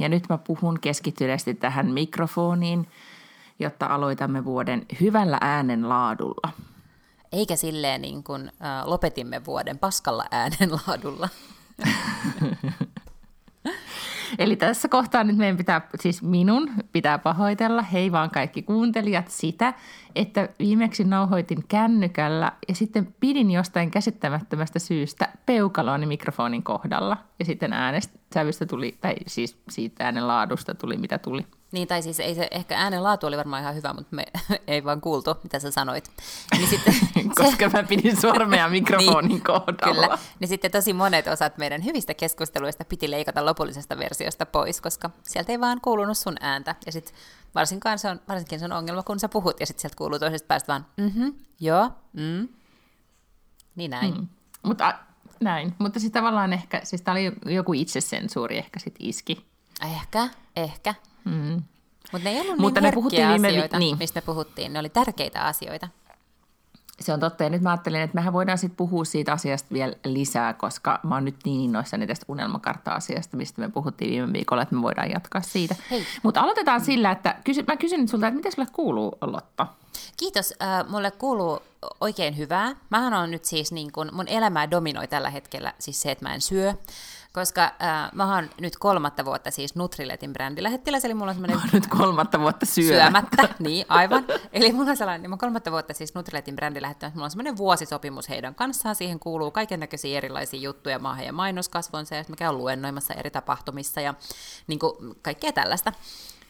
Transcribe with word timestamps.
ja 0.00 0.08
nyt 0.08 0.24
mä 0.28 0.38
puhun 0.38 0.80
keskittyneesti 0.80 1.54
tähän 1.54 1.90
mikrofoniin, 1.90 2.88
jotta 3.58 3.86
aloitamme 3.86 4.44
vuoden 4.44 4.86
hyvällä 5.00 5.38
äänenlaadulla. 5.40 6.50
Eikä 7.32 7.56
silleen 7.56 8.02
niin 8.02 8.24
kuin 8.24 8.42
äh, 8.46 8.86
lopetimme 8.86 9.44
vuoden 9.44 9.78
paskalla 9.78 10.24
äänenlaadulla. 10.30 11.28
Eli 14.38 14.56
tässä 14.56 14.88
kohtaa 14.88 15.24
nyt 15.24 15.36
meidän 15.36 15.56
pitää, 15.56 15.80
siis 16.00 16.22
minun 16.22 16.70
pitää 16.92 17.18
pahoitella, 17.18 17.82
hei 17.82 18.12
vaan 18.12 18.30
kaikki 18.30 18.62
kuuntelijat, 18.62 19.28
sitä, 19.28 19.74
että 20.14 20.48
viimeksi 20.58 21.04
nauhoitin 21.04 21.64
kännykällä 21.68 22.52
ja 22.68 22.74
sitten 22.74 23.14
pidin 23.20 23.50
jostain 23.50 23.90
käsittämättömästä 23.90 24.78
syystä 24.78 25.28
peukaloani 25.46 26.06
mikrofonin 26.06 26.62
kohdalla. 26.62 27.16
Ja 27.38 27.44
sitten 27.44 27.72
äänestävystä 27.72 28.66
tuli, 28.66 28.98
tai 29.00 29.14
siis 29.26 29.58
siitä 29.70 30.04
äänen 30.04 30.28
laadusta 30.28 30.74
tuli 30.74 30.96
mitä 30.96 31.18
tuli. 31.18 31.46
Niin, 31.72 31.88
tai 31.88 32.02
siis 32.02 32.20
ei 32.20 32.34
se, 32.34 32.48
ehkä 32.50 32.78
äänen 32.78 33.02
laatu 33.02 33.26
oli 33.26 33.36
varmaan 33.36 33.62
ihan 33.62 33.74
hyvä, 33.74 33.92
mutta 33.92 34.16
me 34.16 34.26
ei 34.66 34.84
vaan 34.84 35.00
kuultu, 35.00 35.34
mitä 35.42 35.58
sä 35.58 35.70
sanoit. 35.70 36.10
Niin 36.56 36.68
sitten, 36.68 36.94
Koska 37.44 37.68
mä 37.68 37.82
pidin 37.82 38.20
sormea 38.20 38.68
mikrofonin 38.78 39.28
niin, 39.28 39.42
kohdalla. 39.42 40.06
Kyllä. 40.06 40.18
Niin 40.40 40.48
sitten 40.48 40.70
tosi 40.70 40.92
monet 40.92 41.26
osat 41.26 41.58
meidän 41.58 41.84
hyvistä 41.84 42.14
keskusteluista 42.14 42.84
piti 42.84 43.10
leikata 43.10 43.44
lopullisesta 43.44 43.98
versiosta 43.98 44.46
pois, 44.46 44.80
koska 44.80 45.10
sieltä 45.22 45.52
ei 45.52 45.60
vaan 45.60 45.80
kuulunut 45.80 46.18
sun 46.18 46.36
ääntä. 46.40 46.74
Ja 46.86 46.92
sitten 46.92 47.14
varsinkaan 47.54 47.98
se 47.98 48.08
on, 48.08 48.20
varsinkin 48.28 48.58
se 48.58 48.64
on 48.64 48.72
ongelma, 48.72 49.02
kun 49.02 49.20
sä 49.20 49.28
puhut 49.28 49.60
ja 49.60 49.66
sitten 49.66 49.80
sieltä 49.80 49.96
kuuluu 49.96 50.18
toisesta 50.18 50.46
päästä 50.46 50.72
vaan, 50.72 50.86
mhm, 50.96 51.28
joo, 51.60 51.90
mm. 52.12 52.48
Niin 53.76 53.90
näin. 53.90 54.14
Mm. 54.14 54.28
Mutta 54.62 54.98
näin, 55.40 55.74
mutta 55.78 56.00
siis 56.00 56.12
tavallaan 56.12 56.52
ehkä, 56.52 56.80
siis 56.84 57.02
tämä 57.02 57.12
oli 57.12 57.32
joku 57.46 57.72
itsesensuuri 57.72 58.58
ehkä 58.58 58.80
sitten 58.80 59.06
iski. 59.06 59.46
Ehkä, 59.84 60.28
ehkä. 60.56 60.94
Mm. 61.24 61.62
Mutta 62.12 62.28
ne 62.28 62.30
ei 62.30 62.40
ollut 62.40 62.58
Mutta 62.58 62.80
niin 62.80 62.88
me 62.88 62.94
puhuttiin 62.94 63.28
viime... 63.28 63.48
asioita, 63.48 63.78
niin. 63.78 63.98
mistä 63.98 64.22
puhuttiin. 64.22 64.72
Ne 64.72 64.78
oli 64.78 64.88
tärkeitä 64.88 65.42
asioita. 65.42 65.88
Se 67.00 67.12
on 67.12 67.20
totta, 67.20 67.44
ja 67.44 67.50
nyt 67.50 67.62
mä 67.62 67.70
ajattelin, 67.70 68.00
että 68.00 68.14
mehän 68.14 68.32
voidaan 68.32 68.58
sitten 68.58 68.76
puhua 68.76 69.04
siitä 69.04 69.32
asiasta 69.32 69.74
vielä 69.74 69.94
lisää, 70.04 70.52
koska 70.52 71.00
mä 71.02 71.14
oon 71.14 71.24
nyt 71.24 71.36
niin 71.44 71.60
innoissani 71.60 72.06
tästä 72.06 72.26
unelmakartta-asiasta, 72.28 73.36
mistä 73.36 73.60
me 73.60 73.68
puhuttiin 73.68 74.10
viime 74.10 74.32
viikolla, 74.32 74.62
että 74.62 74.74
me 74.74 74.82
voidaan 74.82 75.10
jatkaa 75.10 75.42
siitä. 75.42 75.76
Mutta 76.22 76.40
aloitetaan 76.40 76.80
sillä, 76.80 77.10
että 77.10 77.34
kysy, 77.44 77.64
mä 77.66 77.76
kysyn 77.76 78.08
sulta, 78.08 78.26
että 78.26 78.36
miten 78.36 78.52
sulle 78.52 78.68
kuuluu, 78.72 79.18
Lotta? 79.20 79.66
Kiitos. 80.16 80.54
Äh, 80.62 80.88
mulle 80.88 81.10
kuuluu 81.10 81.62
oikein 82.00 82.36
hyvää. 82.36 82.76
Mähän 82.90 83.14
on 83.14 83.30
nyt 83.30 83.44
siis 83.44 83.72
niin 83.72 83.92
kun, 83.92 84.08
mun 84.12 84.28
elämää 84.28 84.70
dominoi 84.70 85.08
tällä 85.08 85.30
hetkellä 85.30 85.72
siis 85.78 86.02
se, 86.02 86.10
että 86.10 86.24
mä 86.24 86.34
en 86.34 86.40
syö 86.40 86.74
koska 87.32 87.64
äh, 87.64 88.10
mä 88.12 88.34
oon 88.34 88.50
nyt 88.60 88.76
kolmatta 88.76 89.24
vuotta 89.24 89.50
siis 89.50 89.74
Nutriletin 89.74 90.32
brändilähettiläs, 90.32 91.04
eli 91.04 91.14
mulla 91.14 91.30
on 91.30 91.34
semmoinen... 91.34 91.60
nyt 91.72 91.86
kolmatta 91.86 92.40
vuotta 92.40 92.66
syömättä. 92.66 93.36
syömättä. 93.36 93.54
niin, 93.58 93.86
aivan. 93.88 94.24
Eli 94.52 94.72
mulla 94.72 94.90
on 94.90 94.96
sellainen, 94.96 95.22
niin 95.22 95.30
mä 95.30 95.36
kolmatta 95.36 95.70
vuotta 95.70 95.94
siis 95.94 96.14
Nutriletin 96.14 96.56
brändilähettiläs, 96.56 97.14
mulla 97.14 97.24
on 97.24 97.30
semmoinen 97.30 97.56
vuosisopimus 97.56 98.28
heidän 98.28 98.54
kanssaan, 98.54 98.94
siihen 98.94 99.20
kuuluu 99.20 99.50
kaiken 99.50 99.80
näköisiä 99.80 100.16
erilaisia 100.16 100.60
juttuja 100.60 100.98
maahan 100.98 101.24
ja 101.24 101.32
mainoskasvonsa, 101.32 102.14
ja 102.14 102.24
mä 102.28 102.36
käyn 102.36 102.58
luennoimassa 102.58 103.14
eri 103.14 103.30
tapahtumissa 103.30 104.00
ja 104.00 104.14
niin 104.66 104.78
kuin, 104.78 105.16
kaikkea 105.22 105.52
tällaista. 105.52 105.92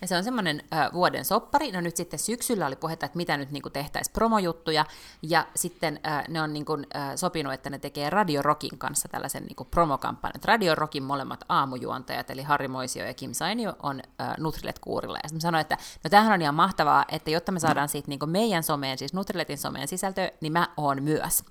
Ja 0.00 0.08
se 0.08 0.16
on 0.16 0.24
semmoinen 0.24 0.62
vuoden 0.92 1.24
soppari. 1.24 1.72
No 1.72 1.80
nyt 1.80 1.96
sitten 1.96 2.18
syksyllä 2.18 2.66
oli 2.66 2.76
puhetta, 2.76 3.06
että 3.06 3.16
mitä 3.16 3.36
nyt 3.36 3.50
niin 3.50 3.62
tehtäisiin 3.72 4.12
promojuttuja. 4.12 4.84
Ja 5.22 5.46
sitten 5.54 6.00
äh, 6.06 6.24
ne 6.28 6.42
on 6.42 6.52
niin 6.52 6.64
kuin, 6.64 6.86
äh, 6.96 7.12
sopinut, 7.16 7.52
että 7.52 7.70
ne 7.70 7.78
tekee 7.78 8.10
Radio 8.10 8.42
Rockin 8.42 8.78
kanssa 8.78 9.08
tällaisen 9.08 9.44
niin 9.44 9.66
promokampanjan. 9.70 10.40
Radio 10.44 10.74
Rockin 10.74 11.02
molemmat 11.02 11.44
aamujuontajat, 11.48 12.30
eli 12.30 12.42
Harri 12.42 12.68
Moisio 12.68 13.04
ja 13.04 13.14
Kim 13.14 13.32
Sainio, 13.32 13.76
on 13.82 14.02
äh, 14.20 14.34
Nutrilet-kuurilla. 14.38 15.18
Ja 15.22 15.28
sitten 15.28 15.40
sanoin, 15.40 15.60
että 15.60 15.76
no 16.04 16.10
tämähän 16.10 16.32
on 16.32 16.42
ihan 16.42 16.54
mahtavaa, 16.54 17.04
että 17.08 17.30
jotta 17.30 17.52
me 17.52 17.60
saadaan 17.60 17.88
siitä 17.88 18.08
niin 18.08 18.30
meidän 18.30 18.62
someen, 18.62 18.98
siis 18.98 19.14
Nutriletin 19.14 19.58
someen 19.58 19.88
sisältöä, 19.88 20.30
niin 20.40 20.52
mä 20.52 20.68
oon 20.76 21.02
myös. 21.02 21.44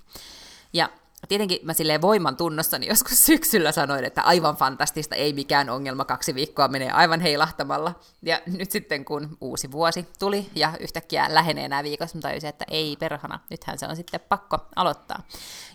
Ja 0.73 0.89
Tietenkin 1.27 1.59
mä 1.63 1.73
silleen 1.73 2.01
voiman 2.01 2.37
tunnossani 2.37 2.87
joskus 2.87 3.25
syksyllä 3.25 3.71
sanoin, 3.71 4.05
että 4.05 4.21
aivan 4.21 4.55
fantastista, 4.55 5.15
ei 5.15 5.33
mikään 5.33 5.69
ongelma, 5.69 6.05
kaksi 6.05 6.35
viikkoa 6.35 6.67
menee 6.67 6.91
aivan 6.91 7.19
heilahtamalla. 7.19 7.95
Ja 8.21 8.41
nyt 8.45 8.71
sitten 8.71 9.05
kun 9.05 9.37
uusi 9.41 9.71
vuosi 9.71 10.07
tuli 10.19 10.49
ja 10.55 10.73
yhtäkkiä 10.79 11.25
lähenee 11.29 11.67
nämä 11.67 11.83
viikot, 11.83 12.13
mä 12.13 12.21
tajusin, 12.21 12.49
että 12.49 12.65
ei 12.67 12.95
perhana, 12.99 13.39
nythän 13.49 13.79
se 13.79 13.87
on 13.87 13.95
sitten 13.95 14.19
pakko 14.29 14.57
aloittaa. 14.75 15.23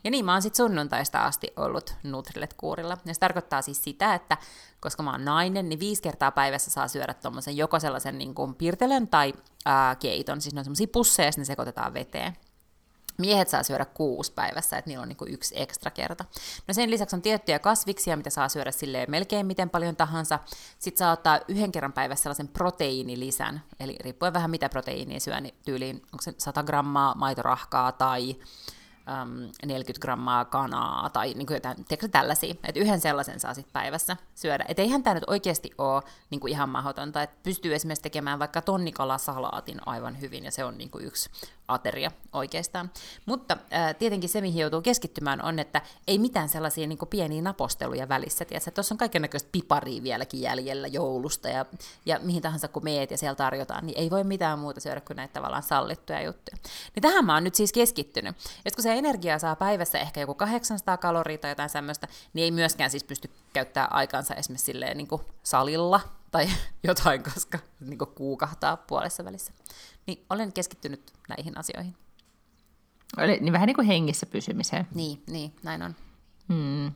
Ja 0.05 0.11
niin 0.11 0.25
mä 0.25 0.33
oon 0.33 0.43
sitten 0.43 0.67
sunnuntaista 0.67 1.25
asti 1.25 1.53
ollut 1.57 1.95
Nutrilet-kuurilla. 2.03 2.99
Ja 3.05 3.15
se 3.15 3.21
tarkoittaa 3.21 3.63
siis 3.63 3.85
sitä, 3.85 4.15
että 4.15 4.37
koska 4.81 5.03
mä 5.03 5.11
oon 5.11 5.25
nainen, 5.25 5.69
niin 5.69 5.81
viisi 5.81 6.03
kertaa 6.03 6.31
päivässä 6.31 6.71
saa 6.71 6.89
syödä 6.89 7.15
tuommoisen 7.15 7.57
joko 7.57 7.81
sellaisen 7.81 8.19
niin 8.19 8.35
kuin 8.35 8.55
pirtelön 8.55 9.09
tai 9.09 9.35
ää, 9.65 9.95
keiton, 9.95 10.41
siis 10.41 10.55
ne 10.55 10.59
on 10.61 10.65
semmoisia 10.65 10.87
pusseja, 10.93 11.27
ja 11.27 11.33
ne 11.37 11.45
sekoitetaan 11.45 11.95
veteen. 11.95 12.37
Miehet 13.19 13.49
saa 13.49 13.63
syödä 13.63 13.85
kuusi 13.85 14.33
päivässä, 14.33 14.79
että 14.79 14.91
niillä 14.91 15.03
on 15.03 15.09
niin 15.09 15.19
yksi 15.27 15.55
ekstra 15.63 15.91
kerta. 15.91 16.25
No 16.69 16.75
sen 16.75 16.91
lisäksi 16.91 17.17
on 17.17 17.23
tiettyjä 17.23 17.59
kasviksia, 17.59 18.17
mitä 18.17 18.31
saa 18.31 18.49
syödä 18.49 18.71
sille 18.71 19.07
melkein 19.09 19.47
miten 19.47 19.71
paljon 19.71 19.97
tahansa. 19.97 20.39
Sitten 20.79 20.99
saa 20.99 21.13
ottaa 21.13 21.41
yhden 21.49 21.73
kerran 21.73 21.93
päivässä 21.93 22.23
sellaisen 22.23 22.49
proteiinilisän, 22.49 23.63
eli 23.81 23.97
riippuen 24.01 24.33
vähän 24.33 24.51
mitä 24.51 24.69
proteiinia 24.69 25.21
syö, 25.21 25.41
niin 25.41 25.55
tyyliin 25.65 25.97
onko 25.97 26.23
se 26.23 26.35
100 26.39 26.63
grammaa 26.63 27.15
maitorahkaa 27.15 27.93
tai 27.93 28.37
40 29.67 30.01
grammaa 30.01 30.45
kanaa 30.45 31.11
tai 31.11 31.35
niin 31.35 31.47
kuin 31.47 31.55
jotain, 31.55 31.77
tiedätkö, 31.77 32.09
tällaisia. 32.09 32.55
Että 32.65 32.81
yhden 32.81 33.01
sellaisen 33.01 33.41
saa 33.41 33.55
sitten 33.55 33.73
päivässä 33.73 34.17
syödä. 34.35 34.65
Että 34.69 34.83
eihän 34.83 35.03
tämä 35.03 35.15
nyt 35.15 35.25
oikeasti 35.27 35.71
ole 35.79 36.03
niin 36.31 36.49
ihan 36.49 36.69
mahdotonta, 36.69 37.23
että 37.23 37.37
pystyy 37.43 37.75
esimerkiksi 37.75 38.03
tekemään 38.03 38.39
vaikka 38.39 38.63
tonnikalasaalaatin 38.63 39.79
aivan 39.87 40.21
hyvin, 40.21 40.45
ja 40.45 40.51
se 40.51 40.65
on 40.65 40.79
niin 40.79 40.91
yksi 41.01 41.31
ateria 41.69 42.11
oikeastaan. 42.33 42.91
Mutta 43.27 43.57
ää, 43.71 43.95
tietenkin 43.95 44.29
se, 44.29 44.41
mihin 44.41 44.61
joutuu 44.61 44.83
keskittymään, 44.83 45.45
on, 45.45 45.59
että 45.59 45.83
ei 46.07 46.19
mitään 46.19 46.49
sellaisia 46.49 46.87
niin 46.87 46.99
pieniä 47.11 47.43
naposteluja 47.43 48.09
välissä. 48.09 48.45
Tuossa 48.75 48.95
on 48.95 48.99
kaikenlaista 48.99 49.49
piparia 49.53 50.03
vieläkin 50.03 50.41
jäljellä 50.41 50.89
joulusta 50.89 51.49
ja, 51.49 51.67
ja 52.07 52.19
mihin 52.23 52.43
tahansa 52.43 52.69
kun 52.69 52.85
meet 52.85 53.11
ja 53.11 53.19
siellä 53.19 53.35
tarjotaan, 53.35 53.87
niin 53.87 53.99
ei 53.99 54.11
voi 54.11 54.25
mitään 54.25 54.59
muuta 54.59 54.81
syödä 54.81 55.01
kuin 55.01 55.17
näitä 55.17 55.33
tavallaan 55.33 55.63
sallittuja 55.63 56.23
juttuja. 56.23 56.57
Niin 56.95 57.03
tähän 57.03 57.25
mä 57.25 57.35
oon 57.35 57.45
nyt 57.45 57.55
siis 57.55 57.73
keskittynyt. 57.73 58.37
Ja 58.65 58.71
kun 58.71 58.83
se 58.83 58.93
energia 58.93 59.39
saa 59.39 59.57
päivässä 59.57 59.99
ehkä 59.99 60.21
joku 60.21 60.35
800 60.35 60.97
kaloria 60.97 61.39
tai 61.39 61.51
jotain 61.51 61.71
semmoista, 61.71 62.09
niin 62.33 62.45
ei 62.45 62.51
myöskään 62.51 62.91
siis 62.91 63.05
pysty 63.05 63.31
käyttää 63.53 63.89
aikansa 63.91 64.35
esimerkiksi 64.35 64.65
silleen 64.65 64.97
niin 64.97 65.09
salilla 65.43 66.01
tai 66.35 66.49
jotain, 66.89 67.23
koska 67.23 67.59
niin 67.81 67.99
kuukahtaa 68.15 68.77
puolessa 68.77 69.25
välissä. 69.25 69.53
Niin 70.07 70.25
olen 70.31 70.53
keskittynyt 70.53 71.13
näihin 71.29 71.59
asioihin. 71.59 71.97
Eli, 73.19 73.39
niin 73.41 73.53
vähän 73.53 73.67
niin 73.67 73.75
kuin 73.75 73.87
hengissä 73.87 74.27
pysymiseen. 74.27 74.87
Niin, 74.95 75.23
niin 75.27 75.57
näin 75.63 75.83
on. 75.83 75.97
Hmm. 76.49 76.93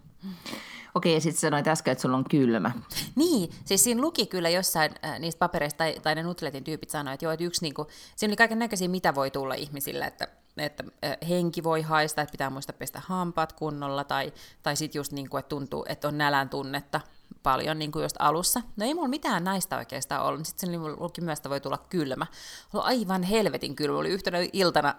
Okei, 0.94 1.14
ja 1.14 1.20
sitten 1.20 1.40
sanoit 1.40 1.68
äsken, 1.68 1.92
että 1.92 2.02
sulla 2.02 2.16
on 2.16 2.24
kylmä. 2.30 2.72
Niin, 3.14 3.50
siis 3.64 3.84
siinä 3.84 4.00
luki 4.00 4.26
kyllä 4.26 4.48
jossain 4.48 4.90
äh, 5.04 5.18
niistä 5.18 5.38
papereista, 5.38 5.78
tai, 5.78 6.00
tai 6.02 6.14
ne 6.14 6.22
Nutletin 6.22 6.64
tyypit 6.64 6.90
sanoivat, 6.90 7.14
että 7.14 7.24
joo, 7.24 7.32
että 7.32 7.44
yksi, 7.44 7.62
niin 7.62 7.74
kuin, 7.74 7.88
siinä 8.16 8.30
oli 8.30 8.36
kaiken 8.36 8.58
näköisiä, 8.58 8.88
mitä 8.88 9.14
voi 9.14 9.30
tulla 9.30 9.54
ihmisille, 9.54 10.04
että, 10.04 10.28
että 10.56 10.84
äh, 11.04 11.16
henki 11.28 11.62
voi 11.62 11.82
haista, 11.82 12.22
että 12.22 12.32
pitää 12.32 12.50
muistaa 12.50 12.76
pestä 12.78 13.02
hampaat 13.06 13.52
kunnolla, 13.52 14.04
tai, 14.04 14.32
tai 14.62 14.76
sitten 14.76 14.98
just 14.98 15.12
niin 15.12 15.28
kuin, 15.30 15.38
että 15.38 15.48
tuntuu, 15.48 15.84
että 15.88 16.08
on 16.08 16.18
nälän 16.18 16.48
tunnetta, 16.48 17.00
paljon 17.50 17.78
niin 17.78 17.92
kuin 17.92 18.02
just 18.02 18.16
alussa. 18.18 18.62
No 18.76 18.86
ei 18.86 18.94
mulla 18.94 19.08
mitään 19.08 19.44
näistä 19.44 19.76
oikeastaan 19.76 20.24
ollut. 20.24 20.46
Sitten 20.46 20.70
sen 20.70 20.82
luki 20.82 21.20
myös, 21.20 21.38
että 21.38 21.50
voi 21.50 21.60
tulla 21.60 21.78
kylmä. 21.88 22.26
Oli 22.74 22.82
aivan 22.84 23.22
helvetin 23.22 23.76
kylmä. 23.76 23.98
Oli 23.98 24.08
yhtenä 24.08 24.38
iltana, 24.52 24.94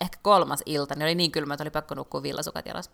ehkä 0.00 0.18
kolmas 0.22 0.62
ilta, 0.66 0.94
niin 0.94 1.02
oli 1.02 1.14
niin 1.14 1.32
kylmä, 1.32 1.54
että 1.54 1.64
oli 1.64 1.70
pakko 1.70 1.94
nukkua 1.94 2.22
villasukat 2.22 2.66
jalas. 2.66 2.90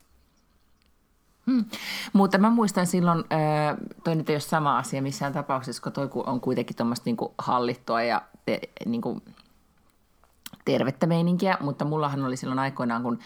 Hmm. 1.47 1.65
Mutta 2.13 2.39
mä 2.39 2.51
muistan 2.51 2.87
silloin, 2.87 3.19
äh, 3.19 3.77
toi 4.05 4.15
nyt 4.15 4.31
ei 4.31 4.35
ole 4.35 4.41
sama 4.41 4.79
asia 4.79 5.03
missään 5.03 5.33
tapauksessa, 5.33 5.83
kun 5.83 5.93
toi 5.93 6.11
on 6.27 6.41
kuitenkin 6.41 6.77
tuommoista 6.77 7.05
niin 7.05 7.17
hallittua 7.39 8.03
ja 8.03 8.23
te, 8.45 8.61
niin 8.87 9.03
kuin 9.03 9.23
tervettä 10.65 11.07
meininkiä, 11.07 11.57
mutta 11.61 11.85
mullahan 11.85 12.25
oli 12.25 12.37
silloin 12.37 12.59
aikoinaan, 12.59 13.03
kun 13.03 13.19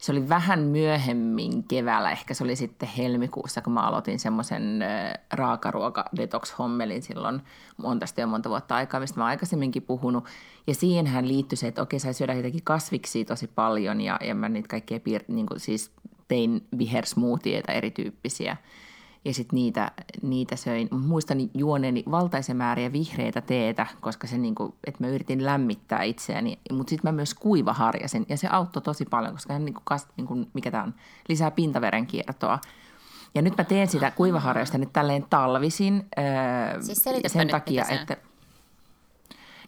se 0.00 0.12
oli 0.12 0.28
vähän 0.28 0.60
myöhemmin 0.60 1.64
keväällä, 1.64 2.10
ehkä 2.10 2.34
se 2.34 2.44
oli 2.44 2.56
sitten 2.56 2.88
helmikuussa, 2.88 3.62
kun 3.62 3.72
mä 3.72 3.80
aloitin 3.80 4.18
semmoisen 4.18 4.84
raakaruoka 5.32 6.04
detox-hommelin 6.16 7.02
silloin 7.02 7.42
monta 7.76 8.06
jo 8.16 8.26
monta 8.26 8.48
vuotta 8.48 8.74
aikaa, 8.76 9.00
mistä 9.00 9.20
mä 9.20 9.26
aikaisemminkin 9.26 9.82
puhunut. 9.82 10.24
Ja 10.66 10.74
siihenhän 10.74 11.28
liittyi 11.28 11.56
se, 11.56 11.68
että 11.68 11.82
okei, 11.82 12.00
sai 12.00 12.14
syödä 12.14 12.34
jotenkin 12.34 12.64
kasviksi 12.64 13.24
tosi 13.24 13.46
paljon 13.46 14.00
ja, 14.00 14.18
ja 14.24 14.34
mä 14.34 14.48
niitä 14.48 14.68
kaikkea 14.68 14.98
piir- 14.98 15.24
niin 15.28 15.46
kuin 15.46 15.60
siis 15.60 15.90
tein 16.28 16.66
vihersmoothieita 16.78 17.72
erityyppisiä– 17.72 18.56
ja 19.24 19.34
sitten 19.34 19.56
niitä, 19.56 19.90
niitä 20.22 20.56
söin. 20.56 20.88
Muistan 20.90 21.38
juoneeni 21.54 22.04
valtaisen 22.10 22.56
määriä 22.56 22.92
vihreitä 22.92 23.40
teetä, 23.40 23.86
koska 24.00 24.26
se 24.26 24.38
niinku, 24.38 24.74
että 24.86 25.04
mä 25.04 25.10
yritin 25.10 25.44
lämmittää 25.44 26.02
itseäni, 26.02 26.58
mutta 26.72 26.90
sitten 26.90 27.08
mä 27.12 27.16
myös 27.16 27.34
kuivaharjasin 27.34 28.26
ja 28.28 28.36
se 28.36 28.48
auttoi 28.48 28.82
tosi 28.82 29.04
paljon, 29.04 29.32
koska 29.32 29.52
hän 29.52 29.64
niinku 29.64 29.80
kast, 29.84 30.08
niinku, 30.16 30.46
mikä 30.54 30.70
tämä 30.70 30.82
on, 30.82 30.94
lisää 31.28 31.50
pintaverenkiertoa. 31.50 32.58
Ja 33.34 33.42
nyt 33.42 33.56
mä 33.58 33.64
teen 33.64 33.88
sitä 33.88 34.10
kuivaharjausta 34.10 34.78
nyt 34.78 34.92
tälleen 34.92 35.26
talvisin 35.30 36.06
öö, 36.18 36.82
siis 36.82 37.04
sen 37.26 37.48
takia, 37.48 37.84
että... 37.88 38.16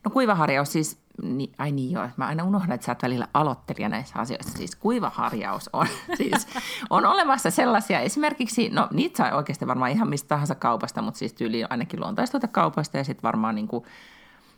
No 0.04 0.10
kuivaharjaus 0.10 0.72
siis 0.72 0.98
niin, 1.22 1.52
ai 1.58 1.72
niin 1.72 1.90
joo, 1.90 2.08
mä 2.16 2.26
aina 2.26 2.44
unohdan, 2.44 2.72
että 2.72 2.84
sä 2.84 2.92
oot 2.92 3.02
välillä 3.02 3.28
aloittelija 3.34 3.88
näissä 3.88 4.18
asioissa. 4.18 4.58
Siis 4.58 4.76
kuivaharjaus 4.76 5.70
on, 5.72 5.86
siis 6.16 6.46
on 6.90 7.06
olemassa 7.06 7.50
sellaisia, 7.50 8.00
esimerkiksi, 8.00 8.68
no 8.68 8.88
niitä 8.92 9.16
saa 9.16 9.36
oikeasti 9.36 9.66
varmaan 9.66 9.90
ihan 9.90 10.08
mistä 10.08 10.28
tahansa 10.28 10.54
kaupasta, 10.54 11.02
mutta 11.02 11.18
siis 11.18 11.32
tyyli 11.32 11.64
ainakin 11.70 12.00
luontaistuota 12.00 12.48
kaupasta 12.48 12.96
ja 12.96 13.04
sitten 13.04 13.22
varmaan 13.22 13.54
niin 13.54 13.68
kuin, 13.68 13.84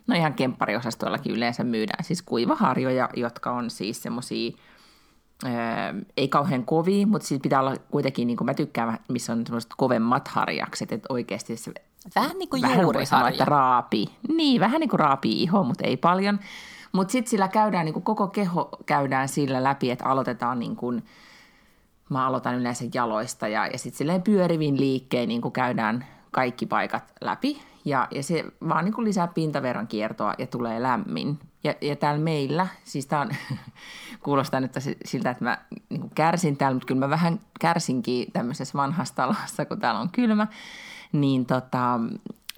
no 0.07 0.17
ihan 0.17 0.35
kemppariosastoillakin 0.35 1.33
yleensä 1.33 1.65
myydään 1.65 2.05
siis 2.05 2.23
kuivaharjoja, 2.23 3.09
jotka 3.17 3.51
on 3.51 3.71
siis 3.71 4.03
semmoisia, 4.03 4.53
ei 6.17 6.29
kauhean 6.29 6.65
kovia, 6.65 7.07
mutta 7.07 7.29
siis 7.29 7.41
pitää 7.41 7.61
olla 7.61 7.77
kuitenkin, 7.91 8.27
niin 8.27 8.37
kuin 8.37 8.47
mä 8.47 8.55
tykkään, 8.55 8.99
missä 9.09 9.33
on 9.33 9.47
semmoiset 9.47 9.71
kovemmat 9.77 10.29
harjakset, 10.29 10.93
että 10.93 11.07
oikeasti 11.09 11.57
se 11.57 11.73
Vähän 12.15 12.39
niin 12.39 12.49
kuin 12.49 12.63
vähän 12.63 13.07
sanoa, 13.07 13.29
että 13.29 13.45
raapii. 13.45 14.07
Niin, 14.29 14.61
vähän 14.61 14.81
niin 14.81 14.91
kuin 14.91 15.01
raapii 15.01 15.43
iho, 15.43 15.63
mutta 15.63 15.87
ei 15.87 15.97
paljon. 15.97 16.41
Mutta 16.93 17.13
sitten 17.13 17.31
sillä 17.31 17.49
käydään, 17.49 17.85
niin 17.85 17.93
kuin 17.93 18.03
koko 18.03 18.29
keho 18.29 18.69
käydään 18.87 19.29
sillä 19.29 19.65
läpi, 19.65 19.91
että 19.91 20.05
aloitetaan 20.05 20.59
niin 20.59 20.77
kuin, 20.77 21.05
mä 22.11 22.27
aloitan 22.27 22.55
yleensä 22.55 22.85
jaloista 22.95 23.49
ja, 23.49 23.67
ja 23.67 23.79
sitten 23.79 23.99
silleen 23.99 24.23
pyörivin 24.23 24.81
liikkeen 24.81 25.29
niin 25.29 25.41
kuin 25.41 25.53
käydään 25.53 26.07
kaikki 26.31 26.67
paikat 26.67 27.13
läpi. 27.21 27.63
Ja, 27.85 28.09
ja 28.11 28.23
se 28.23 28.45
vaan 28.69 28.85
niin 28.85 28.95
kuin 28.95 29.05
lisää 29.05 29.27
pintaverran 29.27 29.87
kiertoa 29.87 30.35
ja 30.39 30.47
tulee 30.47 30.83
lämmin. 30.83 31.39
Ja, 31.65 31.75
ja 31.81 31.97
täällä 31.97 32.21
meillä, 32.21 32.67
siis 32.85 33.07
tämä 33.07 33.29
kuulostaa 34.25 34.61
nyt 34.61 34.73
siltä, 35.05 35.31
että 35.31 35.45
mä 35.45 35.59
niin 35.89 36.11
kärsin 36.15 36.57
täällä, 36.57 36.75
mutta 36.75 36.87
kyllä 36.87 36.99
mä 36.99 37.11
vähän 37.11 37.41
kärsinkin 37.61 38.33
tämmöisessä 38.33 38.79
vanhassa 38.79 39.15
talossa, 39.15 39.65
kun 39.65 39.81
täällä 39.81 40.01
on 40.01 40.11
kylmä 40.11 40.47
niin, 41.15 41.47
tota, 41.47 42.01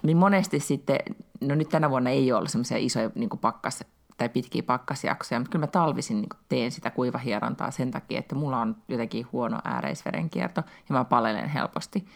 niin 0.03 0.17
monesti 0.17 0.59
sitten, 0.59 0.99
no 1.41 1.55
nyt 1.55 1.69
tänä 1.69 1.89
vuonna 1.89 2.09
ei 2.09 2.31
ole 2.31 2.47
semmoisia 2.47 2.77
isoja 2.77 3.09
niin 3.15 3.29
pakkas, 3.29 3.83
tai 4.17 4.29
pitkiä 4.29 4.63
pakkasjaksoja, 4.63 5.39
mutta 5.39 5.51
kyllä 5.51 5.63
mä 5.63 5.67
talvisin 5.67 6.17
niin 6.17 6.29
teen 6.49 6.71
sitä 6.71 6.89
kuivahierontaa 6.89 7.71
sen 7.71 7.91
takia, 7.91 8.19
että 8.19 8.35
mulla 8.35 8.61
on 8.61 8.75
jotenkin 8.87 9.27
huono 9.31 9.59
ääreisverenkierto 9.63 10.63
ja 10.89 10.93
mä 10.95 11.05
palelen 11.05 11.49
helposti. 11.49 12.07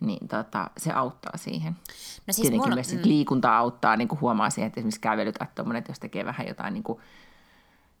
Niin 0.00 0.28
tota, 0.28 0.70
se 0.76 0.92
auttaa 0.92 1.32
siihen. 1.36 1.72
No 1.72 2.32
siis 2.32 2.36
Tietenkin 2.36 2.60
mulla, 2.60 2.74
myös 2.74 2.94
mm. 2.94 3.00
liikunta 3.04 3.58
auttaa, 3.58 3.96
niin 3.96 4.08
kuin 4.08 4.20
huomaa 4.20 4.50
siihen, 4.50 4.66
että 4.66 4.80
esimerkiksi 4.80 5.00
kävely 5.00 5.32
tai 5.32 5.46
että 5.78 5.90
jos 5.90 5.98
tekee 5.98 6.24
vähän 6.24 6.48
jotain 6.48 6.74
niin 6.74 6.84
kuin 6.84 6.98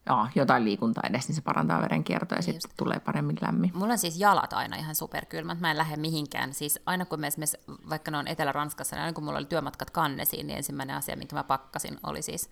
joo, 0.06 0.26
jotain 0.34 0.64
liikuntaa 0.64 1.04
edes, 1.10 1.28
niin 1.28 1.36
se 1.36 1.42
parantaa 1.42 1.82
verenkiertoa 1.82 2.38
ja 2.38 2.42
sitten 2.42 2.70
tulee 2.76 3.00
paremmin 3.00 3.36
lämmin. 3.40 3.70
Mulla 3.74 3.92
on 3.92 3.98
siis 3.98 4.20
jalat 4.20 4.52
aina 4.52 4.76
ihan 4.76 4.94
superkylmät, 4.94 5.60
mä 5.60 5.70
en 5.70 5.78
lähde 5.78 5.96
mihinkään. 5.96 6.54
Siis 6.54 6.80
aina 6.86 7.04
kun 7.04 7.20
me 7.20 7.26
esimerkiksi, 7.26 7.58
vaikka 7.90 8.10
ne 8.10 8.16
on 8.16 8.28
Etelä-Ranskassa, 8.28 8.96
niin 8.96 9.02
aina 9.02 9.12
kun 9.14 9.24
mulla 9.24 9.38
oli 9.38 9.46
työmatkat 9.46 9.90
kannesiin, 9.90 10.46
niin 10.46 10.56
ensimmäinen 10.56 10.96
asia, 10.96 11.16
minkä 11.16 11.36
mä 11.36 11.44
pakkasin, 11.44 11.98
oli 12.02 12.22
siis 12.22 12.50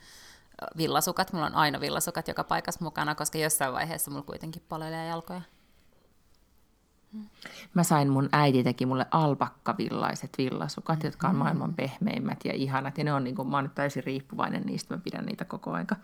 villasukat. 0.77 1.33
Mulla 1.33 1.47
on 1.47 1.55
aina 1.55 1.81
villasukat 1.81 2.29
joka 2.29 2.45
paikassa 2.45 2.85
mukana, 2.85 3.15
koska 3.15 3.39
jossain 3.39 3.73
vaiheessa 3.73 4.11
mulla 4.11 4.25
kuitenkin 4.25 4.63
palelee 4.69 5.07
jalkoja. 5.07 5.43
Mä 7.75 7.83
sain, 7.83 8.09
mun 8.09 8.29
äiti 8.33 8.65
teki 8.65 8.87
mulle 8.87 9.07
alpakkavillaiset 9.11 10.31
villasukat, 10.39 10.97
mm-hmm. 10.97 11.07
jotka 11.07 11.29
on 11.29 11.37
maailman 11.37 11.75
pehmeimmät 11.75 12.39
ja 12.45 12.53
ihanat. 12.53 12.99
Ja 12.99 13.05
ne 13.05 13.13
on 13.13 13.25
niin 13.25 13.37
kuin, 13.37 13.49
mä 13.49 13.57
oon 13.57 13.65
nyt 13.65 13.75
täysin 13.75 14.05
riippuvainen 14.05 14.63
niistä, 14.63 14.95
mä 14.95 15.01
pidän 15.05 15.27
niitä 15.27 15.45
koko 15.45 15.73
aika 15.73 15.97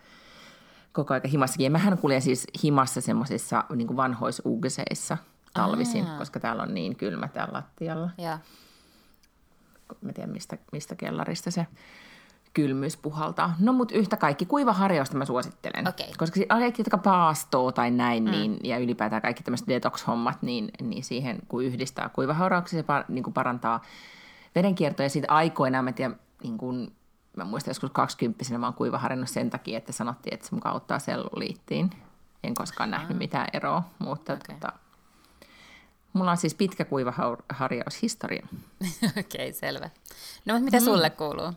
koko 0.96 1.14
aika 1.14 1.28
himassakin. 1.28 1.64
Ja 1.64 1.70
mähän 1.70 1.98
kuljen 1.98 2.22
siis 2.22 2.46
himassa 2.62 3.00
semmoisissa 3.00 3.64
niin 3.74 3.96
vanhoisuugeseissa 3.96 5.16
talvisin, 5.54 6.06
Aa. 6.06 6.18
koska 6.18 6.40
täällä 6.40 6.62
on 6.62 6.74
niin 6.74 6.96
kylmä 6.96 7.28
täällä 7.28 7.52
lattialla. 7.52 8.10
Ja. 8.18 8.38
Mä 10.00 10.12
tiedän, 10.12 10.32
mistä, 10.32 10.58
mistä 10.72 10.94
kellarista 10.94 11.50
se 11.50 11.66
kylmyys 12.54 12.96
puhaltaa. 12.96 13.54
No 13.58 13.72
mutta 13.72 13.94
yhtä 13.94 14.16
kaikki, 14.16 14.46
kuivaharjausta 14.46 15.16
mä 15.16 15.24
suosittelen. 15.24 15.88
Okay. 15.88 16.06
Koska 16.18 16.40
kaikki, 16.48 16.80
jotka 16.80 16.98
paastoo 16.98 17.72
tai 17.72 17.90
näin, 17.90 18.24
mm. 18.24 18.30
niin, 18.30 18.58
ja 18.64 18.78
ylipäätään 18.78 19.22
kaikki 19.22 19.42
tämmöiset 19.42 19.68
detox-hommat, 19.68 20.42
niin, 20.42 20.70
niin 20.80 21.04
siihen 21.04 21.38
kun 21.48 21.64
yhdistää 21.64 22.08
kuivaharjauksia, 22.08 22.82
se 22.82 23.04
niin 23.08 23.24
kuin 23.24 23.34
parantaa 23.34 23.82
verenkiertoa. 24.54 25.04
Ja 25.04 25.10
siitä 25.10 25.28
aikoinaan, 25.30 25.84
mä 25.84 25.92
tiedän, 25.92 26.20
niin 26.42 26.58
kuin 26.58 26.92
mä 27.36 27.44
muistan 27.44 27.70
joskus 27.70 27.90
20 27.90 28.58
mä 28.58 28.66
oon 28.66 28.74
kuivaharjannut 28.74 29.30
sen 29.30 29.50
takia, 29.50 29.78
että 29.78 29.92
sanottiin, 29.92 30.34
että 30.34 30.46
se 30.46 30.54
mukaan 30.54 30.72
auttaa 30.72 30.98
selluliittiin. 30.98 31.90
En 32.44 32.54
koskaan 32.54 32.90
nähnyt 32.90 33.18
mitään 33.18 33.46
eroa, 33.52 33.82
mutta 33.98 34.32
okay. 34.32 34.54
tota, 34.54 34.72
mulla 36.12 36.30
on 36.30 36.36
siis 36.36 36.54
pitkä 36.54 36.84
kuivaharjaushistoria. 36.84 38.46
Okei, 39.18 39.20
okay, 39.20 39.52
selvä. 39.52 39.90
No 40.46 40.54
mutta 40.54 40.64
mitä 40.64 40.80
mm. 40.80 40.84
sulle 40.84 41.10
kuuluu? 41.10 41.52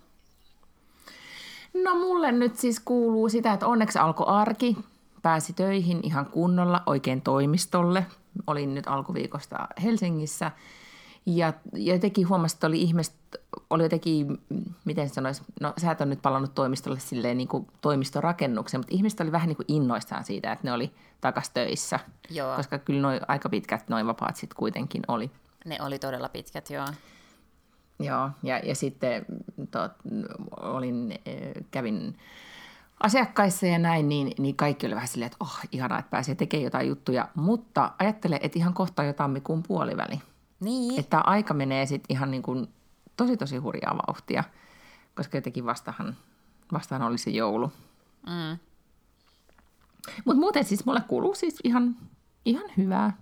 No 1.84 1.96
mulle 1.96 2.32
nyt 2.32 2.56
siis 2.56 2.80
kuuluu 2.80 3.30
sitä, 3.30 3.54
että 3.54 3.68
onneksi 3.68 4.00
alkoi 4.00 4.26
arki. 4.28 4.78
Pääsi 5.22 5.54
töihin 5.54 6.00
ihan 6.04 6.26
kunnolla 6.26 6.84
oikein 6.86 7.22
toimistolle. 7.22 8.06
Olin 8.48 8.76
nyt 8.76 8.88
alkuviikosta 8.88 9.68
Helsingissä– 9.84 10.52
ja, 11.38 11.54
ja 11.74 11.94
jotenkin 11.94 12.30
huomasin, 12.30 12.56
että 12.56 12.68
oli 12.68 12.82
ihmiset, 12.82 13.16
oli 13.70 13.84
jotenkin, 13.84 14.42
miten 14.86 15.10
sanoisi, 15.10 15.42
no 15.62 15.74
sä 15.78 15.92
et 15.92 16.02
ole 16.02 16.10
nyt 16.10 16.22
palannut 16.22 16.56
toimistolle 16.56 17.00
silleen 17.00 17.38
niin 17.38 17.48
kuin 17.48 17.68
toimistorakennukseen, 17.82 18.80
mutta 18.80 18.96
ihmiset 18.96 19.22
oli 19.22 19.32
vähän 19.32 19.48
niin 19.48 19.58
kuin 19.58 19.66
innoissaan 19.68 20.24
siitä, 20.24 20.52
että 20.52 20.68
ne 20.68 20.74
oli 20.74 20.92
takas 21.22 21.50
töissä. 21.50 22.00
Joo. 22.30 22.56
Koska 22.56 22.80
kyllä 22.80 23.02
noin 23.02 23.20
aika 23.28 23.50
pitkät 23.50 23.90
noin 23.90 24.08
vapaat 24.08 24.36
sitten 24.36 24.58
kuitenkin 24.58 25.02
oli. 25.08 25.32
Ne 25.66 25.78
oli 25.82 26.00
todella 26.00 26.30
pitkät, 26.30 26.70
joo. 26.70 26.88
Joo, 28.00 28.30
ja, 28.44 28.60
ja 28.60 28.76
sitten 28.76 29.26
tot, 29.72 29.92
olin, 30.62 31.20
eh, 31.26 31.52
kävin 31.72 32.18
asiakkaissa 33.04 33.66
ja 33.66 33.80
näin, 33.80 34.10
niin, 34.10 34.32
niin 34.38 34.56
kaikki 34.56 34.86
oli 34.86 34.96
vähän 34.96 35.08
silleen, 35.08 35.28
että 35.28 35.38
oh, 35.40 35.60
ihanaa, 35.72 36.00
että 36.00 36.10
pääsee 36.10 36.36
tekemään 36.36 36.64
jotain 36.64 36.88
juttuja. 36.88 37.28
Mutta 37.36 37.92
ajattele, 38.00 38.40
että 38.42 38.60
ihan 38.60 38.74
kohta 38.74 39.04
jo 39.04 39.14
tammikuun 39.14 39.64
puoliväli. 39.64 40.22
Niin. 40.60 41.00
Että 41.00 41.20
aika 41.20 41.54
menee 41.54 41.86
sitten 41.86 42.16
ihan 42.16 42.32
niin 42.32 42.44
kuin 42.44 42.68
tosi 43.18 43.38
tosi 43.38 43.58
hurjaa 43.58 43.98
vauhtia, 44.08 44.44
koska 45.16 45.38
jotenkin 45.38 45.66
vastahan, 45.66 46.16
vastahan 46.74 47.08
oli 47.08 47.18
se 47.18 47.30
joulu. 47.30 47.72
Mm. 48.28 48.60
Mutta 50.26 50.40
muuten 50.40 50.64
siis 50.64 50.86
mulle 50.86 51.02
kuuluu 51.08 51.36
siis 51.36 51.60
ihan, 51.64 51.96
ihan 52.46 52.72
hyvää. 52.78 53.18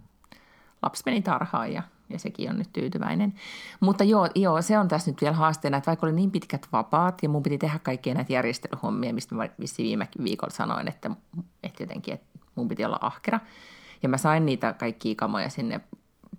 Lapsi 0.81 1.03
meni 1.05 1.21
tarhaan 1.21 1.73
ja, 1.73 1.83
ja 2.09 2.19
sekin 2.19 2.49
on 2.49 2.57
nyt 2.57 2.73
tyytyväinen. 2.73 3.33
Mutta 3.79 4.03
joo, 4.03 4.29
joo, 4.35 4.61
se 4.61 4.79
on 4.79 4.87
tässä 4.87 5.11
nyt 5.11 5.21
vielä 5.21 5.35
haasteena, 5.35 5.77
että 5.77 5.87
vaikka 5.87 6.05
oli 6.05 6.15
niin 6.15 6.31
pitkät 6.31 6.67
vapaat 6.71 7.23
ja 7.23 7.29
mun 7.29 7.43
piti 7.43 7.57
tehdä 7.57 7.79
kaikkia 7.79 8.13
näitä 8.13 8.33
järjestelyhommia, 8.33 9.13
mistä 9.13 9.35
mä 9.35 9.49
viime 9.77 10.07
viikolla 10.23 10.53
sanoin, 10.53 10.87
että, 10.87 11.11
että 11.63 11.83
jotenkin 11.83 12.13
että 12.13 12.39
mun 12.55 12.67
piti 12.67 12.85
olla 12.85 12.99
ahkera. 13.01 13.39
Ja 14.03 14.09
mä 14.09 14.17
sain 14.17 14.45
niitä 14.45 14.73
kaikkia 14.73 15.15
kamoja 15.15 15.49
sinne 15.49 15.81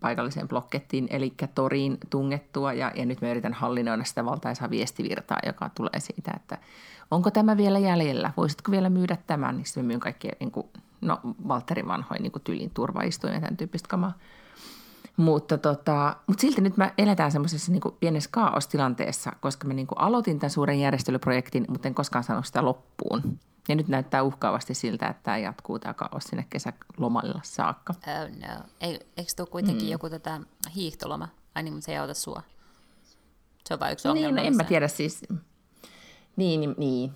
paikalliseen 0.01 0.49
blokkettiin, 0.49 1.09
eli 1.11 1.33
toriin 1.55 1.99
tungettua, 2.11 2.73
ja, 2.73 2.93
ja 2.95 3.07
nyt 3.07 3.21
me 3.21 3.31
yritän 3.31 3.53
hallinnoida 3.53 4.05
sitä 4.05 4.25
valtaisaa 4.25 4.71
viestivirtaa, 4.71 5.39
joka 5.47 5.71
tulee 5.75 6.01
siitä, 6.01 6.33
että 6.37 6.59
onko 7.11 7.31
tämä 7.31 7.57
vielä 7.57 7.79
jäljellä, 7.79 8.33
voisitko 8.37 8.73
vielä 8.73 8.91
myydä 8.91 9.17
tämän, 9.27 9.57
niin 9.57 9.67
sitten 9.67 9.85
myyn 9.85 10.01
kaikkia, 10.01 10.33
niin 10.41 10.51
kuin, 10.51 10.67
no 11.01 11.21
Valterin 11.49 11.89
vanhoin 11.89 12.23
niin 12.23 12.33
tyylin 12.45 12.71
turvaistuin 12.71 13.33
ja 13.35 13.41
tämän 13.41 13.57
tyyppistä 13.57 13.89
kamaa. 13.89 14.13
Mutta, 15.17 15.59
tota, 15.59 16.17
mutta 16.27 16.41
silti 16.41 16.61
nyt 16.61 16.77
me 16.77 16.93
eletään 16.99 17.33
semmoisessa 17.33 17.73
niin 17.73 17.83
pienessä 18.01 18.31
kaaostilanteessa, 18.33 19.33
koska 19.41 19.69
mä 19.69 19.75
niin 19.75 19.87
aloitin 19.97 20.39
tämän 20.39 20.51
suuren 20.51 20.81
järjestelyprojektin, 20.81 21.65
mutta 21.69 21.89
en 21.89 21.95
koskaan 21.95 22.25
saanut 22.25 22.47
sitä 22.47 22.65
loppuun. 22.65 23.39
Ja 23.69 23.75
nyt 23.75 23.89
näyttää 23.89 24.23
uhkaavasti 24.23 24.75
siltä, 24.75 25.09
että 25.09 25.23
tämä 25.23 25.39
jatkuu 25.39 25.79
tämä 25.79 25.95
kaos 25.95 26.25
sinne 26.25 26.47
kesälomalle 26.51 27.41
saakka. 27.43 27.95
Oh 28.07 28.49
no. 28.49 28.65
Ei, 28.81 29.01
eikö 29.17 29.33
tuo 29.37 29.47
kuitenkin 29.47 29.87
mm. 29.87 29.91
joku 29.91 30.11
tätä 30.11 30.41
hiihtoloma? 30.75 31.29
Ai 31.55 31.63
niin, 31.63 31.75
mutta 31.75 31.87
se 31.87 31.93
ei 31.93 31.99
auta 31.99 32.15
sua. 32.15 32.43
Se 33.69 33.75
on 33.75 33.81
vain 33.81 33.93
yksi 33.93 34.09
ongelma. 34.09 34.35
Niin, 34.35 34.43
no, 34.43 34.49
en 34.49 34.57
mä 34.57 34.65
tiedä 34.65 34.89
siis. 34.89 35.23
Niin, 36.37 36.61
niin, 36.61 36.75
niin. 36.79 37.13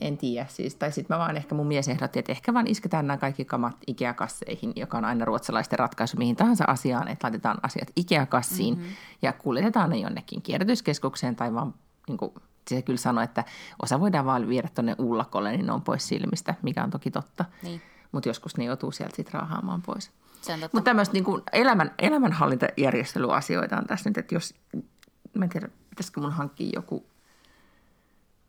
en 0.00 0.18
tiedä 0.18 0.46
siis. 0.50 0.74
Tai 0.74 0.92
sitten 0.92 1.14
mä 1.14 1.18
vaan 1.18 1.36
ehkä 1.36 1.54
mun 1.54 1.66
mies 1.66 1.88
ehdotti, 1.88 2.18
että 2.18 2.32
ehkä 2.32 2.54
vaan 2.54 2.66
isketään 2.66 3.06
nämä 3.06 3.16
kaikki 3.16 3.44
kamat 3.44 3.76
Ikea-kasseihin, 3.86 4.72
joka 4.76 4.98
on 4.98 5.04
aina 5.04 5.24
ruotsalaisten 5.24 5.78
ratkaisu 5.78 6.16
mihin 6.16 6.36
tahansa 6.36 6.64
asiaan, 6.66 7.08
että 7.08 7.26
laitetaan 7.26 7.58
asiat 7.62 7.88
Ikea-kassiin 7.96 8.74
mm-hmm. 8.74 8.92
ja 9.22 9.32
kuljetetaan 9.32 9.90
ne 9.90 9.96
jonnekin 9.96 10.42
kierrätyskeskukseen 10.42 11.36
tai 11.36 11.54
vaan 11.54 11.74
niin 12.08 12.18
kuin, 12.18 12.32
se 12.68 12.82
kyllä 12.82 12.98
sanoi, 12.98 13.24
että 13.24 13.44
osa 13.82 14.00
voidaan 14.00 14.26
vaan 14.26 14.48
viedä 14.48 14.68
tuonne 14.74 14.94
ullakolle, 14.98 15.52
niin 15.52 15.66
ne 15.66 15.72
on 15.72 15.82
pois 15.82 16.08
silmistä, 16.08 16.54
mikä 16.62 16.84
on 16.84 16.90
toki 16.90 17.10
totta. 17.10 17.44
Niin. 17.62 17.82
Mutta 18.12 18.28
joskus 18.28 18.56
ne 18.56 18.64
joutuu 18.64 18.92
sieltä 18.92 19.16
sitten 19.16 19.34
raahaamaan 19.34 19.82
pois. 19.82 20.10
Mutta 20.62 20.80
tämmöistä 20.80 21.12
niin 21.12 21.24
kuin 21.24 21.42
elämän, 21.52 21.94
elämänhallintajärjestelyasioita 21.98 23.76
on 23.76 23.86
tässä 23.86 24.10
nyt, 24.10 24.18
että 24.18 24.34
jos, 24.34 24.54
mä 25.34 25.44
en 25.44 25.50
tiedä, 25.50 25.68
pitäisikö 25.90 26.20
mun 26.20 26.32
hankkia 26.32 26.70
joku 26.74 27.06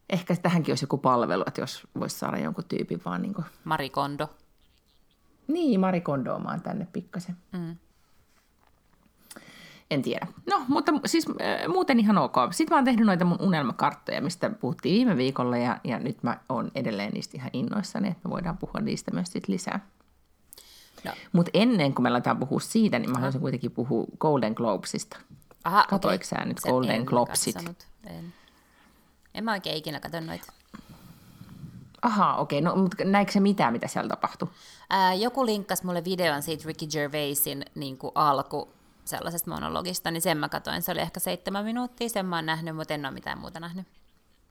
ehkä 0.10 0.36
tähänkin 0.36 0.72
olisi 0.72 0.84
joku 0.84 0.98
palvelu, 0.98 1.44
että 1.48 1.62
jos 1.62 1.88
voisi 2.00 2.20
saada 2.20 2.38
jonkun 2.38 2.64
tyypin 2.64 3.02
vaan 3.06 3.22
niin 3.22 3.34
kuin... 3.34 3.46
Marikondo. 3.64 4.28
Niin, 5.48 5.80
Marikondoomaan 5.80 6.62
tänne 6.62 6.88
pikkasen. 6.94 7.38
Mm. 7.52 7.76
En 9.92 10.02
tiedä. 10.02 10.28
No, 10.50 10.66
mutta 10.68 10.92
siis 11.06 11.26
äh, 11.30 11.68
muuten 11.68 12.00
ihan 12.00 12.18
ok. 12.18 12.36
Sitten 12.52 12.76
mä 12.76 12.78
oon 12.78 12.86
tehnyt 12.86 13.06
noita 13.06 13.26
mun 13.26 13.42
unelmakarttoja, 13.42 14.22
mistä 14.22 14.50
puhuttiin 14.50 14.94
viime 14.96 15.18
viikolla 15.18 15.58
ja, 15.58 15.80
ja 15.84 16.00
nyt 16.00 16.24
mä 16.24 16.40
oon 16.50 16.72
edelleen 16.76 17.14
niistä 17.14 17.38
ihan 17.38 17.50
innoissani, 17.54 18.08
että 18.08 18.28
me 18.28 18.32
voidaan 18.32 18.58
puhua 18.58 18.82
niistä 18.82 19.12
myös 19.12 19.32
sit 19.32 19.48
lisää. 19.48 19.80
No. 21.04 21.12
Mutta 21.32 21.52
ennen 21.54 21.94
kuin 21.94 22.04
me 22.04 22.10
aletaan 22.10 22.38
puhua 22.38 22.60
siitä, 22.60 23.00
niin 23.00 23.12
mä 23.12 23.18
haluaisin 23.18 23.42
kuitenkin 23.42 23.72
puhua 23.72 24.06
Golden 24.20 24.54
Globesista. 24.54 25.18
Aha, 25.64 25.86
Katoiko 25.90 26.24
okay. 26.26 26.40
sä 26.40 26.46
nyt 26.46 26.62
Golden 26.62 27.04
Globesit? 27.04 27.56
En. 28.04 28.34
En 29.34 29.44
mä 29.44 29.52
oikein 29.52 29.78
ikinä 29.78 30.00
katso 30.00 30.20
noita. 30.20 30.54
Aha, 32.02 32.36
okei. 32.36 32.60
Okay. 32.60 32.74
No, 32.76 32.82
mutta 32.82 33.04
näikö 33.04 33.32
se 33.32 33.40
mitään, 33.40 33.74
mitä 33.74 33.88
siellä 33.88 34.10
tapahtui? 34.10 34.48
Ää, 34.90 35.14
joku 35.14 35.46
linkkasi 35.46 35.86
mulle 35.86 36.04
videon 36.04 36.42
siitä 36.42 36.64
Ricky 36.68 36.88
Gervaisin 36.88 37.66
niin 37.76 37.98
kuin 37.98 38.12
alku 38.16 38.74
sellaisesta 39.10 39.52
monologista, 39.52 40.12
niin 40.12 40.22
sen 40.22 40.38
mä 40.38 40.50
katsoin. 40.50 40.82
Se 40.82 40.92
oli 40.92 41.00
ehkä 41.00 41.20
seitsemän 41.20 41.66
minuuttia, 41.66 42.10
sen 42.10 42.26
mä 42.26 42.36
oon 42.36 42.46
nähnyt, 42.46 42.76
mutta 42.76 42.94
en 42.94 43.06
ole 43.06 43.14
mitään 43.14 43.40
muuta 43.40 43.60
nähnyt. 43.60 43.88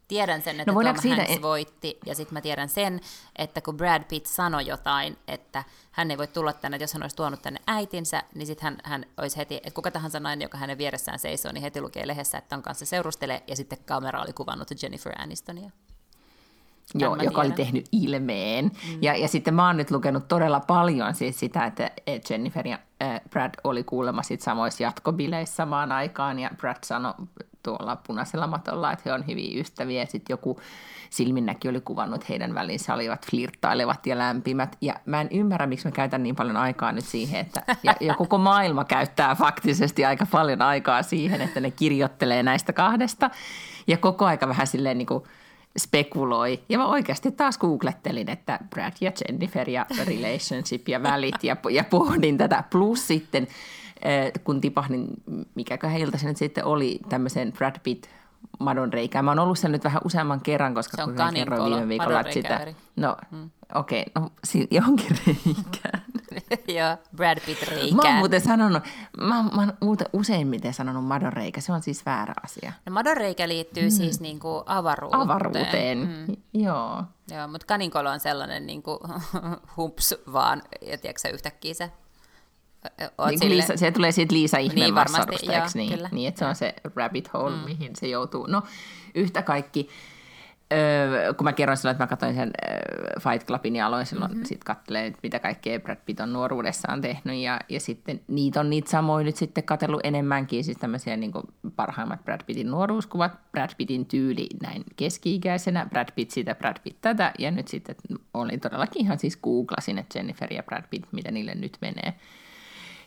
Tiedän 0.09 0.43
sen, 0.43 0.61
että 0.61 0.73
no, 0.73 0.83
Tom 0.83 0.97
siinä... 1.01 1.17
Hanks 1.17 1.43
voitti, 1.43 1.99
ja 2.07 2.15
sitten 2.15 2.35
mä 2.35 2.41
tiedän 2.41 2.69
sen, 2.69 3.01
että 3.37 3.61
kun 3.61 3.77
Brad 3.77 4.05
Pitt 4.05 4.27
sanoi 4.27 4.67
jotain, 4.67 5.17
että 5.29 5.65
hän 5.93 6.11
ei 6.11 6.19
voi 6.19 6.27
tulla 6.27 6.53
tänne, 6.53 6.77
että 6.77 6.83
jos 6.83 6.95
hän 6.95 7.03
olisi 7.03 7.17
tuonut 7.17 7.43
tänne 7.43 7.61
äitinsä, 7.67 8.23
niin 8.35 8.47
sitten 8.47 8.65
hän, 8.65 8.79
hän 8.85 9.07
olisi 9.17 9.37
heti, 9.37 9.57
että 9.57 9.71
kuka 9.71 9.91
tahansa 9.91 10.21
nainen, 10.21 10.45
joka 10.45 10.59
hänen 10.59 10.79
vieressään 10.79 11.19
seisoo, 11.19 11.53
niin 11.53 11.63
heti 11.63 11.81
lukee 11.81 12.07
lehdessä, 12.07 12.39
että 12.39 12.57
on 12.57 12.63
kanssa 12.63 12.87
seurustelee, 12.87 13.43
ja 13.47 13.57
sitten 13.57 13.79
kamera 13.87 14.23
oli 14.23 14.33
kuvannut 14.33 14.83
Jennifer 14.83 15.13
Anistonia. 15.19 15.71
Joo, 16.95 17.17
joka 17.17 17.41
oli 17.41 17.53
tehnyt 17.53 17.89
ilmeen. 17.93 18.65
Mm. 18.65 18.99
Ja, 19.03 19.17
ja 19.17 19.29
sitten 19.29 19.55
mä 19.55 19.67
oon 19.67 19.77
nyt 19.77 19.91
lukenut 19.91 20.29
todella 20.29 20.61
paljon 20.61 21.15
siis 21.15 21.41
sitä, 21.41 21.65
että 21.67 21.91
Jennifer 22.31 22.65
Brad 23.31 23.55
oli 23.65 23.85
kuulemma 23.85 24.23
sit 24.23 24.41
samoissa 24.41 24.83
jatkobileissä 24.83 25.55
samaan 25.55 25.93
aikaan, 25.93 26.39
ja 26.39 26.51
Brad 26.57 26.77
sanoi 26.85 27.15
tuolla 27.63 27.97
punaisella 28.07 28.47
matolla, 28.47 28.93
että 28.93 29.03
he 29.07 29.13
on 29.13 29.27
hyviä 29.27 29.61
ystäviä, 29.61 30.03
ja 30.03 30.07
sitten 30.07 30.35
joku 30.35 30.61
silminnäki 31.11 31.69
oli 31.69 31.81
kuvannut, 31.81 32.29
heidän 32.29 32.55
välinsä 32.55 32.95
olivat 32.95 33.31
flirttailevat 33.31 34.07
ja 34.07 34.19
lämpimät, 34.19 34.77
ja 34.81 34.95
mä 35.07 35.21
en 35.21 35.29
ymmärrä, 35.31 35.67
miksi 35.67 35.87
mä 35.87 35.93
käytän 35.93 36.23
niin 36.23 36.37
paljon 36.37 36.57
aikaa 36.57 36.93
nyt 36.93 37.05
siihen, 37.05 37.41
että, 37.41 37.63
ja, 37.83 37.95
ja 38.01 38.15
koko 38.15 38.39
maailma 38.39 38.85
käyttää 38.85 39.35
faktisesti 39.35 40.05
aika 40.05 40.27
paljon 40.31 40.63
aikaa 40.63 41.03
siihen, 41.03 41.41
että 41.41 41.61
ne 41.61 41.71
kirjoittelee 41.71 42.43
näistä 42.43 42.73
kahdesta, 42.73 43.31
ja 43.87 43.97
koko 43.97 44.25
aika 44.25 44.49
vähän 44.49 44.67
silleen 44.67 44.99
niin 44.99 45.07
kuin, 45.07 45.25
spekuloi. 45.79 46.61
Ja 46.69 46.79
mä 46.79 46.87
oikeasti 46.87 47.33
taas 47.33 47.59
googlettelin, 47.59 48.31
että 48.31 48.59
Brad 48.71 48.93
ja 49.01 49.13
Jennifer 49.21 49.71
ja 49.71 49.87
relationship 50.05 50.89
ja 50.89 51.03
välit 51.03 51.45
ja, 51.45 51.57
ja 51.71 51.85
pohdin 51.85 52.39
tätä. 52.39 52.65
Plus 52.71 53.07
sitten, 53.07 53.49
eh, 54.03 54.33
kun 54.45 54.61
tipahdin, 54.61 55.07
mikäköhän 55.55 56.01
ilta 56.01 56.19
se 56.19 56.27
nyt 56.29 56.37
sitten 56.37 56.65
oli, 56.65 56.99
tämmöisen 57.09 57.53
Brad 57.53 57.77
Pitt 57.83 58.07
madon 58.59 58.93
reikään. 58.93 59.25
Mä 59.25 59.31
oon 59.31 59.39
ollut 59.39 59.59
sen 59.59 59.73
nyt 59.73 59.85
vähän 59.85 60.03
useamman 60.05 60.41
kerran, 60.41 60.75
koska 60.75 60.97
se 60.97 61.03
on 61.03 61.15
kun 61.15 61.35
kerroin 61.35 61.73
viime 61.73 61.89
viikolla, 61.89 62.21
että 62.21 62.33
sitä... 62.33 62.67
No, 62.97 63.17
hmm. 63.31 63.51
okei, 63.75 64.05
okay, 64.15 64.23
no 64.23 64.31
si- 64.45 64.69
johonkin 64.71 65.17
reikään. 65.27 66.03
Joo, 66.79 66.97
Brad 67.17 67.39
Pitt 67.47 67.63
reikään. 67.63 67.97
Mä 67.97 68.03
oon 68.03 68.15
muuten 68.15 68.41
sanonut, 68.41 68.83
mä, 69.21 69.43
mä 69.43 69.61
oon 69.61 69.73
muuten 69.81 70.07
useimmiten 70.13 70.75
sanonut 70.75 71.05
madon 71.05 71.33
reikä, 71.33 71.61
se 71.61 71.73
on 71.73 71.83
siis 71.83 72.07
väärä 72.07 72.35
asia. 72.45 72.73
No 72.87 72.93
madon 72.93 73.17
reikä 73.17 73.49
liittyy 73.49 73.83
mm. 73.83 73.91
siis 73.91 74.21
niinku 74.21 74.63
avaruuteen. 74.67 75.23
Avaruuteen, 75.23 75.99
mm. 75.99 76.37
joo. 76.63 77.05
Joo, 77.31 77.49
mutta 77.49 77.67
kaninkolo 77.67 78.11
on 78.11 78.21
sellainen 78.21 78.67
niinku 78.67 79.01
humps 79.77 80.15
vaan, 80.33 80.63
ja 80.83 80.99
tiedätkö 80.99 81.29
yhtäkkiä 81.29 81.75
se 81.75 81.93
niin 83.29 83.39
sille... 83.39 83.55
Liisa, 83.55 83.77
se 83.77 83.91
tulee 83.91 84.13
siitä 84.13 84.35
Liisa 84.35 84.59
Ihmeen 84.59 84.81
niin, 84.81 84.95
varmasti, 84.95 85.47
joo, 85.47 85.67
niin? 85.75 86.09
niin, 86.13 86.29
että 86.29 86.39
se 86.39 86.45
on 86.45 86.55
se 86.55 86.75
rabbit 86.95 87.33
hole, 87.33 87.57
mm. 87.57 87.63
mihin 87.63 87.97
se 87.97 88.09
joutuu. 88.09 88.47
No, 88.47 88.63
yhtä 89.15 89.43
kaikki, 89.43 89.89
öö, 90.73 91.35
kun 91.35 91.45
mä 91.45 91.53
kerroin 91.53 91.77
silloin, 91.77 91.95
että 91.95 92.05
mä 92.05 92.09
katsoin 92.09 92.35
sen 92.35 92.51
öö, 92.71 93.21
Fight 93.21 93.47
Clubin 93.47 93.77
ja 93.77 93.87
aloin 93.87 94.07
silloin 94.07 94.31
mm-hmm. 94.31 94.45
sit 94.45 94.65
katselee, 94.65 95.13
mitä 95.23 95.39
kaikkea 95.39 95.81
Brad 95.81 95.99
Pitt 96.07 96.21
on 96.21 96.33
nuoruudessaan 96.33 97.01
tehnyt, 97.01 97.37
ja, 97.37 97.61
ja 97.69 97.81
sitten 97.81 98.21
niitä 98.29 98.61
on 98.61 98.71
niitä 98.71 98.91
samoja 98.91 99.25
nyt 99.25 99.37
sitten 99.37 99.65
katsellut 99.65 100.01
enemmänkin, 100.05 100.65
siis 100.65 100.77
tämmöisiä 100.77 101.17
niin 101.17 101.33
parhaimmat 101.77 102.25
Brad 102.25 102.41
Pittin 102.47 102.71
nuoruuskuvat, 102.71 103.33
Brad 103.53 103.71
Pittin 103.79 104.07
tyyli 104.07 104.49
näin 104.63 104.85
keski-ikäisenä, 104.97 105.87
Brad 105.87 106.09
Pitt 106.15 106.31
sitä, 106.31 106.55
Brad 106.55 106.77
Pitt 106.85 106.99
tätä, 107.01 107.33
ja 107.39 107.51
nyt 107.51 107.69
sitten 107.69 107.97
olin 108.35 108.61
todellakin 108.61 109.03
ihan 109.03 109.19
siis 109.19 109.37
googlasin, 109.37 109.99
että 109.99 110.19
Jennifer 110.19 110.53
ja 110.53 110.63
Brad 110.63 110.85
Pitt, 110.91 111.13
mitä 111.13 111.31
niille 111.31 111.55
nyt 111.55 111.79
menee. 111.81 112.15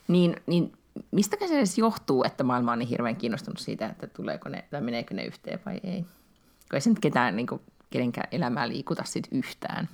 Niin, 0.07 0.35
niin 0.47 0.73
mistä 1.11 1.37
se 1.47 1.57
edes 1.57 1.77
johtuu, 1.77 2.23
että 2.23 2.43
maailma 2.43 2.71
on 2.71 2.79
niin 2.79 2.89
hirveän 2.89 3.15
kiinnostunut 3.15 3.59
siitä, 3.59 3.87
että 3.87 4.07
tuleeko 4.07 4.49
ne, 4.49 4.63
tai 4.71 4.81
meneekö 4.81 5.13
ne 5.13 5.25
yhteen 5.25 5.59
vai 5.65 5.79
ei? 5.83 6.05
Ei 6.73 6.81
se 6.81 6.89
nyt 6.89 6.99
ketään, 6.99 7.35
niin 7.35 7.47
kuin, 7.47 7.61
kenenkään 7.89 8.27
elämää 8.31 8.67
liikuta 8.67 9.03
sit 9.05 9.27
yhtään. 9.31 9.89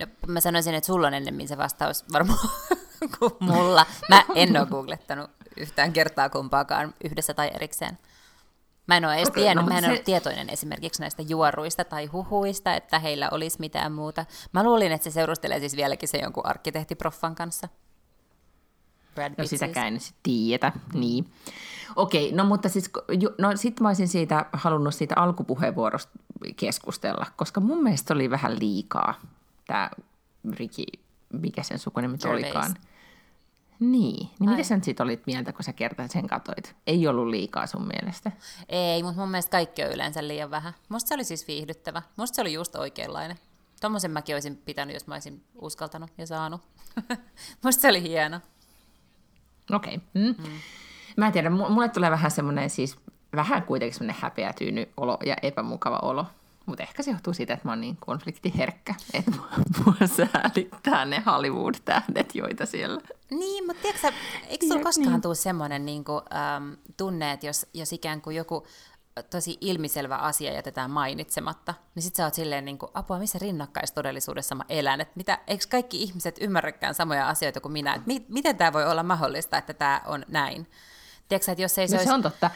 No, 0.00 0.06
mä 0.26 0.40
sanoisin, 0.40 0.74
että 0.74 0.86
sulla 0.86 1.06
on 1.06 1.14
ennemmin 1.14 1.48
se 1.48 1.56
vastaus 1.56 2.04
varmaan 2.12 2.38
kuin 3.18 3.32
mulla. 3.40 3.86
Mä 4.08 4.24
en 4.34 4.56
ole 4.56 4.66
googlettanut 4.66 5.30
yhtään 5.56 5.92
kertaa 5.92 6.28
kumpaakaan 6.28 6.94
yhdessä 7.04 7.34
tai 7.34 7.50
erikseen. 7.54 7.98
Mä 8.86 8.96
en 8.96 9.04
ole 9.04 9.14
edes 9.14 9.28
okay, 9.28 9.42
tiennyt, 9.42 9.64
no, 9.64 9.72
mä 9.72 9.78
en 9.78 9.84
se... 9.84 9.90
ole 9.90 9.98
tietoinen 9.98 10.50
esimerkiksi 10.50 11.00
näistä 11.00 11.22
juoruista 11.22 11.84
tai 11.84 12.06
huhuista, 12.06 12.74
että 12.74 12.98
heillä 12.98 13.28
olisi 13.30 13.60
mitään 13.60 13.92
muuta. 13.92 14.26
Mä 14.52 14.64
luulin, 14.64 14.92
että 14.92 15.04
se 15.04 15.10
seurustelee 15.10 15.60
siis 15.60 15.76
vieläkin 15.76 16.08
se 16.08 16.18
jonkun 16.18 16.46
arkkitehtiproffan 16.46 17.34
kanssa. 17.34 17.68
Brad 19.14 19.28
Pitt 19.28 19.38
no 19.38 19.46
sitäkään 19.46 19.92
siis. 19.92 20.06
sitten 20.06 20.22
tiedetä, 20.22 20.72
niin. 20.92 21.32
Okei, 21.96 22.32
no 22.32 22.44
mutta 22.44 22.68
siis, 22.68 22.90
no 23.38 23.56
sit 23.56 23.80
mä 23.80 23.88
olisin 23.88 24.08
siitä 24.08 24.46
halunnut 24.52 24.94
siitä 24.94 25.14
alkupuheenvuorosta 25.16 26.12
keskustella, 26.56 27.26
koska 27.36 27.60
mun 27.60 27.82
mielestä 27.82 28.14
oli 28.14 28.30
vähän 28.30 28.58
liikaa 28.58 29.14
tämä 29.66 29.90
Ricky, 30.52 30.82
mikä 31.32 31.62
sen 31.62 31.78
sukunimi 31.78 32.18
olikaan. 32.24 32.74
Niin, 33.80 34.30
niin 34.40 34.50
mitä 34.50 34.62
sä 34.62 34.74
nyt 34.74 34.84
sit 34.84 35.00
olit 35.00 35.26
mieltä, 35.26 35.52
kun 35.52 35.64
sä 35.64 35.72
kertaan 35.72 36.08
sen 36.08 36.26
katoit? 36.26 36.76
Ei 36.86 37.08
ollut 37.08 37.28
liikaa 37.28 37.66
sun 37.66 37.86
mielestä? 37.86 38.32
Ei, 38.68 39.02
mutta 39.02 39.20
mun 39.20 39.30
mielestä 39.30 39.50
kaikki 39.50 39.84
on 39.84 39.92
yleensä 39.92 40.28
liian 40.28 40.50
vähän. 40.50 40.72
Musta 40.88 41.08
se 41.08 41.14
oli 41.14 41.24
siis 41.24 41.48
viihdyttävä. 41.48 42.02
Musta 42.16 42.34
se 42.34 42.40
oli 42.40 42.52
just 42.52 42.76
oikeanlainen. 42.76 43.38
Tuommoisen 43.80 44.10
mäkin 44.10 44.34
olisin 44.36 44.56
pitänyt, 44.56 44.94
jos 44.94 45.06
mä 45.06 45.14
olisin 45.14 45.44
uskaltanut 45.54 46.10
ja 46.18 46.26
saanut. 46.26 46.60
Musta 47.64 47.80
se 47.80 47.88
oli 47.88 48.02
hieno. 48.02 48.40
Okei. 49.72 49.94
Okay. 49.94 50.08
Mm. 50.14 50.34
Mm. 50.38 50.58
Mä 51.16 51.26
en 51.26 51.32
tiedä, 51.32 51.50
mulle 51.50 51.88
tulee 51.88 52.10
vähän 52.10 52.30
semmoinen 52.30 52.70
siis, 52.70 52.96
vähän 53.36 53.62
kuitenkin 53.62 53.94
semmoinen 53.94 54.22
häpeätyyny 54.22 54.88
olo 54.96 55.18
ja 55.26 55.36
epämukava 55.42 55.98
olo. 56.02 56.26
Mutta 56.66 56.82
ehkä 56.82 57.02
se 57.02 57.10
johtuu 57.10 57.34
siitä, 57.34 57.52
että 57.54 57.68
mä 57.68 57.72
oon 57.72 57.80
niin 57.80 57.96
konfliktiherkkä, 58.00 58.94
että 59.14 59.30
mua 59.84 59.94
säälittää 60.06 61.04
ne 61.04 61.22
Hollywood-tähdet, 61.26 62.34
joita 62.34 62.66
siellä... 62.66 63.00
Niin, 63.30 63.66
mutta 63.66 63.82
tiedätkö 63.82 64.12
eikö 64.48 64.66
sulla 64.66 64.82
koskaan 64.82 65.12
niin. 65.12 65.22
tule 65.22 65.34
semmoinen 65.34 65.86
niin 65.86 66.04
kuin, 66.04 66.20
ähm, 66.34 66.72
tunne, 66.96 67.32
että 67.32 67.46
jos, 67.46 67.66
jos 67.74 67.92
ikään 67.92 68.20
kuin 68.20 68.36
joku 68.36 68.66
tosi 69.30 69.58
ilmiselvä 69.60 70.16
asia 70.16 70.52
jätetään 70.52 70.90
mainitsematta, 70.90 71.74
niin 71.94 72.02
sitten 72.02 72.16
sä 72.16 72.24
oot 72.24 72.34
silleen, 72.34 72.64
niin 72.64 72.78
kuin, 72.78 72.90
apua, 72.94 73.18
missä 73.18 73.38
rinnakkaistodellisuudessa 73.38 74.54
mä 74.54 74.64
elän, 74.68 75.00
että 75.00 75.12
mitä, 75.16 75.38
eikö 75.46 75.64
kaikki 75.70 76.02
ihmiset 76.02 76.36
ymmärräkään 76.40 76.94
samoja 76.94 77.28
asioita 77.28 77.60
kuin 77.60 77.72
minä, 77.72 77.94
että 77.94 78.06
mi, 78.06 78.26
miten 78.28 78.56
tämä 78.56 78.72
voi 78.72 78.84
olla 78.86 79.02
mahdollista, 79.02 79.58
että 79.58 79.74
tämä 79.74 80.02
on 80.06 80.24
näin. 80.28 80.66
Tiedätkö, 81.28 81.52
että 81.52 81.62
jos 81.62 81.78
ei 81.78 81.88
se, 81.88 81.94
no, 81.94 81.98
olisi, 81.98 82.08
se 82.08 82.14
on 82.14 82.22
totta. 82.22 82.50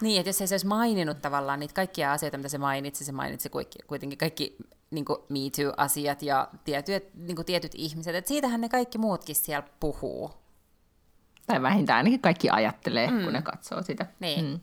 Niin, 0.00 0.20
että 0.20 0.28
jos 0.28 0.40
ei 0.40 0.46
se 0.46 0.54
olisi 0.54 0.66
maininnut 0.66 1.22
tavallaan 1.22 1.60
niitä 1.60 1.74
kaikkia 1.74 2.12
asioita, 2.12 2.36
mitä 2.36 2.48
se 2.48 2.58
mainitsi, 2.58 3.04
se 3.04 3.12
mainitsi 3.12 3.50
kuitenkin 3.86 4.18
kaikki 4.18 4.56
niin 4.90 5.04
Me 5.28 5.38
Too-asiat 5.56 6.22
ja 6.22 6.48
tietyt, 6.64 7.14
niin 7.14 7.44
tietyt 7.46 7.72
ihmiset, 7.74 8.14
että 8.14 8.28
siitähän 8.28 8.60
ne 8.60 8.68
kaikki 8.68 8.98
muutkin 8.98 9.36
siellä 9.36 9.68
puhuu. 9.80 10.30
Tai 11.46 11.62
vähintään 11.62 11.96
ainakin 11.96 12.20
kaikki 12.20 12.50
ajattelee, 12.50 13.10
mm. 13.10 13.24
kun 13.24 13.32
ne 13.32 13.42
katsoo 13.42 13.82
sitä. 13.82 14.06
Niin. 14.20 14.44
Mm. 14.44 14.60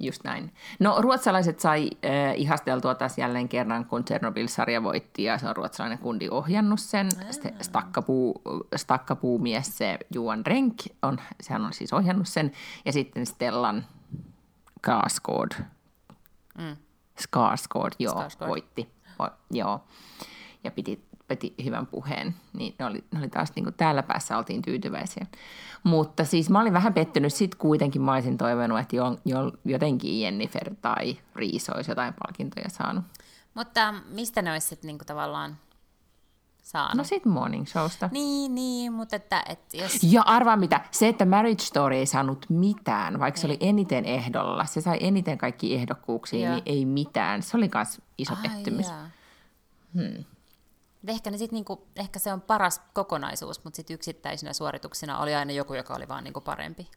Just 0.00 0.24
näin. 0.24 0.52
No 0.78 1.02
ruotsalaiset 1.02 1.60
sai 1.60 1.90
äh, 2.04 2.34
ihasteltua 2.36 2.94
taas 2.94 3.18
jälleen 3.18 3.48
kerran, 3.48 3.84
kun 3.84 4.04
Chernobyl-sarja 4.04 4.82
voitti 4.82 5.24
ja 5.24 5.38
se 5.38 5.48
on 5.48 5.56
ruotsalainen 5.56 5.98
kundi 5.98 6.28
ohjannut 6.30 6.80
sen. 6.80 7.08
Stakkapuu, 7.60 8.42
stakkapuumies 8.76 9.78
se 9.78 9.98
Juan 10.14 10.46
Renk, 10.46 10.76
on, 11.02 11.18
sehän 11.40 11.64
on 11.64 11.72
siis 11.72 11.92
ohjannut 11.92 12.28
sen. 12.28 12.52
Ja 12.84 12.92
sitten 12.92 13.26
Stellan 13.26 13.84
Skarsgård, 14.78 15.62
mm. 16.58 16.76
Skarsgård, 17.20 17.92
joo, 17.98 18.14
Skarsgård. 18.14 18.48
voitti. 18.48 18.88
O, 19.18 19.28
joo. 19.50 19.84
Ja 20.64 20.70
piti, 20.70 21.07
piti 21.28 21.54
hyvän 21.64 21.86
puheen. 21.86 22.34
Niin 22.52 22.74
ne 22.78 22.84
oli, 22.84 23.04
ne 23.12 23.18
oli 23.18 23.28
taas 23.28 23.52
niin 23.56 23.64
kuin 23.64 23.74
täällä 23.74 24.02
päässä 24.02 24.38
oltiin 24.38 24.62
tyytyväisiä. 24.62 25.26
Mutta 25.82 26.24
siis 26.24 26.50
mä 26.50 26.60
olin 26.60 26.72
vähän 26.72 26.94
pettynyt, 26.94 27.34
sit 27.34 27.54
kuitenkin 27.54 28.02
mä 28.02 28.12
olisin 28.12 28.38
toivonut, 28.38 28.78
että 28.78 28.96
jo, 28.96 29.18
jo, 29.24 29.52
jotenkin 29.64 30.20
Jennifer 30.20 30.74
tai 30.74 31.16
Riis 31.34 31.70
olisi 31.70 31.90
jotain 31.90 32.14
palkintoja 32.14 32.68
saanut. 32.68 33.04
Mutta 33.54 33.94
mistä 34.08 34.42
ne 34.42 34.52
olisi 34.52 34.66
sitten 34.66 34.88
niinku 34.88 35.04
tavallaan 35.04 35.56
saanut? 36.62 36.94
No 36.94 37.04
sit 37.04 37.24
Morning 37.24 37.66
Showsta. 37.66 38.08
Niin, 38.12 38.54
niin, 38.54 38.92
mutta 38.92 39.16
että, 39.16 39.42
että 39.48 39.76
jos... 39.76 39.98
Ja 40.02 40.22
arvaa 40.22 40.56
mitä, 40.56 40.80
se, 40.90 41.08
että 41.08 41.24
Marriage 41.24 41.64
Story 41.64 41.96
ei 41.96 42.06
saanut 42.06 42.46
mitään, 42.48 43.20
vaikka 43.20 43.38
ei. 43.38 43.40
se 43.40 43.46
oli 43.46 43.56
eniten 43.60 44.04
ehdolla, 44.04 44.64
se 44.64 44.80
sai 44.80 44.98
eniten 45.00 45.38
kaikki 45.38 45.74
ehdokkuuksia, 45.74 46.50
niin 46.50 46.62
ei 46.66 46.84
mitään. 46.84 47.42
Se 47.42 47.56
oli 47.56 47.70
myös 47.74 48.00
iso 48.18 48.34
Ai, 48.34 48.42
pettymys. 48.42 48.86
Hmm. 49.94 50.24
Ehkä, 51.06 51.30
ne 51.30 51.38
sit 51.38 51.52
niinku, 51.52 51.86
ehkä 51.96 52.18
se 52.18 52.32
on 52.32 52.40
paras 52.40 52.80
kokonaisuus, 52.92 53.64
mutta 53.64 53.76
sitten 53.76 53.94
yksittäisinä 53.94 54.52
suorituksina 54.52 55.18
oli 55.18 55.34
aina 55.34 55.52
joku, 55.52 55.74
joka 55.74 55.94
oli 55.94 56.08
vaan 56.08 56.24
niinku 56.24 56.40
parempi. 56.40 56.90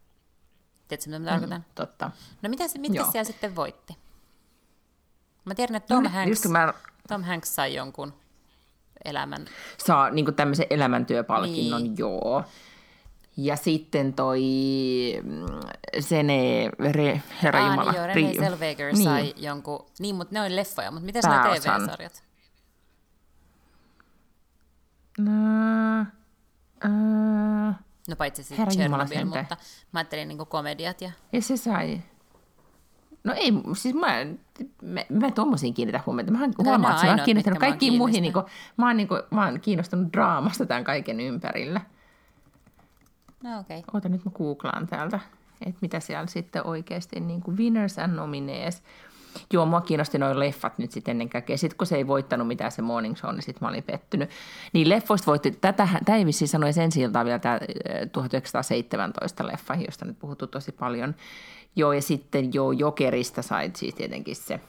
Tiedätkö, 0.88 1.10
mitä 1.10 1.20
mä 1.20 1.30
tarkoitan? 1.30 1.62
Mm, 1.62 1.74
totta. 1.76 2.12
No 2.42 2.50
mitä, 2.50 2.64
mitkä 2.78 3.06
siellä 3.12 3.24
sitten 3.24 3.56
voitti? 3.56 3.98
Mä 5.46 5.56
tiedän, 5.56 5.76
että 5.76 5.96
Tom, 5.96 6.04
no, 6.04 6.10
Hanks, 6.10 6.46
mä... 6.48 6.74
Tom 7.08 7.24
Hanks 7.24 7.56
sai 7.56 7.74
jonkun 7.74 8.14
elämän... 9.06 9.46
Saa 9.78 10.10
niin 10.10 10.36
tämmöisen 10.36 10.68
elämäntyöpalkinnon, 10.70 11.84
niin. 11.84 11.98
joo. 11.98 12.44
Ja 13.38 13.56
sitten 13.56 14.14
toi 14.14 14.42
mm, 15.24 15.46
Sene, 16.00 16.70
re, 16.92 17.22
herra 17.44 17.60
Aa, 17.60 17.70
Jumala. 17.70 17.92
Niin 17.92 17.98
joo, 17.98 18.08
Renee 18.08 18.34
Zellweger 18.34 18.94
niin. 18.94 19.04
sai 19.04 19.34
jonkun, 19.38 19.86
niin, 20.00 20.16
mutta 20.16 20.34
ne 20.34 20.42
on 20.42 20.56
leffoja, 20.56 20.92
mutta 20.92 21.06
miten 21.06 21.24
ne 21.28 21.60
TV-sarjat? 21.60 22.24
No, 25.18 25.32
uh, 26.86 27.76
no 28.10 28.16
paitsi 28.18 28.44
sitten 28.44 28.68
Chernobyl, 28.68 29.26
mutta 29.26 29.58
mä 29.92 30.00
ajattelin 30.00 30.28
niin 30.28 30.38
komediat. 30.38 31.02
Ja... 31.02 31.12
ja 31.34 31.42
se 31.42 31.58
sai. 31.58 32.02
No 33.24 33.34
ei, 33.34 33.54
siis 33.78 33.96
mä, 33.96 34.08
mä, 34.82 35.02
mä 35.10 35.32
tuommoisiin 35.32 35.74
kiinnitä 35.74 36.04
huomiota. 36.06 36.32
Mä 36.32 36.40
huomaan, 36.64 36.94
että 36.96 37.06
mä 37.06 37.12
oon 37.12 37.26
kiinnittänyt 37.26 37.60
kaikkiin 37.60 37.98
muihin. 37.98 38.22
Niin 38.22 38.34
kuin, 38.34 38.46
mä, 38.78 38.88
oon, 38.88 38.98
niin 38.98 39.08
kuin, 39.08 39.22
mä 39.32 39.46
oon 39.46 39.60
kiinnostunut 39.60 40.14
draamasta 40.14 40.66
tämän 40.66 40.84
kaiken 40.84 41.20
ympärillä. 41.20 41.82
No 43.44 43.60
okei. 43.60 43.80
Okay. 43.80 43.90
Oota, 43.94 44.10
nyt 44.10 44.26
mä 44.26 44.32
googlaan 44.32 44.88
täältä, 44.88 45.20
että 45.66 45.80
mitä 45.82 46.00
siellä 46.00 46.28
sitten 46.28 46.66
oikeasti 46.66 47.20
niin 47.20 47.42
kuin 47.42 47.58
winners 47.58 48.00
and 48.00 48.14
nominees. 48.14 48.84
Joo, 49.54 49.66
mua 49.66 49.82
kiinnosti 49.82 50.18
noin 50.18 50.40
leffat 50.40 50.78
nyt 50.78 50.92
sitten 50.92 51.12
ennen 51.12 51.30
kaikkea. 51.30 51.58
Sitten 51.58 51.78
kun 51.78 51.88
se 51.88 51.96
ei 51.96 52.08
voittanut 52.08 52.48
mitään 52.48 52.72
se 52.72 52.82
Morning 52.82 53.16
Show, 53.18 53.32
niin 53.32 53.44
sitten 53.44 53.66
mä 53.66 53.70
olin 53.70 53.84
pettynyt. 53.84 54.30
Niin 54.74 54.90
leffoista 54.90 55.26
voitti, 55.26 55.52
tätä, 55.52 55.88
tämä 56.06 56.18
ei 56.18 56.26
vissiin 56.26 56.50
sanoi 56.50 56.74
sen 56.74 56.92
vielä 57.26 57.40
tämä 57.40 57.60
1917 58.12 59.48
leffa, 59.48 59.76
josta 59.76 60.06
nyt 60.06 60.20
puhuttu 60.20 60.48
tosi 60.48 60.72
paljon. 60.72 61.16
Joo, 61.76 61.94
ja 61.94 62.02
sitten 62.02 62.54
joo, 62.54 62.72
Jokerista 62.72 63.42
sait 63.42 63.76
siis 63.76 63.96
tietenkin 63.96 64.36
se, 64.36 64.60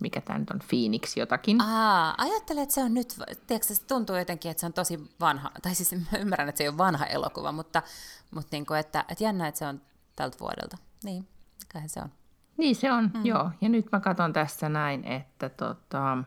mikä 0.00 0.20
tämä 0.20 0.38
nyt 0.38 0.50
on, 0.50 0.60
Phoenix 0.68 1.16
jotakin. 1.16 1.60
Aa, 1.60 2.14
ajattelet, 2.18 2.62
että 2.62 2.74
se 2.74 2.82
on 2.82 2.94
nyt, 2.94 3.14
tiedätkö, 3.46 3.74
se 3.74 3.84
tuntuu 3.86 4.16
jotenkin, 4.16 4.50
että 4.50 4.60
se 4.60 4.66
on 4.66 4.72
tosi 4.72 5.00
vanha, 5.20 5.50
tai 5.62 5.74
siis 5.74 5.94
ymmärrän, 6.20 6.48
että 6.48 6.58
se 6.58 6.64
ei 6.64 6.68
ole 6.68 6.78
vanha 6.78 7.06
elokuva, 7.06 7.52
mutta, 7.52 7.82
mutta 8.30 8.48
niin 8.52 8.66
kuin, 8.66 8.80
että, 8.80 9.04
että 9.08 9.24
jännä, 9.24 9.48
että 9.48 9.58
se 9.58 9.66
on 9.66 9.80
tältä 10.16 10.36
vuodelta. 10.40 10.78
Niin, 11.04 11.28
kai 11.72 11.88
se 11.88 12.00
on. 12.00 12.21
Niin 12.56 12.76
se 12.76 12.92
on, 12.92 13.10
mm. 13.14 13.26
joo. 13.26 13.50
Ja 13.60 13.68
nyt 13.68 13.86
mä 13.92 14.00
katson 14.00 14.32
tässä 14.32 14.68
näin, 14.68 15.04
että 15.04 15.48
tota... 15.48 16.18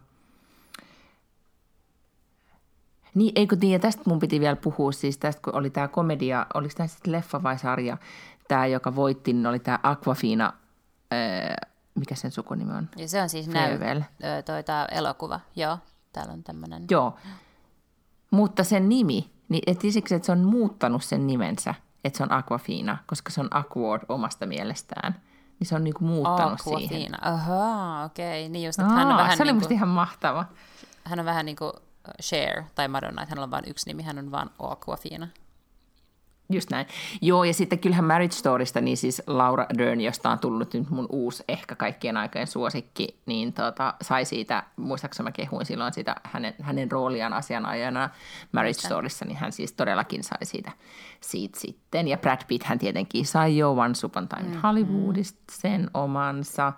Niin, 3.13 3.31
eikö 3.35 3.57
niin, 3.61 3.73
ja 3.73 3.79
tästä 3.79 4.03
mun 4.05 4.19
piti 4.19 4.39
vielä 4.39 4.55
puhua, 4.55 4.91
siis 4.91 5.17
tästä 5.17 5.41
kun 5.41 5.55
oli 5.55 5.69
tämä 5.69 5.87
komedia, 5.87 6.45
oliko 6.53 6.73
tämä 6.77 6.87
sitten 6.87 7.11
leffa 7.11 7.43
vai 7.43 7.59
sarja, 7.59 7.97
tämä, 8.47 8.65
joka 8.65 8.95
voitti, 8.95 9.33
niin 9.33 9.47
oli 9.47 9.59
tämä 9.59 9.79
Aquafina, 9.83 10.53
öö, 11.13 11.53
mikä 11.95 12.15
sen 12.15 12.31
sukunimi 12.31 12.73
on? 12.73 12.89
Ja 12.97 13.07
se 13.07 13.21
on 13.21 13.29
siis 13.29 13.47
näy, 13.47 13.79
toi 14.45 14.63
tämä 14.63 14.85
elokuva, 14.91 15.39
joo, 15.55 15.77
täällä 16.13 16.33
on 16.33 16.43
tämmöinen. 16.43 16.85
Joo, 16.89 17.15
mutta 18.31 18.63
sen 18.63 18.89
nimi, 18.89 19.31
niin 19.49 19.63
et 19.67 19.81
siksi, 19.81 20.15
että 20.15 20.25
se 20.25 20.31
on 20.31 20.39
muuttanut 20.39 21.03
sen 21.03 21.27
nimensä, 21.27 21.75
että 22.03 22.17
se 22.17 22.23
on 22.23 22.31
Aquafina, 22.31 22.97
koska 23.05 23.31
se 23.31 23.41
on 23.41 23.47
Aquard 23.51 24.03
omasta 24.09 24.45
mielestään 24.45 25.15
niin 25.59 25.67
se 25.67 25.75
on 25.75 25.83
niinku 25.83 26.03
muuttanut 26.03 26.59
oh, 26.65 26.77
siihen. 26.77 26.97
Siinä. 26.99 27.17
Ahaa, 27.21 28.05
okei. 28.05 28.41
Okay. 28.43 28.51
Niin 28.51 28.65
just, 28.65 28.79
että 28.79 28.91
Aa, 28.91 28.97
hän 28.97 29.07
on 29.07 29.17
vähän 29.17 29.37
se 29.37 29.43
oli 29.43 29.51
niinku, 29.51 29.59
musta 29.59 29.73
ihan 29.73 29.89
mahtava. 29.89 30.45
Hän 31.03 31.19
on 31.19 31.25
vähän 31.25 31.45
niin 31.45 31.55
kuin 31.55 31.73
Cher 32.21 32.63
tai 32.75 32.87
Madonna, 32.87 33.21
että 33.21 33.31
hänellä 33.31 33.43
on 33.43 33.51
vain 33.51 33.63
yksi 33.67 33.89
nimi, 33.89 34.03
hän 34.03 34.19
on 34.19 34.31
vain 34.31 34.49
Aquafina. 34.59 35.27
Just 36.49 36.69
näin. 36.69 36.87
Joo, 37.21 37.43
ja 37.43 37.53
sitten 37.53 37.79
kyllähän 37.79 38.05
Marriage 38.05 38.35
Storysta, 38.35 38.81
niin 38.81 38.97
siis 38.97 39.21
Laura 39.27 39.65
Dern, 39.77 40.01
josta 40.01 40.29
on 40.29 40.39
tullut 40.39 40.73
nyt 40.73 40.89
mun 40.89 41.07
uusi 41.09 41.43
ehkä 41.47 41.75
kaikkien 41.75 42.17
aikojen 42.17 42.47
suosikki, 42.47 43.19
niin 43.25 43.53
tota, 43.53 43.93
sai 44.01 44.25
siitä, 44.25 44.63
muistaakseni 44.75 45.23
mä 45.23 45.31
kehuin 45.31 45.65
silloin 45.65 45.93
sitä 45.93 46.15
hänen, 46.23 46.53
hänen 46.61 46.91
rooliaan 46.91 47.33
asianajana 47.33 48.09
Marriage 48.51 48.79
Storyssa, 48.79 49.25
niin 49.25 49.37
hän 49.37 49.51
siis 49.51 49.73
todellakin 49.73 50.23
sai 50.23 50.45
siitä, 50.45 50.71
siitä 51.21 51.59
sitten. 51.59 52.07
Ja 52.07 52.17
Brad 52.17 52.41
Pitt 52.47 52.63
hän 52.63 52.79
tietenkin 52.79 53.25
sai 53.25 53.57
jo 53.57 53.71
Once 53.71 54.05
Upon 54.05 54.27
Time 54.27 54.55
mm, 54.55 54.61
Hollywoodista 54.61 55.43
sen 55.51 55.89
omansa. 55.93 56.73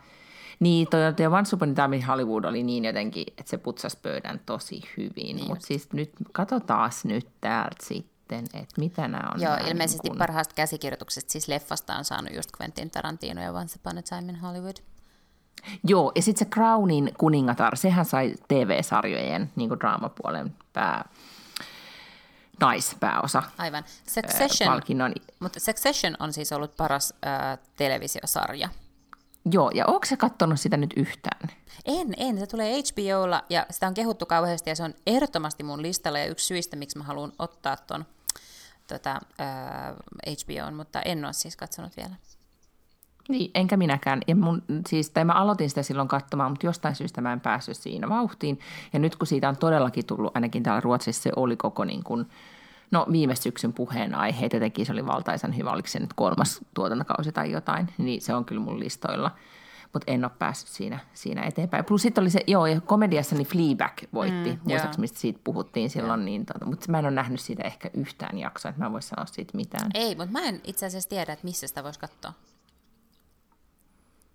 Niin, 0.60 0.88
toi, 0.88 1.14
toi 1.14 1.26
Once 1.26 1.56
Upon 1.56 1.76
Time 1.76 2.02
Hollywood 2.02 2.44
oli 2.44 2.64
niin 2.64 2.86
jotenkin, 2.86 3.26
että 3.28 3.50
se 3.50 3.58
putsasi 3.58 3.98
pöydän 4.02 4.42
tosi 4.46 4.82
hyvin. 4.98 5.36
Niin 5.36 5.48
Mutta 5.48 5.66
siis 5.66 5.94
nyt, 5.94 6.12
katsotaan 6.32 6.92
nyt 7.04 7.28
täältä 7.42 7.76
sitten 7.84 8.17
sitten, 8.36 8.62
että 8.62 8.82
mitä 8.82 9.08
nämä 9.08 9.30
on. 9.36 9.42
Joo, 9.42 9.56
nämä 9.56 9.70
ilmeisesti 9.70 10.00
niin 10.04 10.12
kun... 10.12 10.18
parhaasta 10.18 10.54
käsikirjoituksesta, 10.56 11.32
siis 11.32 11.48
leffasta 11.48 11.96
on 11.96 12.06
saanut 12.06 12.34
just 12.36 12.50
Quentin 12.62 12.90
Tarantino 12.90 13.42
ja 13.42 13.52
Once 13.52 13.76
Upon 13.80 13.98
a 13.98 14.02
Time 14.02 14.32
in 14.32 14.40
Hollywood. 14.40 14.76
Joo, 15.84 16.12
ja 16.16 16.22
sitten 16.22 16.48
se 16.48 16.52
Crownin 16.52 17.12
kuningatar, 17.18 17.78
sehän 17.78 18.06
sai 18.06 18.36
TV-sarjojen 18.48 19.52
niin 19.56 19.70
kuin 19.70 19.80
draamapuolen 19.80 20.56
pää, 20.74 21.10
naispääosa. 22.60 23.44
Aivan. 23.58 23.84
Succession, 24.10 24.70
palkinnon. 24.70 25.14
mutta 25.40 25.60
Succession 25.60 26.16
on 26.20 26.34
siis 26.34 26.52
ollut 26.52 26.78
paras 26.78 27.14
äh, 27.26 27.60
televisiosarja. 27.76 28.70
Joo, 29.52 29.72
ja 29.74 29.86
onko 29.86 30.06
se 30.06 30.18
katsonut 30.18 30.60
sitä 30.60 30.78
nyt 30.78 30.94
yhtään? 30.98 31.50
En, 31.86 32.14
en. 32.18 32.40
Se 32.40 32.48
tulee 32.48 32.82
HBOlla 32.82 33.44
ja 33.50 33.66
sitä 33.70 33.88
on 33.88 33.94
kehuttu 33.94 34.26
kauheasti 34.26 34.70
ja 34.70 34.76
se 34.76 34.84
on 34.84 34.94
ehdottomasti 35.08 35.64
mun 35.64 35.82
listalla 35.82 36.20
ja 36.20 36.26
yksi 36.26 36.46
syistä, 36.46 36.76
miksi 36.76 36.98
mä 36.98 37.04
haluan 37.04 37.34
ottaa 37.40 37.78
ton 37.78 38.06
tota, 38.88 39.20
äh, 39.40 39.96
HBOn, 40.28 40.74
mutta 40.74 41.02
en 41.02 41.26
ole 41.26 41.34
siis 41.34 41.56
katsonut 41.56 41.98
vielä. 41.98 42.16
Niin, 43.30 43.52
enkä 43.56 43.78
minäkään. 43.78 44.22
Ja 44.28 44.36
mun, 44.36 44.64
siis, 44.88 45.10
tai 45.10 45.26
mä 45.26 45.34
aloitin 45.34 45.70
sitä 45.70 45.84
silloin 45.84 46.08
katsomaan, 46.08 46.52
mutta 46.52 46.66
jostain 46.66 46.96
syystä 46.96 47.22
mä 47.22 47.34
en 47.34 47.40
päässyt 47.40 47.78
siinä 47.78 48.10
vauhtiin. 48.10 48.60
Ja 48.94 49.00
nyt 49.00 49.16
kun 49.16 49.28
siitä 49.28 49.50
on 49.50 49.58
todellakin 49.58 50.06
tullut, 50.06 50.36
ainakin 50.36 50.64
täällä 50.64 50.82
Ruotsissa 50.82 51.24
se 51.24 51.32
oli 51.36 51.58
koko 51.58 51.86
niin 51.86 52.04
kuin, 52.04 52.26
no 52.92 53.06
viime 53.12 53.36
syksyn 53.36 53.74
puheenaihe, 53.74 54.50
jotenkin 54.54 54.86
se 54.86 54.92
oli 54.92 55.06
valtaisan 55.06 55.58
hyvä, 55.58 55.72
oliko 55.72 55.88
se 55.88 56.00
nyt 56.00 56.14
kolmas 56.14 56.60
tuotantokausi 56.74 57.32
tai 57.32 57.52
jotain, 57.52 57.94
niin 57.98 58.22
se 58.22 58.34
on 58.34 58.46
kyllä 58.46 58.62
mun 58.62 58.80
listoilla 58.80 59.32
mutta 59.94 60.12
en 60.12 60.26
ole 60.26 60.32
päässyt 60.40 60.70
siinä, 60.70 61.00
siinä 61.14 61.42
eteenpäin. 61.42 61.86
Plus 61.86 62.02
sitten 62.02 62.22
oli 62.22 62.30
se, 62.30 62.40
joo, 62.48 62.66
ja 62.66 62.82
komediassa 62.82 63.36
niin 63.36 63.48
Fleabag 63.48 63.98
voitti, 64.14 64.50
mm, 64.50 64.60
muistaakseni 64.64 65.02
mistä 65.02 65.20
siitä 65.20 65.40
puhuttiin 65.44 65.90
silloin, 65.90 66.26
niin, 66.26 66.46
tota, 66.46 66.66
mutta 66.66 66.92
mä 66.92 67.00
en 67.00 67.06
ole 67.06 67.14
nähnyt 67.14 67.40
siitä 67.40 67.64
ehkä 67.64 67.90
yhtään 67.94 68.38
jaksoa, 68.38 68.70
että 68.70 68.82
mä 68.82 68.86
en 68.86 68.92
voi 68.92 69.02
sanoa 69.02 69.26
siitä 69.26 69.58
mitään. 69.58 69.92
Ei, 69.94 70.16
mutta 70.16 70.32
mä 70.32 70.42
en 70.42 70.62
itse 70.64 70.86
asiassa 70.86 71.10
tiedä, 71.10 71.34
että 71.34 71.46
missä 71.46 71.68
sitä 71.68 71.84
voisi 71.84 72.00
katsoa. 72.00 72.34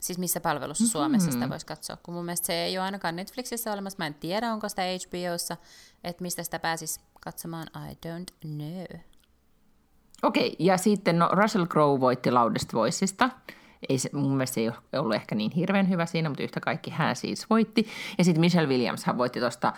Siis 0.00 0.18
missä 0.18 0.40
palvelussa 0.40 0.84
mm-hmm. 0.84 0.92
Suomessa 0.92 1.30
sitä 1.32 1.48
voisi 1.48 1.66
katsoa, 1.66 1.96
kun 2.02 2.14
mun 2.14 2.24
mielestä 2.24 2.46
se 2.46 2.64
ei 2.64 2.78
ole 2.78 2.84
ainakaan 2.84 3.16
Netflixissä 3.16 3.72
olemassa. 3.72 3.96
Mä 3.98 4.06
en 4.06 4.14
tiedä, 4.14 4.52
onko 4.52 4.68
sitä 4.68 4.82
HBOssa, 4.82 5.56
että 6.04 6.22
mistä 6.22 6.42
sitä 6.42 6.58
pääsisi 6.58 7.00
katsomaan. 7.20 7.66
I 7.90 8.08
don't 8.08 8.48
know. 8.56 9.00
Okei, 10.22 10.46
okay, 10.46 10.56
ja 10.58 10.76
sitten 10.76 11.18
no, 11.18 11.28
Russell 11.32 11.66
Crowe 11.66 12.00
voitti 12.00 12.30
Loudest 12.30 12.74
Voiceista 12.74 13.30
Ei 13.88 13.98
se, 13.98 14.10
mun 14.12 14.30
mielestä 14.30 14.60
ei 14.60 14.70
ollut 14.98 15.14
ehkä 15.14 15.34
niin 15.34 15.50
hirveän 15.50 15.88
hyvä 15.88 16.06
siinä, 16.06 16.28
mutta 16.28 16.42
yhtä 16.42 16.60
kaikki 16.60 16.90
hän 16.90 17.16
siis 17.16 17.50
voitti. 17.50 17.88
Ja 18.18 18.24
sitten 18.24 18.40
Michelle 18.40 18.68
Williams 18.68 19.04
hän 19.04 19.18
voitti 19.18 19.40
tuosta 19.40 19.72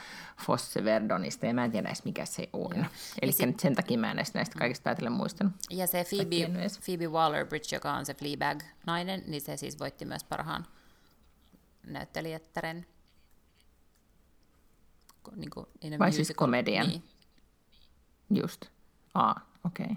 Fosse 0.46 0.84
Verdonista, 0.84 1.46
ja 1.46 1.54
mä 1.54 1.64
en 1.64 1.70
tiedä 1.70 1.88
edes 1.88 2.04
mikä 2.04 2.24
se 2.24 2.48
on. 2.52 2.86
Eli 3.22 3.32
sit... 3.32 3.60
sen 3.60 3.74
takia 3.74 3.98
mä 3.98 4.10
en 4.10 4.18
edes 4.18 4.34
näistä 4.34 4.58
kaikista 4.58 4.82
päätellen 4.82 5.12
muistanut. 5.12 5.52
Ja 5.70 5.86
se 5.86 6.04
Phoebe, 6.08 6.68
Phoebe 6.84 7.04
Waller-Bridge, 7.06 7.68
joka 7.74 7.92
on 7.92 8.06
se 8.06 8.14
Fleabag-nainen, 8.14 9.22
niin 9.26 9.40
se 9.40 9.56
siis 9.56 9.80
voitti 9.80 10.04
myös 10.04 10.24
parhaan 10.24 10.66
näyttelijättären. 11.86 12.86
Niin 15.36 15.50
kuin, 15.50 15.66
Vai 15.98 16.12
siis 16.12 16.32
komedian? 16.36 16.86
Niin. 16.86 17.02
Just. 18.30 18.64
Aa, 19.14 19.40
okei. 19.64 19.86
Okay. 19.86 19.96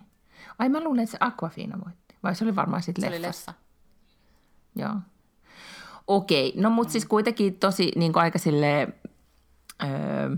Ai 0.60 0.70
mä 0.70 0.84
luulen, 0.84 1.04
että 1.04 1.12
se 1.12 1.18
Aquafina 1.20 1.80
voitti. 1.86 2.16
Vai 2.24 2.36
se 2.36 2.44
oli 2.44 2.56
varmaan 2.56 2.84
sitten 2.84 3.12
leffassa? 3.12 3.46
Se 3.46 3.52
oli 3.52 3.58
leffa. 3.58 3.67
Joo. 4.78 4.96
Okei, 6.08 6.54
no 6.56 6.70
mutta 6.70 6.92
siis 6.92 7.06
kuitenkin 7.06 7.60
tosi 7.60 7.92
niin 7.96 8.14
kuin 8.14 8.24
aika 8.24 8.40
silleen, 8.40 8.94
öö, 9.84 10.36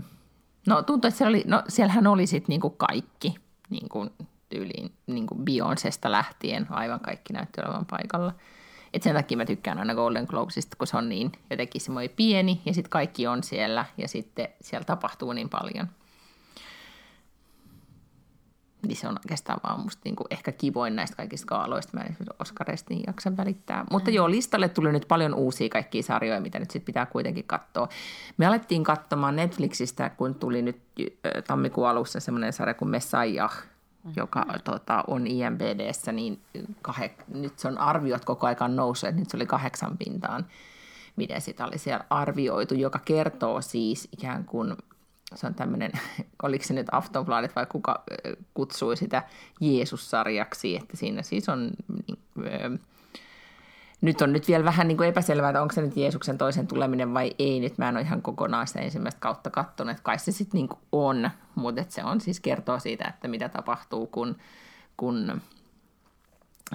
no 0.66 0.82
tuntuu, 0.82 1.08
että 1.08 1.18
siellä 1.18 1.28
oli, 1.28 1.44
no 1.46 1.62
siellähän 1.68 2.06
oli 2.06 2.26
sitten 2.26 2.48
niin 2.48 2.60
kuin 2.60 2.74
kaikki, 2.76 3.34
niin 3.70 3.88
kuin 3.88 4.10
tyyliin 4.48 4.92
niin 5.06 5.26
kuin 5.26 5.44
Beyoncesta 5.44 6.12
lähtien, 6.12 6.66
aivan 6.70 7.00
kaikki 7.00 7.32
näytti 7.32 7.60
olevan 7.60 7.86
paikalla. 7.86 8.34
Et 8.94 9.02
sen 9.02 9.14
takia 9.14 9.36
mä 9.36 9.44
tykkään 9.44 9.78
aina 9.78 9.94
Golden 9.94 10.26
Globesista, 10.28 10.76
kun 10.76 10.86
se 10.86 10.96
on 10.96 11.08
niin 11.08 11.32
jotenkin 11.50 11.80
semmoinen 11.80 12.16
pieni 12.16 12.62
ja 12.66 12.74
sitten 12.74 12.90
kaikki 12.90 13.26
on 13.26 13.42
siellä 13.42 13.84
ja 13.96 14.08
sitten 14.08 14.48
siellä 14.60 14.84
tapahtuu 14.84 15.32
niin 15.32 15.48
paljon– 15.48 15.88
niin 18.86 18.96
se 18.96 19.08
on 19.08 19.16
oikeastaan 19.24 19.60
vaan 19.64 19.80
musta 19.80 20.00
niin 20.04 20.16
kuin 20.16 20.26
ehkä 20.30 20.52
kivoin 20.52 20.96
näistä 20.96 21.16
kaikista 21.16 21.46
kaaloista. 21.46 21.96
Mä 21.96 22.02
en 22.02 22.16
Oskareista 22.38 22.94
niin 22.94 23.02
jaksa 23.06 23.36
välittää. 23.36 23.84
Mutta 23.90 24.10
mm. 24.10 24.14
joo, 24.14 24.30
listalle 24.30 24.68
tuli 24.68 24.92
nyt 24.92 25.04
paljon 25.08 25.34
uusia 25.34 25.68
kaikkia 25.68 26.02
sarjoja, 26.02 26.40
mitä 26.40 26.58
nyt 26.58 26.70
sitten 26.70 26.86
pitää 26.86 27.06
kuitenkin 27.06 27.44
katsoa. 27.44 27.88
Me 28.36 28.46
alettiin 28.46 28.84
katsomaan 28.84 29.36
Netflixistä, 29.36 30.10
kun 30.10 30.34
tuli 30.34 30.62
nyt 30.62 30.80
tammikuun 31.46 31.88
alussa 31.88 32.20
semmoinen 32.20 32.52
sarja 32.52 32.74
kuin 32.74 32.88
Messiah, 32.88 33.62
mm. 34.04 34.12
joka 34.16 34.46
tota, 34.64 35.04
on 35.06 35.26
IMBDssä, 35.26 36.12
niin 36.12 36.40
kahe, 36.82 37.14
nyt 37.34 37.58
se 37.58 37.68
on 37.68 37.78
arviot 37.78 38.24
koko 38.24 38.46
ajan 38.46 38.76
nousseet, 38.76 39.16
nyt 39.16 39.30
se 39.30 39.36
oli 39.36 39.46
kahdeksan 39.46 39.98
pintaan, 39.98 40.46
miten 41.16 41.40
sitä 41.40 41.66
oli 41.66 41.78
siellä 41.78 42.04
arvioitu, 42.10 42.74
joka 42.74 42.98
kertoo 42.98 43.62
siis 43.62 44.08
ikään 44.12 44.44
kuin– 44.44 44.76
se 45.34 45.46
on 45.46 45.54
tämmöinen, 45.54 45.92
oliko 46.42 46.64
se 46.64 46.74
nyt 46.74 46.86
Aftonbladet 46.92 47.56
vai 47.56 47.66
kuka 47.66 48.04
kutsui 48.54 48.96
sitä 48.96 49.22
Jeesus-sarjaksi, 49.60 50.76
että 50.76 50.96
siinä 50.96 51.22
siis 51.22 51.48
on, 51.48 51.70
öö, 52.38 52.70
nyt 54.00 54.22
on 54.22 54.32
nyt 54.32 54.48
vielä 54.48 54.64
vähän 54.64 54.88
niin 54.88 54.96
kuin 54.96 55.08
epäselvää, 55.08 55.50
että 55.50 55.62
onko 55.62 55.74
se 55.74 55.80
nyt 55.80 55.96
Jeesuksen 55.96 56.38
toisen 56.38 56.66
tuleminen 56.66 57.14
vai 57.14 57.32
ei, 57.38 57.60
nyt 57.60 57.78
mä 57.78 57.88
en 57.88 57.96
ole 57.96 58.04
ihan 58.04 58.22
kokonaan 58.22 58.66
sitä 58.66 58.80
ensimmäistä 58.80 59.20
kautta 59.20 59.50
katsonut, 59.50 59.90
että 59.90 60.02
kai 60.02 60.18
se 60.18 60.32
sitten 60.32 60.58
niin 60.58 60.68
on, 60.92 61.30
mutta 61.54 61.84
se 61.88 62.04
on 62.04 62.20
siis 62.20 62.40
kertoo 62.40 62.78
siitä, 62.78 63.08
että 63.08 63.28
mitä 63.28 63.48
tapahtuu, 63.48 64.06
kun, 64.06 64.36
kun 64.96 65.40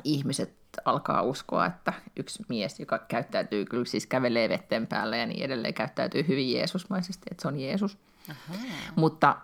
ihmiset 0.03 0.53
alkaa 0.85 1.21
uskoa, 1.21 1.65
että 1.65 1.93
yksi 2.15 2.43
mies, 2.49 2.79
joka 2.79 2.99
käyttäytyy 2.99 3.65
kyllä 3.65 3.85
siis 3.85 4.07
kävelee 4.07 4.49
vetten 4.49 4.87
päällä 4.87 5.17
ja 5.17 5.25
niin 5.25 5.43
edelleen 5.43 5.73
käyttäytyy 5.73 6.27
hyvin 6.27 6.53
Jeesusmaisesti, 6.53 7.23
että 7.31 7.41
se 7.41 7.47
on 7.47 7.59
Jeesus. 7.59 7.97
Aha. 8.29 8.57
Mutta, 8.95 9.35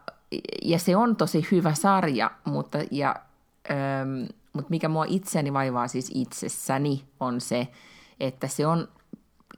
ja 0.61 0.79
se 0.79 0.95
on 0.95 1.15
tosi 1.15 1.47
hyvä 1.51 1.73
sarja, 1.73 2.31
mutta, 2.45 2.77
ja, 2.91 3.15
ähm, 3.71 4.23
mutta 4.53 4.69
mikä 4.69 4.89
mua 4.89 5.05
itseäni 5.07 5.53
vaivaa 5.53 5.87
siis 5.87 6.11
itsessäni 6.13 7.05
on 7.19 7.41
se, 7.41 7.67
että 8.19 8.47
se 8.47 8.67
on, 8.67 8.87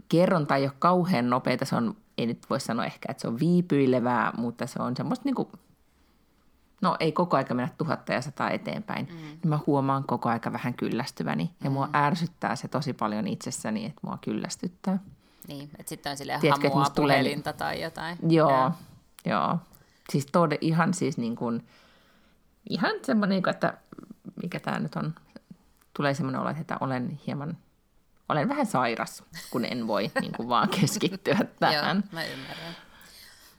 kerronta 0.10 0.56
ei 0.56 0.64
ole 0.64 0.74
kauhean 0.80 1.30
nopeita, 1.30 1.66
se 1.66 1.76
on, 1.76 1.96
ei 2.18 2.26
nyt 2.26 2.50
voi 2.50 2.60
sanoa 2.60 2.86
ehkä, 2.86 3.12
että 3.12 3.22
se 3.22 3.28
on 3.28 3.40
viipyilevää, 3.40 4.34
mutta 4.38 4.68
se 4.68 4.82
on 4.82 4.96
semmoista 4.98 5.26
niin 5.26 5.36
kuin, 5.36 5.48
no 6.82 6.98
ei 7.00 7.12
koko 7.12 7.38
aika 7.38 7.54
mennä 7.54 7.74
tuhatta 7.78 8.14
ja 8.14 8.22
sataa 8.22 8.50
eteenpäin, 8.50 9.08
mm. 9.12 9.18
niin 9.18 9.50
mä 9.50 9.60
huomaan 9.68 10.04
koko 10.04 10.30
aika 10.30 10.54
vähän 10.54 10.74
kyllästyväni. 10.74 11.52
Ja 11.64 11.70
mua 11.70 11.86
mm. 11.86 11.96
ärsyttää 11.96 12.56
se 12.56 12.68
tosi 12.68 12.94
paljon 12.94 13.28
itsessäni, 13.28 13.86
että 13.86 14.00
mua 14.04 14.18
kyllästyttää. 14.22 15.00
Niin, 15.48 15.70
että 15.80 15.90
sitten 15.90 16.10
on 16.10 16.18
silleen 16.18 16.40
Tiedätkö, 16.40 16.70
hamua 16.70 16.86
puhelinta 16.96 17.54
tulee... 17.54 17.72
tai 17.74 17.82
jotain. 17.82 18.18
Joo, 18.30 18.52
ja. 18.52 18.72
Joo. 19.26 19.58
Siis 20.10 20.26
tode, 20.26 20.58
ihan 20.62 20.94
siis 20.94 21.18
niin 21.18 21.36
kuin, 21.36 21.68
ihan 22.70 22.96
semmoinen, 23.04 23.36
niinku, 23.36 23.50
että 23.50 23.74
mikä 24.44 24.60
tämä 24.60 24.80
nyt 24.80 24.96
on, 24.96 25.16
tulee 25.94 26.14
semmoinen 26.14 26.42
olo, 26.42 26.50
että 26.50 26.78
olen 26.80 27.20
hieman, 27.28 27.58
olen 28.30 28.50
vähän 28.50 28.66
sairas, 28.66 29.24
kun 29.52 29.66
en 29.66 29.88
voi 29.88 30.12
niin 30.22 30.34
kuin 30.38 30.50
vaan 30.50 30.70
keskittyä 30.70 31.38
tähän. 31.60 31.98
Joo, 31.98 32.10
mä 32.12 32.26
ymmärrän. 32.26 32.76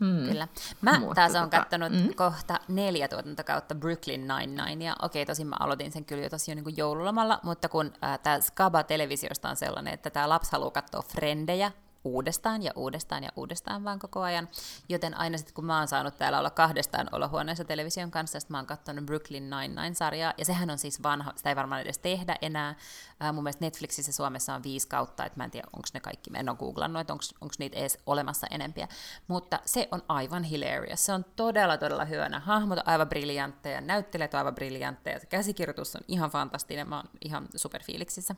Hmm. 0.01 0.29
Kyllä. 0.29 0.49
Mä 0.81 0.99
Mutta 0.99 1.15
taas 1.15 1.35
olen 1.35 1.51
tota, 1.51 1.59
katsonut 1.59 1.93
mm. 1.93 2.15
kohta 2.15 2.61
neljä 2.69 3.09
tuotantokautta 3.09 3.75
Brooklyn 3.75 4.29
Nine-Nine, 4.29 4.85
ja 4.85 4.97
okei, 5.03 5.27
tosin 5.27 5.47
mä 5.47 5.57
aloitin 5.61 5.93
sen 5.93 6.05
kyllä 6.05 6.23
jo 6.23 6.31
tosi 6.31 6.51
jo 6.51 6.55
niin 6.55 6.77
joululomalla, 6.77 7.41
mutta 7.43 7.69
kun 7.69 7.93
äh, 8.05 8.19
tämä 8.19 8.41
Skaba-televisiosta 8.41 9.49
on 9.49 9.57
sellainen, 9.57 9.95
että 9.95 10.11
tämä 10.11 10.29
lapsi 10.29 10.53
haluaa 10.53 10.71
katsoa 10.71 11.03
Frendejä, 11.03 11.73
uudestaan 12.05 12.63
ja 12.63 12.73
uudestaan 12.77 13.25
ja 13.25 13.31
uudestaan 13.37 13.85
vaan 13.85 13.99
koko 13.99 14.21
ajan. 14.21 14.49
Joten 14.89 15.17
aina 15.17 15.39
sitten 15.39 15.55
kun 15.55 15.65
mä 15.65 15.79
oon 15.79 15.89
saanut 15.89 16.17
täällä 16.17 16.39
olla 16.39 16.51
kahdestaan 16.51 17.09
olohuoneessa 17.13 17.65
television 17.65 18.11
kanssa, 18.11 18.41
sitten 18.41 18.55
mä 18.55 18.59
oon 18.59 18.67
katsonut 18.67 19.07
Brooklyn 19.07 19.51
Nine-Nine-sarjaa, 19.51 20.35
ja 20.39 20.45
sehän 20.45 20.71
on 20.71 20.79
siis 20.79 21.03
vanha, 21.03 21.33
sitä 21.37 21.49
ei 21.49 21.57
varmaan 21.57 21.81
edes 21.81 21.99
tehdä 21.99 22.37
enää. 22.43 22.75
Ää, 23.21 23.33
mun 23.33 23.45
mielestä 23.45 23.65
Netflixissä 23.65 24.13
Suomessa 24.13 24.55
on 24.55 24.63
viisi 24.63 24.89
kautta, 24.89 25.25
että 25.25 25.39
mä 25.39 25.45
en 25.45 25.51
tiedä, 25.51 25.69
onko 25.77 25.89
ne 25.95 26.01
kaikki, 26.01 26.31
mä 26.31 26.39
en 26.39 26.49
ole 26.49 26.57
googlannut, 26.57 27.01
että 27.01 27.13
onko 27.13 27.55
niitä 27.59 27.79
edes 27.79 27.99
olemassa 28.07 28.47
enempiä. 28.51 28.89
Mutta 29.29 29.61
se 29.65 29.89
on 29.91 30.03
aivan 30.09 30.43
hilarious. 30.43 31.07
Se 31.07 31.13
on 31.13 31.25
todella, 31.37 31.77
todella 31.77 32.05
hyvä. 32.05 32.29
Nämä 32.29 32.41
hahmot 32.41 32.79
on 32.79 32.89
aivan 32.89 33.09
briljantteja, 33.09 33.81
näyttelijät 33.81 34.35
on 34.35 34.39
aivan 34.39 34.55
briljantteja, 34.55 35.21
se 35.21 35.27
käsikirjoitus 35.27 35.97
on 35.97 36.03
ihan 36.09 36.31
fantastinen, 36.31 36.89
mä 36.89 36.97
oon 36.97 37.09
ihan 37.25 37.49
superfiiliksissä. 37.57 38.35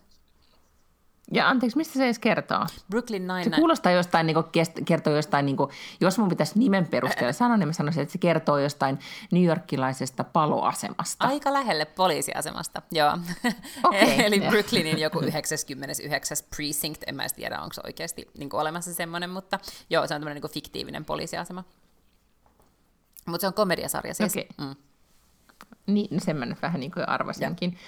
Ja 1.32 1.48
anteeksi, 1.48 1.76
mistä 1.76 1.94
se 1.94 2.04
edes 2.04 2.18
kertoo? 2.18 2.66
Brooklyn 2.90 3.26
Nine. 3.26 3.44
Se 3.44 3.50
kuulostaa 3.50 3.92
jostain, 3.92 4.26
niin 4.26 4.34
kuin, 4.34 4.46
kertoo 4.84 5.16
jostain, 5.16 5.46
niin 5.46 5.56
kuin, 5.56 5.70
jos 6.00 6.18
mun 6.18 6.28
pitäisi 6.28 6.58
nimen 6.58 6.86
perusteella 6.86 7.32
sanoa, 7.32 7.56
niin 7.56 7.68
mä 7.68 7.72
sanoisin, 7.72 8.02
että 8.02 8.12
se 8.12 8.18
kertoo 8.18 8.58
jostain 8.58 8.98
New 9.32 9.44
Yorkilaisesta 9.44 10.24
paloasemasta. 10.24 11.26
Aika 11.26 11.52
lähelle 11.52 11.84
poliisiasemasta, 11.84 12.82
joo. 12.90 13.18
Okay, 13.84 14.00
Eli 14.26 14.38
yeah. 14.38 14.50
Brooklynin 14.50 14.98
joku 14.98 15.20
99. 15.20 16.36
precinct, 16.56 17.02
en 17.06 17.16
mä 17.16 17.26
tiedä, 17.36 17.60
onko 17.60 17.72
se 17.72 17.80
oikeasti 17.84 18.30
niin 18.38 18.50
kuin 18.50 18.60
olemassa 18.60 18.94
semmoinen, 18.94 19.30
mutta 19.30 19.58
joo, 19.90 20.06
se 20.06 20.14
on 20.14 20.20
tämmöinen 20.20 20.42
niin 20.42 20.52
fiktiivinen 20.52 21.04
poliisiasema. 21.04 21.64
Mutta 23.26 23.40
se 23.40 23.46
on 23.46 23.54
komediasarja 23.54 24.14
siis. 24.14 24.32
Okay. 24.32 24.66
Mm. 24.66 24.76
Niin, 25.86 26.20
sen 26.20 26.36
mä 26.36 26.46
nyt 26.46 26.62
vähän 26.62 26.80
niin 26.80 26.92
kuin 26.92 27.08
arvasinkin. 27.08 27.72
Ja 27.72 27.78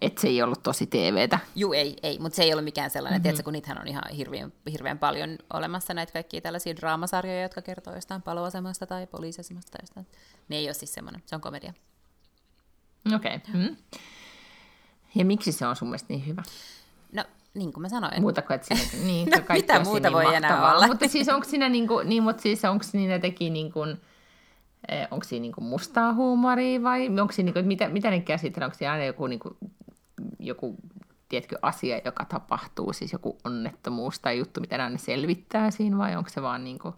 että 0.00 0.20
se 0.20 0.28
ei 0.28 0.42
ollut 0.42 0.62
tosi 0.62 0.86
TVtä. 0.86 1.38
Juu, 1.54 1.72
ei, 1.72 1.96
ei 2.02 2.18
mutta 2.18 2.36
se 2.36 2.42
ei 2.42 2.52
ollut 2.52 2.64
mikään 2.64 2.90
sellainen, 2.90 3.16
mm-hmm. 3.16 3.22
tiedätkö, 3.22 3.42
kun 3.42 3.52
niitähän 3.52 3.80
on 3.80 3.88
ihan 3.88 4.02
hirveän, 4.16 4.52
hirveän 4.72 4.98
paljon 4.98 5.38
olemassa 5.52 5.94
näitä 5.94 6.12
kaikkia 6.12 6.40
tällaisia 6.40 6.76
draamasarjoja, 6.76 7.42
jotka 7.42 7.62
kertoo 7.62 7.94
jostain 7.94 8.22
paloasemasta 8.22 8.86
tai 8.86 9.06
poliisiasemasta 9.06 9.70
tai 9.70 9.82
jostain. 9.82 10.06
Ne 10.48 10.56
ei 10.56 10.68
ole 10.68 10.74
siis 10.74 10.94
semmoinen, 10.94 11.22
se 11.26 11.34
on 11.34 11.40
komedia. 11.40 11.72
Okei. 13.14 13.36
Okay. 13.36 13.54
Mm. 13.54 13.76
Ja 15.14 15.24
miksi 15.24 15.52
se 15.52 15.66
on 15.66 15.76
sun 15.76 15.88
mielestä 15.88 16.06
niin 16.08 16.26
hyvä? 16.26 16.42
No, 17.12 17.24
niin 17.54 17.72
kuin 17.72 17.82
mä 17.82 17.88
sanoin. 17.88 18.20
Muuta 18.20 18.42
kuin, 18.42 18.54
että 18.54 18.66
siinä, 18.66 19.04
niin, 19.12 19.28
no, 19.30 19.54
mitä 19.54 19.80
muuta 19.80 20.08
niin 20.08 20.12
voi 20.12 20.24
mahtavaa. 20.24 20.36
enää 20.36 20.74
olla? 20.74 20.86
Mutta 20.86 21.08
siis 21.08 21.28
onko 21.34 21.48
siinä, 21.48 21.68
niin 21.68 21.88
kuin, 21.88 22.08
niin, 22.08 22.22
mutta 22.22 22.42
siis 22.42 22.64
onko 22.64 22.82
siinä 22.82 23.18
teki 23.18 23.50
niin 23.50 23.72
kuin, 23.72 24.00
eh, 24.88 25.08
onko 25.10 25.24
siinä 25.24 25.42
niin 25.42 25.52
kuin 25.52 25.64
mustaa 25.64 26.14
huumoria 26.14 26.82
vai 26.82 27.08
onko 27.20 27.32
siinä, 27.32 27.46
niin 27.46 27.54
kuin, 27.54 27.66
mitä, 27.66 27.88
mitä 27.88 28.10
ne 28.10 28.20
käsitellään? 28.20 28.66
Onko 28.66 28.78
siinä 28.78 28.92
aina 28.92 29.04
joku 29.04 29.26
niin 29.26 29.40
kuin, 29.40 29.56
joku 30.38 30.76
tiedätkö, 31.28 31.58
asia, 31.62 32.00
joka 32.04 32.24
tapahtuu, 32.24 32.92
siis 32.92 33.12
joku 33.12 33.38
onnettomuus 33.44 34.18
tai 34.18 34.38
juttu, 34.38 34.60
mitä 34.60 34.88
ne 34.88 34.98
selvittää 34.98 35.70
siinä, 35.70 35.98
vai 35.98 36.16
onko 36.16 36.30
se 36.30 36.42
vaan 36.42 36.64
niin 36.64 36.78
kuin... 36.78 36.94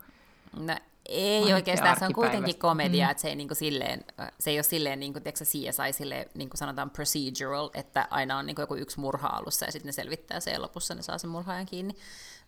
No, 0.57 0.77
ei 1.09 1.53
oikeastaan, 1.53 1.99
se 1.99 2.07
on 2.07 2.13
kuitenkin 2.13 2.59
komedia, 2.59 3.07
mm. 3.07 3.11
että 3.11 3.21
se 3.21 3.29
ei, 3.29 3.37
niin 3.37 3.49
kuin 3.49 3.57
silleen, 3.57 4.05
se 4.41 4.51
ei 4.51 4.57
ole 4.57 4.63
silleen, 4.63 5.01
niin 5.01 5.13
kuin, 5.13 5.23
tiedätkö, 5.23 5.45
CSI, 5.45 5.93
silleen, 5.93 6.31
niin 6.35 6.51
kuin 6.51 6.59
sanotaan 6.59 6.91
procedural, 6.91 7.71
että 7.75 8.09
aina 8.11 8.39
on 8.39 8.47
niin 8.47 8.55
kuin 8.55 8.63
joku 8.63 8.75
yksi 8.75 9.01
murha 9.01 9.29
alussa 9.29 9.67
ja 9.67 9.73
sitten 9.73 9.89
ne 9.89 9.93
selvittää 9.93 10.41
se 10.41 10.51
ja 10.51 10.63
lopussa 10.63 10.95
ne 10.95 11.03
saa 11.03 11.19
sen 11.19 11.31
murhaajan 11.31 11.67
kiinni, 11.67 11.95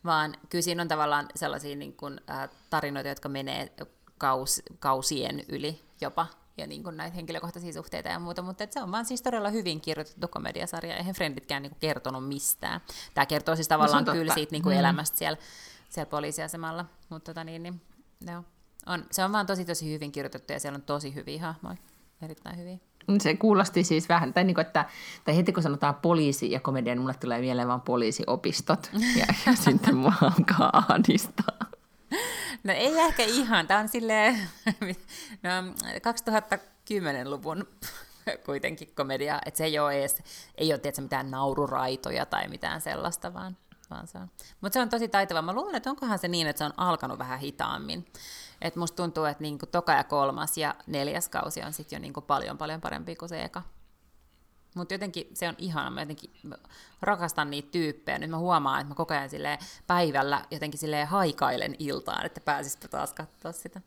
vaan 0.05 0.35
kyllä 0.51 0.63
siinä 0.63 0.83
on 0.83 0.89
tavallaan 0.89 1.27
sellaisia 1.35 1.77
niin 1.77 1.97
kuin, 1.97 2.21
äh, 2.31 2.49
tarinoita, 2.71 3.09
jotka 3.09 3.29
menee 3.29 3.73
kaus, 4.19 4.63
kausien 4.79 5.45
yli 5.49 5.81
jopa, 6.01 6.27
ja 6.61 6.67
niin 6.67 6.83
kuin 6.83 6.97
näitä 6.97 7.15
henkilökohtaisia 7.15 7.73
suhteita 7.73 8.09
ja 8.09 8.19
muuta, 8.19 8.43
mutta 8.43 8.67
se 8.71 8.83
on 8.83 8.93
vaan 8.93 9.05
siis 9.05 9.23
todella 9.23 9.51
hyvin 9.51 9.81
kirjoitettu 9.81 10.29
komediasarja, 10.29 10.97
eihän 10.97 11.15
Frienditkään 11.15 11.63
niin 11.63 11.71
kuin 11.71 11.81
kertonut 11.81 12.29
mistään. 12.29 12.81
Tämä 13.15 13.27
kertoo 13.27 13.57
siis 13.57 13.69
tavallaan 13.69 14.05
no, 14.05 14.13
kyllä 14.13 14.35
siitä 14.35 14.53
niin 14.53 14.63
kuin 14.63 14.75
mm. 14.75 14.81
elämästä 14.81 15.19
siellä, 15.19 15.39
siellä 15.89 16.11
poliisiasemalla, 16.11 16.87
mutta 17.09 17.31
tota 17.31 17.45
niin, 17.45 17.63
niin, 17.63 17.81
joo. 18.27 18.45
On, 18.87 19.05
se 19.11 19.25
on 19.25 19.33
vaan 19.33 19.47
tosi 19.47 19.65
tosi 19.65 19.93
hyvin 19.93 20.13
kirjoitettu 20.13 20.53
ja 20.53 20.61
siellä 20.61 20.77
on 20.77 20.83
tosi 20.83 21.15
hyviä 21.15 21.41
hahmoja, 21.41 21.77
erittäin 22.23 22.59
hyviä. 22.59 22.79
Se 23.21 23.37
kuulosti 23.37 23.85
siis 23.85 24.09
vähän, 24.09 24.33
tai, 24.33 24.45
niin 24.45 24.55
kuin, 24.55 24.67
että, 24.67 24.85
tai 25.25 25.37
heti 25.37 25.53
kun 25.53 25.63
sanotaan 25.63 25.95
poliisi 25.95 26.51
ja 26.51 26.61
komedia, 26.61 26.95
niin 26.95 27.01
mulle 27.01 27.15
tulee 27.15 27.41
mieleen 27.41 27.69
vaan 27.69 27.81
poliisiopistot. 27.81 28.91
Ja, 29.17 29.27
ja 29.47 29.57
sitten 29.57 29.97
mua 29.97 30.13
alkaa 30.23 30.71
ahdistaa. 30.73 31.70
No 32.65 32.73
ei 32.73 32.99
ehkä 32.99 33.23
ihan. 33.23 33.67
Tämä 33.67 33.81
on 33.81 33.89
silleen 33.89 34.35
no, 35.43 35.51
2010-luvun 35.99 37.69
kuitenkin 38.47 38.93
komedia, 38.95 39.41
että 39.47 39.59
se 39.59 39.65
ei 39.65 39.79
ole 39.79 39.99
edes, 39.99 40.23
ei 40.55 40.73
ole 40.73 40.79
tietysti, 40.79 41.03
mitään 41.03 41.31
naururaitoja 41.31 42.27
tai 42.27 42.49
mitään 42.49 42.81
sellaista, 42.81 43.35
vaan, 43.35 43.57
vaan 43.91 44.07
se 44.07 44.19
on. 44.19 44.31
Mutta 44.61 44.75
se 44.75 44.81
on 44.81 44.89
tosi 44.89 45.09
taitava. 45.09 45.43
Mä 45.43 45.53
luulen, 45.53 45.75
että 45.75 45.91
onkohan 45.91 46.19
se 46.19 46.29
niin, 46.29 46.47
että 46.47 46.59
se 46.59 46.65
on 46.65 46.75
alkanut 46.77 47.19
vähän 47.19 47.39
hitaammin. 47.39 48.07
Et 48.61 48.77
musta 48.77 48.97
tuntuu, 48.97 49.25
että 49.25 49.43
niinku 49.43 49.67
toka 49.67 49.93
ja 49.93 50.05
kolmas 50.05 50.59
ja 50.59 50.75
neljäs 50.87 51.29
kausi 51.29 51.63
on 51.63 51.73
sitten 51.73 51.97
jo 51.97 52.01
niinku 52.01 52.21
paljon 52.21 52.59
paljon 52.59 52.81
parempi 52.81 53.17
kuin 53.17 53.29
se 53.29 53.43
eka. 53.43 53.63
Mutta 54.75 54.95
jotenkin 54.95 55.27
se 55.35 55.49
on 55.49 55.55
ihana, 55.59 55.91
mä 55.91 56.01
jotenkin 56.01 56.31
rakastan 57.03 57.51
niitä 57.51 57.69
tyyppejä. 57.73 58.19
Nyt 58.19 58.31
mä 58.31 58.39
huomaan, 58.39 58.81
että 58.81 58.89
mä 58.89 58.95
koko 58.95 59.15
ajan 59.15 59.31
päivällä 59.87 60.45
jotenkin 60.51 60.81
silleen 60.81 61.07
haikailen 61.07 61.77
iltaan, 61.79 62.27
että 62.27 62.41
pääsispä 62.41 62.89
taas 62.89 63.13
katsoa 63.13 63.53
sitä. 63.53 63.81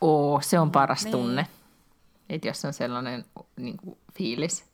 Oo, 0.00 0.40
se 0.42 0.58
on 0.58 0.70
paras 0.70 1.04
niin. 1.04 1.12
tunne. 1.12 1.46
Että 2.28 2.48
jos 2.48 2.64
on 2.64 2.72
sellainen 2.72 3.24
niin 3.56 3.76
kuin, 3.76 3.98
fiilis. 4.14 4.64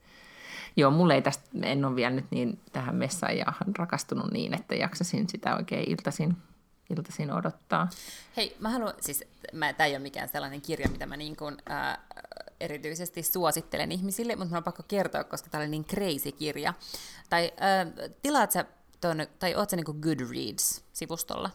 Joo, 0.77 0.91
mulle 0.91 1.15
ei 1.15 1.23
tästä, 1.23 1.45
en 1.63 1.85
ole 1.85 1.97
vielä 1.97 2.15
nyt 2.15 2.27
niin 2.31 2.61
tähän 2.73 2.95
messaajaan 2.95 3.75
rakastunut 3.79 4.33
niin, 4.33 4.55
että 4.55 4.75
jaksasin 4.75 5.29
sitä 5.29 5.57
oikein 5.57 5.91
iltaisin 5.91 6.37
iltaisin 6.91 7.33
odottaa. 7.33 7.89
Hei, 8.37 8.57
mä 8.61 8.71
haluan, 8.71 8.95
siis 9.01 9.25
tämä 9.53 9.87
ei 9.87 9.93
ole 9.93 9.99
mikään 9.99 10.29
sellainen 10.29 10.61
kirja, 10.61 10.89
mitä 10.89 11.07
mä 11.07 11.17
niin 11.17 11.37
kuin, 11.37 11.57
ää, 11.69 11.99
erityisesti 12.61 13.23
suosittelen 13.23 13.93
ihmisille, 13.93 14.37
mutta 14.37 14.51
mä 14.51 14.57
on 14.57 14.65
pakko 14.65 14.83
kertoa, 14.89 15.25
koska 15.25 15.51
tämä 15.51 15.63
oli 15.63 15.71
niin 15.71 15.85
crazy 15.85 16.33
kirja. 16.33 16.75
Tai 17.31 17.53
ää, 17.57 17.87
tilaat 18.23 18.53
sä 18.53 18.65
ton, 19.01 19.27
tai 19.39 19.55
oot 19.55 19.71
sä 19.71 19.77
niin 19.77 19.85
kuin 19.85 20.01
Goodreads-sivustolla? 20.01 21.51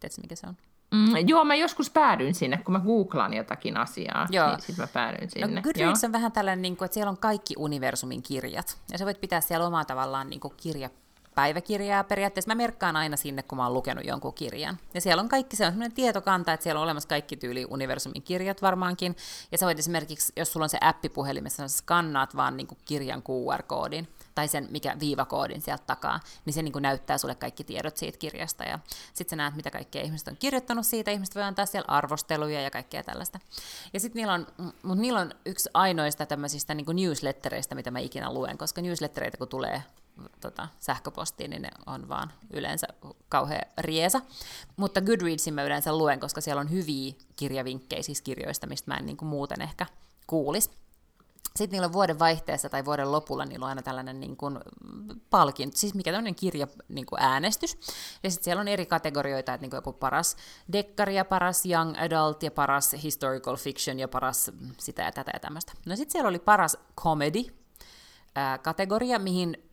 Tiedätkö, 0.00 0.22
mikä 0.22 0.34
se 0.34 0.46
on? 0.46 0.56
Mm, 0.92 1.28
joo, 1.28 1.44
mä 1.44 1.54
joskus 1.54 1.90
päädyin 1.90 2.34
sinne, 2.34 2.56
kun 2.56 2.72
mä 2.72 2.80
googlaan 2.80 3.34
jotakin 3.34 3.76
asiaa, 3.76 4.26
joo. 4.30 4.48
niin 4.48 4.60
sitten 4.60 4.82
mä 4.82 4.86
päädyin 4.86 5.24
no, 5.24 5.30
sinne. 5.30 5.46
No, 5.46 5.62
Goodreads 5.62 6.02
joo. 6.02 6.08
on 6.08 6.12
vähän 6.12 6.32
tällainen, 6.32 6.62
niin 6.62 6.76
kuin, 6.76 6.86
että 6.86 6.94
siellä 6.94 7.10
on 7.10 7.18
kaikki 7.18 7.54
universumin 7.58 8.22
kirjat, 8.22 8.78
ja 8.92 8.98
sä 8.98 9.04
voit 9.04 9.20
pitää 9.20 9.40
siellä 9.40 9.66
omaa 9.66 9.84
tavallaan 9.84 10.30
niin 10.30 10.40
kuin 10.40 10.54
kirja 10.56 10.90
päiväkirjaa 11.34 12.04
periaatteessa. 12.04 12.48
Mä 12.48 12.54
merkkaan 12.54 12.96
aina 12.96 13.16
sinne, 13.16 13.42
kun 13.42 13.58
mä 13.58 13.64
oon 13.64 13.74
lukenut 13.74 14.04
jonkun 14.04 14.34
kirjan. 14.34 14.78
Ja 14.94 15.00
siellä 15.00 15.20
on 15.20 15.28
kaikki, 15.28 15.56
se 15.56 15.66
on 15.66 15.72
sellainen 15.72 15.96
tietokanta, 15.96 16.52
että 16.52 16.64
siellä 16.64 16.78
on 16.78 16.84
olemassa 16.84 17.08
kaikki 17.08 17.36
tyyli 17.36 17.66
universumin 17.70 18.22
kirjat 18.22 18.62
varmaankin. 18.62 19.16
Ja 19.52 19.58
sä 19.58 19.66
voit 19.66 19.78
esimerkiksi, 19.78 20.32
jos 20.36 20.52
sulla 20.52 20.64
on 20.64 20.70
se 20.70 20.78
appi 20.80 21.08
puhelimessa, 21.08 21.68
sä 21.68 21.76
skannaat 21.76 22.36
vaan 22.36 22.56
niin 22.56 22.68
kirjan 22.84 23.22
QR-koodin 23.22 24.08
tai 24.34 24.48
sen 24.48 24.68
mikä 24.70 24.96
viivakoodin 25.00 25.62
sieltä 25.62 25.84
takaa, 25.86 26.20
niin 26.44 26.54
se 26.54 26.62
niin 26.62 26.72
kuin 26.72 26.82
näyttää 26.82 27.18
sulle 27.18 27.34
kaikki 27.34 27.64
tiedot 27.64 27.96
siitä 27.96 28.18
kirjasta. 28.18 28.64
Ja 28.64 28.78
sitten 29.14 29.30
sä 29.30 29.36
näet, 29.36 29.56
mitä 29.56 29.70
kaikkea 29.70 30.02
ihmiset 30.02 30.28
on 30.28 30.36
kirjoittanut 30.36 30.86
siitä. 30.86 31.10
Ihmiset 31.10 31.34
voi 31.34 31.42
antaa 31.42 31.66
siellä 31.66 31.88
arvosteluja 31.88 32.60
ja 32.60 32.70
kaikkea 32.70 33.02
tällaista. 33.02 33.40
Ja 33.92 34.00
sitten 34.00 34.20
niillä 34.20 34.32
on, 34.32 34.46
niillä 35.00 35.20
on 35.20 35.34
yksi 35.46 35.70
ainoista 35.74 36.26
tämmöisistä 36.26 36.74
niin 36.74 36.86
kuin 36.86 36.96
newslettereistä, 36.96 37.74
mitä 37.74 37.90
mä 37.90 37.98
ikinä 37.98 38.32
luen, 38.32 38.58
koska 38.58 38.82
newslettereitä 38.82 39.36
kun 39.36 39.48
tulee 39.48 39.82
tota, 40.40 40.68
sähköpostiin, 40.80 41.50
niin 41.50 41.62
ne 41.62 41.68
on 41.86 42.08
vaan 42.08 42.32
yleensä 42.52 42.86
kauhean 43.28 43.62
riesa. 43.78 44.20
Mutta 44.76 45.00
Goodreadsin 45.00 45.54
mä 45.54 45.62
yleensä 45.62 45.96
luen, 45.96 46.20
koska 46.20 46.40
siellä 46.40 46.60
on 46.60 46.70
hyviä 46.70 47.12
kirjavinkkejä 47.36 48.02
siis 48.02 48.22
kirjoista, 48.22 48.66
mistä 48.66 48.90
mä 48.90 48.96
en 48.96 49.06
niin 49.06 49.16
kuin 49.16 49.28
muuten 49.28 49.62
ehkä 49.62 49.86
kuulisi. 50.26 50.70
Sitten 51.56 51.72
niillä 51.72 51.86
on 51.86 51.92
vuoden 51.92 52.18
vaihteessa 52.18 52.68
tai 52.68 52.84
vuoden 52.84 53.12
lopulla 53.12 53.44
niillä 53.44 53.64
on 53.64 53.68
aina 53.68 53.82
tällainen 53.82 54.20
niin 54.20 54.36
kuin 54.36 54.58
palkinto, 55.30 55.76
siis 55.76 55.94
mikä 55.94 56.12
tämmöinen 56.12 56.34
kirja 56.34 56.66
niin 56.88 57.06
kuin 57.06 57.22
äänestys. 57.22 57.78
Ja 58.22 58.30
sitten 58.30 58.44
siellä 58.44 58.60
on 58.60 58.68
eri 58.68 58.86
kategorioita, 58.86 59.54
että 59.54 59.62
niin 59.62 59.70
kuin 59.70 59.78
joku 59.78 59.92
paras 59.92 60.36
dekkari 60.72 61.14
ja 61.14 61.24
paras 61.24 61.66
young 61.66 61.94
adult 61.98 62.42
ja 62.42 62.50
paras 62.50 62.96
historical 63.02 63.56
fiction 63.56 63.98
ja 63.98 64.08
paras 64.08 64.50
sitä 64.78 65.02
ja 65.02 65.12
tätä 65.12 65.30
ja 65.34 65.40
tämmöistä. 65.40 65.72
No 65.86 65.96
sitten 65.96 66.12
siellä 66.12 66.28
oli 66.28 66.38
paras 66.38 66.78
comedy 66.96 67.44
kategoria, 68.62 69.18
mihin 69.18 69.71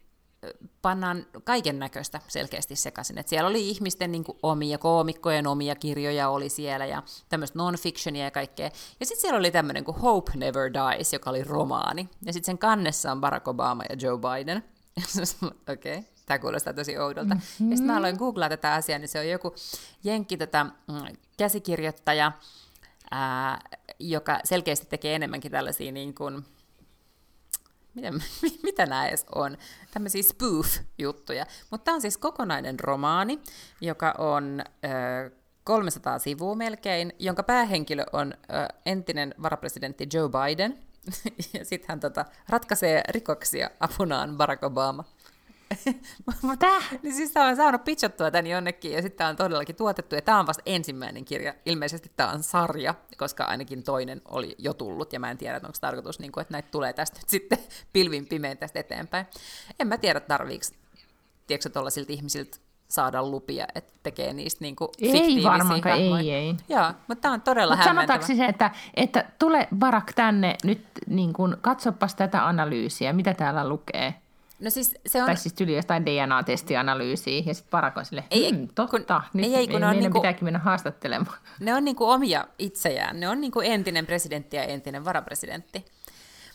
pannaan 0.81 1.25
kaiken 1.43 1.79
näköistä 1.79 2.19
selkeästi 2.27 2.75
sekaisin. 2.75 3.17
Et 3.17 3.27
siellä 3.27 3.49
oli 3.49 3.69
ihmisten 3.69 4.11
niin 4.11 4.23
omia, 4.43 4.77
koomikkojen 4.77 5.47
omia 5.47 5.75
kirjoja 5.75 6.29
oli 6.29 6.49
siellä 6.49 6.85
ja 6.85 7.03
tämmöistä 7.29 7.59
non-fictionia 7.59 8.23
ja 8.23 8.31
kaikkea. 8.31 8.69
Ja 8.99 9.05
sitten 9.05 9.21
siellä 9.21 9.39
oli 9.39 9.51
tämmöinen 9.51 9.83
kuin 9.83 9.97
Hope 9.97 10.31
Never 10.35 10.71
Dies, 10.73 11.13
joka 11.13 11.29
oli 11.29 11.43
romaani. 11.43 12.09
Ja 12.25 12.33
sitten 12.33 12.45
sen 12.45 12.57
kannessa 12.57 13.11
on 13.11 13.21
Barack 13.21 13.47
Obama 13.47 13.83
ja 13.89 13.95
Joe 14.01 14.17
Biden. 14.17 14.63
Okei, 15.73 15.97
okay. 15.97 16.09
tämä 16.25 16.39
kuulostaa 16.39 16.73
tosi 16.73 16.97
oudolta. 16.97 17.35
Mm-hmm. 17.35 17.71
Ja 17.71 17.77
sitten 17.77 17.93
mä 17.93 17.97
aloin 17.97 18.17
googlaa 18.17 18.49
tätä 18.49 18.73
asiaa, 18.73 18.99
niin 18.99 19.09
se 19.09 19.19
on 19.19 19.29
joku 19.29 19.55
jenkki 20.03 20.37
tätä 20.37 20.63
mm, 20.63 21.17
käsikirjoittaja, 21.37 22.31
ää, 23.11 23.59
joka 23.99 24.39
selkeästi 24.43 24.85
tekee 24.85 25.15
enemmänkin 25.15 25.51
tällaisia 25.51 25.91
niin 25.91 26.13
kuin, 26.13 26.45
mitä, 28.41 28.57
mitä 28.63 28.85
nämä 28.85 29.07
edes 29.07 29.25
on, 29.35 29.57
tämmöisiä 29.91 30.23
spoof-juttuja. 30.23 31.45
Mutta 31.71 31.85
tämä 31.85 31.95
on 31.95 32.01
siis 32.01 32.17
kokonainen 32.17 32.79
romaani, 32.79 33.39
joka 33.81 34.15
on 34.17 34.61
ö, 34.85 35.31
300 35.63 36.19
sivua 36.19 36.55
melkein, 36.55 37.13
jonka 37.19 37.43
päähenkilö 37.43 38.03
on 38.13 38.33
ö, 38.33 38.37
entinen 38.85 39.35
varapresidentti 39.41 40.07
Joe 40.13 40.29
Biden, 40.29 40.79
ja 41.53 41.65
sitten 41.65 41.85
hän 41.89 41.99
tota, 41.99 42.25
ratkaisee 42.49 43.03
rikoksia 43.09 43.69
apunaan 43.79 44.37
Barack 44.37 44.63
Obama. 44.63 45.03
Mutta 46.41 46.67
niin 47.03 47.15
siis 47.15 47.31
tämä 47.31 47.47
on 47.47 47.55
saanut 47.55 47.83
pitchattua 47.83 48.31
tän 48.31 48.47
jonnekin, 48.47 48.91
ja 48.91 49.01
sitten 49.01 49.17
tämä 49.17 49.29
on 49.29 49.35
todellakin 49.35 49.75
tuotettu, 49.75 50.15
ja 50.15 50.21
tämä 50.21 50.39
on 50.39 50.47
vasta 50.47 50.63
ensimmäinen 50.65 51.25
kirja. 51.25 51.53
Ilmeisesti 51.65 52.11
tämä 52.15 52.31
on 52.31 52.43
sarja, 52.43 52.95
koska 53.17 53.43
ainakin 53.43 53.83
toinen 53.83 54.21
oli 54.25 54.55
jo 54.57 54.73
tullut, 54.73 55.13
ja 55.13 55.19
mä 55.19 55.31
en 55.31 55.37
tiedä, 55.37 55.55
onko 55.55 55.77
tarkoitus, 55.81 56.19
niin 56.19 56.31
kuin, 56.31 56.41
että 56.41 56.53
näitä 56.53 56.67
tulee 56.71 56.93
tästä 56.93 57.19
nyt 57.19 57.29
sitten 57.29 57.57
pilvin 57.93 58.27
pimeän 58.27 58.57
tästä 58.57 58.79
eteenpäin. 58.79 59.25
En 59.79 59.87
mä 59.87 59.97
tiedä, 59.97 60.19
tarviiko, 60.19 60.65
tiedätkö 61.47 61.69
tuollaisilta 61.69 62.13
ihmisiltä 62.13 62.57
saada 62.89 63.23
lupia, 63.23 63.67
että 63.75 63.93
tekee 64.03 64.33
niistä 64.33 64.63
niin 64.63 64.75
kuin 64.75 64.89
Ei 65.01 65.43
varmaankaan, 65.43 65.99
ei, 65.99 66.31
ei. 66.31 66.55
Joo, 66.69 66.91
mutta 67.07 67.21
tämä 67.21 67.33
on 67.33 67.41
todella 67.41 67.75
Mut 67.75 67.85
hämmentävä. 67.85 68.21
sanotaanko 68.21 68.43
se, 68.43 68.49
että, 68.49 68.71
että 68.93 69.31
tule 69.39 69.67
Barak 69.75 70.13
tänne 70.13 70.55
nyt, 70.63 70.85
niin 71.07 71.33
kuin, 71.33 71.55
katsopas 71.61 72.15
tätä 72.15 72.47
analyysiä, 72.47 73.13
mitä 73.13 73.33
täällä 73.33 73.69
lukee. 73.69 74.15
No 74.59 74.69
siis 74.69 74.95
se 75.05 75.21
on... 75.21 75.25
Tai 75.25 75.37
siis 75.37 75.53
tyyli 75.53 75.75
jostain 75.75 76.05
DNA-testianalyysiä 76.05 77.43
ja 77.45 77.53
sitten 77.53 77.69
parakon 77.71 78.05
sille, 78.05 78.23
ei, 78.31 78.51
hmm, 78.51 78.67
totta, 78.75 78.91
kun, 78.91 79.05
nyt 79.33 79.45
ei, 79.45 79.55
ei, 79.55 79.67
kun 79.67 79.79
meidän 79.79 79.99
niinku, 79.99 80.19
pitääkin 80.19 80.43
mennä 80.43 80.59
haastattelemaan. 80.59 81.37
Ne 81.59 81.75
on 81.75 81.85
niinku 81.85 82.09
omia 82.09 82.47
itsejään, 82.59 83.19
ne 83.19 83.29
on 83.29 83.41
niinku 83.41 83.59
entinen 83.59 84.05
presidentti 84.05 84.57
ja 84.57 84.63
entinen 84.63 85.05
varapresidentti. 85.05 85.85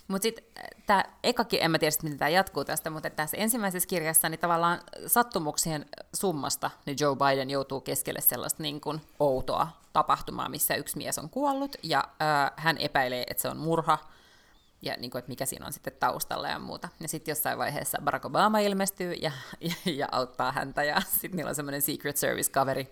Mutta 0.08 0.22
sitten 0.22 0.44
äh, 0.58 0.84
tämä 0.86 1.04
ekakin, 1.22 1.62
en 1.62 1.70
mä 1.70 1.78
tiedä 1.78 1.96
miten 2.02 2.18
tämä 2.18 2.28
jatkuu 2.28 2.64
tästä, 2.64 2.90
mutta 2.90 3.10
tässä 3.10 3.36
ensimmäisessä 3.36 3.88
kirjassa 3.88 4.28
niin 4.28 4.40
tavallaan 4.40 4.80
sattumuksien 5.06 5.86
summasta 6.14 6.70
niin 6.86 6.96
Joe 7.00 7.16
Biden 7.16 7.50
joutuu 7.50 7.80
keskelle 7.80 8.20
sellaista 8.20 8.62
niin 8.62 8.80
kuin 8.80 9.00
outoa 9.20 9.68
tapahtumaa, 9.92 10.48
missä 10.48 10.74
yksi 10.74 10.96
mies 10.96 11.18
on 11.18 11.30
kuollut 11.30 11.76
ja 11.82 11.98
äh, 11.98 12.52
hän 12.56 12.78
epäilee, 12.78 13.24
että 13.30 13.42
se 13.42 13.48
on 13.48 13.56
murha 13.56 13.98
ja 14.84 14.96
niin 14.98 15.10
kuin, 15.10 15.18
että 15.18 15.28
mikä 15.28 15.46
siinä 15.46 15.66
on 15.66 15.72
sitten 15.72 15.92
taustalla 16.00 16.48
ja 16.48 16.58
muuta. 16.58 16.88
Ja 17.00 17.08
sitten 17.08 17.32
jossain 17.32 17.58
vaiheessa 17.58 17.98
Barack 18.04 18.24
Obama 18.24 18.58
ilmestyy 18.58 19.12
ja, 19.12 19.32
ja, 19.60 19.74
ja 19.84 20.08
auttaa 20.12 20.52
häntä 20.52 20.84
ja 20.84 21.00
sitten 21.20 21.36
niillä 21.36 21.48
on 21.48 21.54
semmoinen 21.54 21.82
Secret 21.82 22.16
Service-kaveri 22.16 22.90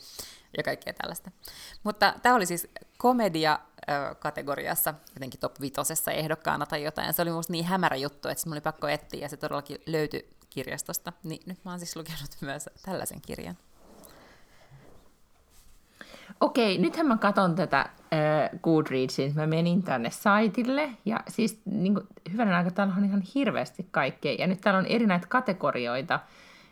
ja 0.57 0.63
kaikkea 0.63 0.93
tällaista. 0.93 1.31
Mutta 1.83 2.15
tämä 2.23 2.35
oli 2.35 2.47
siis 2.47 2.69
komedia-kategoriassa, 2.99 4.95
jotenkin 5.15 5.41
top 5.41 5.61
vitosessa 5.61 6.13
ehdokkaana 6.13 6.67
tai 6.67 6.83
jotain. 6.83 7.15
Se 7.15 7.23
oli 7.23 7.31
musta 7.31 7.53
niin 7.53 7.65
hämärä 7.65 7.97
juttu, 7.97 8.29
että 8.29 8.45
se 8.45 8.51
oli 8.51 8.61
pakko 8.61 8.89
etsiä 8.89 9.21
ja 9.21 9.29
se 9.29 9.37
todellakin 9.37 9.79
löytyi 9.87 10.37
kirjastosta. 10.51 11.13
Niin 11.23 11.43
nyt 11.47 11.65
mä 11.65 11.71
oon 11.71 11.79
siis 11.79 11.97
lukenut 11.97 12.31
myös 12.41 12.71
tällaisen 12.83 13.21
kirjan. 13.21 13.57
Okei, 16.43 16.79
nythän 16.79 17.07
mä 17.07 17.17
katson 17.17 17.55
tätä 17.55 17.81
äh, 17.81 17.91
Goodreadsin. 18.63 19.33
Mä 19.35 19.47
menin 19.47 19.83
tänne 19.83 20.11
saitille 20.11 20.91
ja 21.05 21.21
siis 21.29 21.61
niin 21.65 21.95
kuin, 21.95 22.07
hyvänä 22.33 22.57
aika 22.57 22.71
täällä 22.71 22.95
on 22.99 23.05
ihan 23.05 23.23
hirveästi 23.35 23.87
kaikkea. 23.91 24.37
Ja 24.39 24.47
nyt 24.47 24.61
täällä 24.61 24.79
on 24.79 24.87
eri 24.87 25.07
näitä 25.07 25.27
kategorioita, 25.27 26.21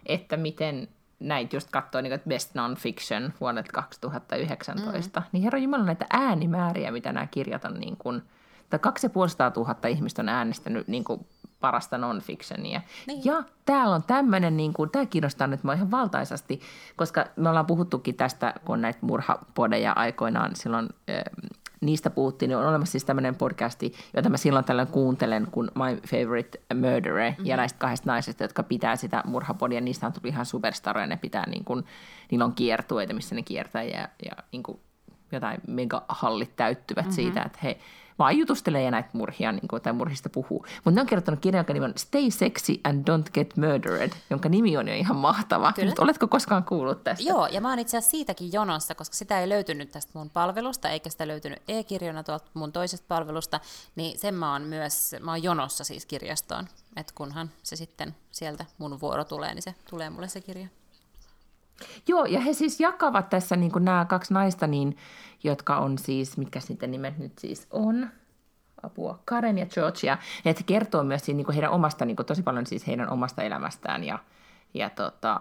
että 0.06 0.36
miten 0.36 0.88
näitä 1.20 1.56
just 1.56 1.68
katsoo 1.70 2.00
niin 2.00 2.20
Best 2.28 2.54
Non-Fiction 2.54 3.32
vuodelta 3.40 3.72
2019. 3.72 5.20
Mm. 5.20 5.26
Niin 5.32 5.42
herra 5.42 5.58
Jumala 5.58 5.84
näitä 5.84 6.06
äänimääriä, 6.10 6.90
mitä 6.90 7.12
nämä 7.12 7.26
kirjat 7.26 7.64
on 7.64 7.74
niin 7.74 7.96
kuin, 7.96 8.22
tai 8.70 8.78
2500 8.78 9.90
ihmistä 9.90 10.22
on 10.22 10.28
äänestänyt 10.28 10.88
niin 10.88 11.04
kuin 11.04 11.26
parasta 11.60 11.98
non-fictionia. 11.98 12.80
Niin. 13.06 13.24
Ja 13.24 13.42
täällä 13.64 13.94
on 13.94 14.02
tämmöinen, 14.02 14.56
niin 14.56 14.72
kuin, 14.72 14.90
tämä 14.90 15.06
kiinnostaa 15.06 15.46
nyt 15.46 15.64
mua 15.64 15.72
ihan 15.72 15.90
valtaisasti, 15.90 16.60
koska 16.96 17.24
me 17.36 17.48
ollaan 17.48 17.66
puhuttukin 17.66 18.14
tästä, 18.14 18.54
kun 18.64 18.80
näitä 18.80 18.98
murhapodeja 19.02 19.92
aikoinaan 19.92 20.56
silloin 20.56 20.88
niistä 21.80 22.10
puhuttiin, 22.10 22.48
niin 22.48 22.58
on 22.58 22.66
olemassa 22.66 22.92
siis 22.92 23.04
tämmöinen 23.04 23.34
podcasti, 23.34 23.92
jota 24.16 24.30
mä 24.30 24.36
silloin 24.36 24.64
tällöin 24.64 24.88
kuuntelen, 24.88 25.48
kun 25.50 25.70
My 25.74 26.00
Favorite 26.06 26.60
Murderer, 26.74 27.30
mm-hmm. 27.30 27.46
ja 27.46 27.56
näistä 27.56 27.78
kahdesta 27.78 28.10
naisesta, 28.10 28.44
jotka 28.44 28.62
pitää 28.62 28.96
sitä 28.96 29.22
murhapodia, 29.26 29.80
niistä 29.80 30.06
on 30.06 30.12
tullut 30.12 30.32
ihan 30.32 30.46
superstaroja, 30.46 31.06
ne 31.06 31.16
pitää 31.16 31.50
niin 31.50 31.64
kuin, 31.64 31.84
niillä 32.30 32.44
on 32.44 32.54
kiertueita, 32.54 33.14
missä 33.14 33.34
ne 33.34 33.42
kiertää, 33.42 33.82
ja, 33.82 34.08
ja 34.24 34.32
niin 34.52 34.62
kuin, 34.62 34.80
jotain 35.32 35.60
megahallit 35.66 36.56
täyttyvät 36.56 37.04
mm-hmm. 37.04 37.14
siitä, 37.14 37.42
että 37.42 37.58
he 37.62 37.78
vaan 38.20 38.38
jutustelee 38.38 38.82
ja 38.82 38.90
näitä 38.90 39.08
murhia 39.12 39.52
niin 39.52 39.68
kuin, 39.68 39.82
tai 39.82 39.92
murhista 39.92 40.28
puhuu. 40.28 40.66
Mutta 40.84 40.90
ne 40.90 41.00
on 41.00 41.06
kirjoittanut 41.06 41.40
kirjan, 41.40 41.58
jonka 41.58 41.72
nimi 41.72 41.86
on 41.86 41.92
Stay 41.96 42.30
Sexy 42.30 42.80
and 42.84 43.08
Don't 43.10 43.30
Get 43.34 43.56
Murdered, 43.56 44.12
jonka 44.30 44.48
nimi 44.48 44.76
on 44.76 44.88
jo 44.88 44.94
ihan 44.94 45.16
mahtava. 45.16 45.72
Mutta 45.86 46.02
oletko 46.02 46.28
koskaan 46.28 46.64
kuullut 46.64 47.04
tästä? 47.04 47.24
Joo, 47.28 47.46
ja 47.46 47.60
mä 47.60 47.70
oon 47.70 47.78
itse 47.78 47.96
asiassa 47.96 48.10
siitäkin 48.10 48.52
jonossa, 48.52 48.94
koska 48.94 49.16
sitä 49.16 49.40
ei 49.40 49.48
löytynyt 49.48 49.92
tästä 49.92 50.12
mun 50.14 50.30
palvelusta, 50.30 50.90
eikä 50.90 51.10
sitä 51.10 51.28
löytynyt 51.28 51.62
e-kirjana 51.68 52.22
tuolta 52.22 52.50
mun 52.54 52.72
toisesta 52.72 53.04
palvelusta, 53.08 53.60
niin 53.96 54.18
sen 54.18 54.34
mä 54.34 54.52
oon 54.52 54.62
myös, 54.62 55.16
mä 55.20 55.30
oon 55.30 55.42
jonossa 55.42 55.84
siis 55.84 56.06
kirjastoon, 56.06 56.68
että 56.96 57.12
kunhan 57.16 57.50
se 57.62 57.76
sitten 57.76 58.14
sieltä 58.30 58.64
mun 58.78 59.00
vuoro 59.00 59.24
tulee, 59.24 59.54
niin 59.54 59.62
se 59.62 59.74
tulee 59.90 60.10
mulle 60.10 60.28
se 60.28 60.40
kirja. 60.40 60.68
Joo, 62.08 62.24
ja 62.24 62.40
he 62.40 62.52
siis 62.52 62.80
jakavat 62.80 63.28
tässä 63.28 63.56
niin 63.56 63.72
kuin 63.72 63.84
nämä 63.84 64.04
kaksi 64.04 64.34
naista, 64.34 64.66
niin, 64.66 64.96
jotka 65.44 65.76
on 65.76 65.98
siis, 65.98 66.36
mitkä 66.36 66.60
sitten 66.60 66.90
nimet 66.90 67.18
nyt 67.18 67.38
siis 67.38 67.66
on, 67.70 68.08
apua, 68.82 69.18
Karen 69.24 69.58
ja 69.58 69.66
Georgia, 69.66 70.18
että 70.44 70.62
kertoo 70.66 71.04
myös 71.04 71.24
siinä, 71.24 71.36
niin 71.36 71.44
kuin 71.44 71.54
heidän 71.54 71.70
omasta, 71.70 72.04
niin 72.04 72.16
kuin 72.16 72.26
tosi 72.26 72.42
paljon 72.42 72.66
siis 72.66 72.86
heidän 72.86 73.10
omasta 73.10 73.42
elämästään 73.42 74.04
ja, 74.04 74.18
ja 74.74 74.90
tota, 74.90 75.40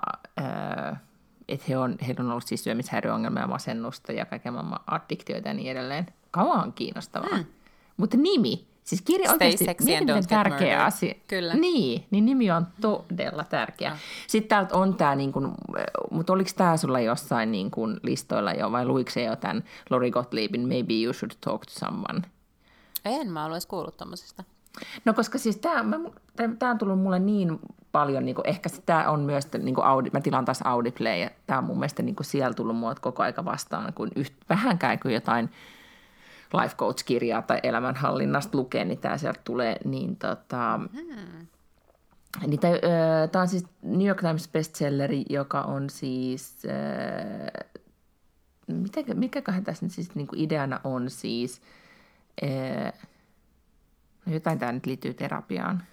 että 1.48 1.66
he 1.70 1.78
on, 1.78 1.96
heillä 2.08 2.24
on 2.24 2.32
ollut 2.32 2.48
siis 2.48 2.64
syömishäiriöongelmia, 2.64 3.48
masennusta 3.48 4.12
ja 4.12 4.26
kaiken 4.26 4.54
maailman 4.54 4.80
addiktioita 4.88 5.48
ja 5.48 5.54
niin 5.54 5.72
edelleen. 5.72 6.06
Kauan 6.32 6.74
kiinnostavaa. 6.74 7.38
Mm. 7.38 7.46
Mutta 7.98 8.18
nimi, 8.18 8.68
Siis 8.90 9.02
kirja 9.02 9.30
Stay 9.36 9.48
oikeasti 9.48 10.28
tärkeä 10.30 10.86
asia. 10.86 11.14
Kyllä. 11.28 11.54
Niin, 11.54 12.06
niin 12.12 12.26
nimi 12.26 12.52
on 12.52 12.68
todella 12.82 13.44
tärkeä. 13.44 13.90
Ja. 13.90 13.98
Sitten 14.28 14.50
täältä 14.50 14.76
on 14.76 14.96
tämä, 14.96 15.16
niin 15.16 15.32
kuin, 15.32 15.52
mutta 16.12 16.34
oliko 16.34 16.50
tämä 16.56 16.78
sulla 16.78 17.00
jossain 17.00 17.52
niin 17.52 17.72
kuin 17.72 18.00
listoilla 18.04 18.54
jo, 18.54 18.72
vai 18.72 18.86
luiko 18.86 19.12
se 19.12 19.24
jo 19.24 19.36
tämän 19.36 19.64
Lori 19.90 20.12
Gottliebin 20.12 20.68
Maybe 20.68 20.94
You 21.04 21.14
Should 21.14 21.32
Talk 21.42 21.66
to 21.66 21.72
Someone? 21.72 22.22
En 23.06 23.32
mä 23.32 23.46
ollut 23.46 23.66
kuullut 23.66 23.98
tommosesta. 23.98 24.44
No 25.06 25.14
koska 25.14 25.38
siis 25.38 25.58
tämä 25.58 26.72
on 26.72 26.78
tullut 26.78 27.00
mulle 27.00 27.20
niin 27.20 27.60
paljon, 27.92 28.26
niin 28.26 28.36
kuin, 28.36 28.48
ehkä 28.48 28.70
tämä 28.86 29.10
on 29.10 29.20
myös, 29.20 29.54
niin 29.54 29.76
kuin 29.76 29.86
Audi, 29.86 30.10
mä 30.14 30.22
tilaan 30.22 30.46
taas 30.46 30.62
Audiplay, 30.62 31.18
ja 31.18 31.30
tämä 31.48 31.60
on 31.60 31.66
mun 31.66 31.80
mielestä 31.80 32.04
niin 32.04 32.16
kuin 32.16 32.26
siellä 32.26 32.54
tullut 32.54 32.78
mua 32.78 32.96
koko 32.96 33.24
aika 33.24 33.46
vastaan, 33.46 33.94
kun 33.94 34.12
yht, 34.16 34.34
vähänkään 34.50 35.00
kuin 35.00 35.14
jotain– 35.14 35.50
life 36.54 36.76
coach-kirjaa 36.76 37.42
tai 37.42 37.60
elämänhallinnasta 37.64 38.58
lukee, 38.58 38.86
niin 38.86 39.00
tämä 39.00 39.18
sieltä 39.18 39.42
tulee, 39.44 39.78
niin 39.86 40.16
tota, 40.16 40.80
hmm. 40.94 41.48
Niin 42.48 42.60
tämä 43.32 43.42
on 43.42 43.48
siis 43.48 43.66
New 43.82 44.08
York 44.08 44.22
Times 44.22 44.48
bestselleri, 44.48 45.26
joka 45.30 45.62
on 45.62 45.90
siis, 45.90 46.58
äh, 46.66 47.68
mitä, 48.68 49.14
mikäköhän 49.14 49.64
tässä 49.64 49.86
nyt 49.86 49.94
siis 49.94 50.16
niin 50.16 50.28
kuin 50.28 50.40
ideana 50.40 50.80
on 50.84 51.10
siis, 51.10 51.62
äh, 52.44 52.94
jotain 54.28 54.60
tämä 54.60 54.72
nyt 54.72 54.86
liittyy 54.86 55.14
terapiaan. 55.14 55.84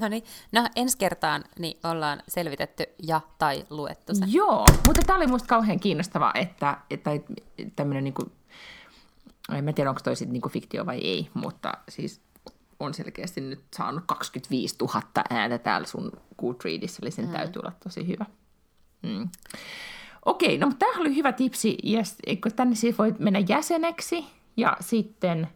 No 0.00 0.08
niin, 0.08 0.24
no 0.52 0.68
ensi 0.76 0.98
kertaan 0.98 1.44
niin 1.58 1.78
ollaan 1.84 2.22
selvitetty 2.28 2.84
ja 3.02 3.20
tai 3.38 3.66
luettu 3.70 4.14
se. 4.14 4.24
Joo, 4.28 4.66
mutta 4.86 5.02
tämä 5.06 5.16
oli 5.16 5.26
minusta 5.26 5.48
kauhean 5.48 5.80
kiinnostavaa, 5.80 6.32
että, 6.34 6.78
että 6.90 7.10
tämmöinen 7.76 8.04
niin 8.04 8.14
kuin 8.14 8.32
en 9.58 9.74
tiedä, 9.74 9.90
onko 9.90 10.00
toi 10.04 10.16
sitten 10.16 10.32
niinku 10.32 10.48
fiktio 10.48 10.86
vai 10.86 10.98
ei, 10.98 11.30
mutta 11.34 11.72
siis 11.88 12.20
on 12.80 12.94
selkeästi 12.94 13.40
nyt 13.40 13.64
saanut 13.76 14.04
25 14.06 14.76
000 14.80 15.02
ääntä 15.30 15.58
täällä 15.58 15.86
sun 15.86 16.12
Goodreadissa, 16.38 16.98
eli 17.02 17.10
sen 17.10 17.26
mm. 17.26 17.32
täytyy 17.32 17.60
olla 17.60 17.72
tosi 17.84 18.06
hyvä. 18.06 18.26
Mm. 19.02 19.28
Okei, 20.24 20.58
no 20.58 20.66
mutta 20.66 20.78
tämähän 20.78 21.00
oli 21.00 21.14
hyvä 21.14 21.32
tipsi. 21.32 21.78
Yes, 21.90 22.16
tänne 22.56 22.74
siis 22.74 22.98
voi 22.98 23.14
mennä 23.18 23.42
jäseneksi 23.48 24.24
ja 24.56 24.76
sitten... 24.80 25.48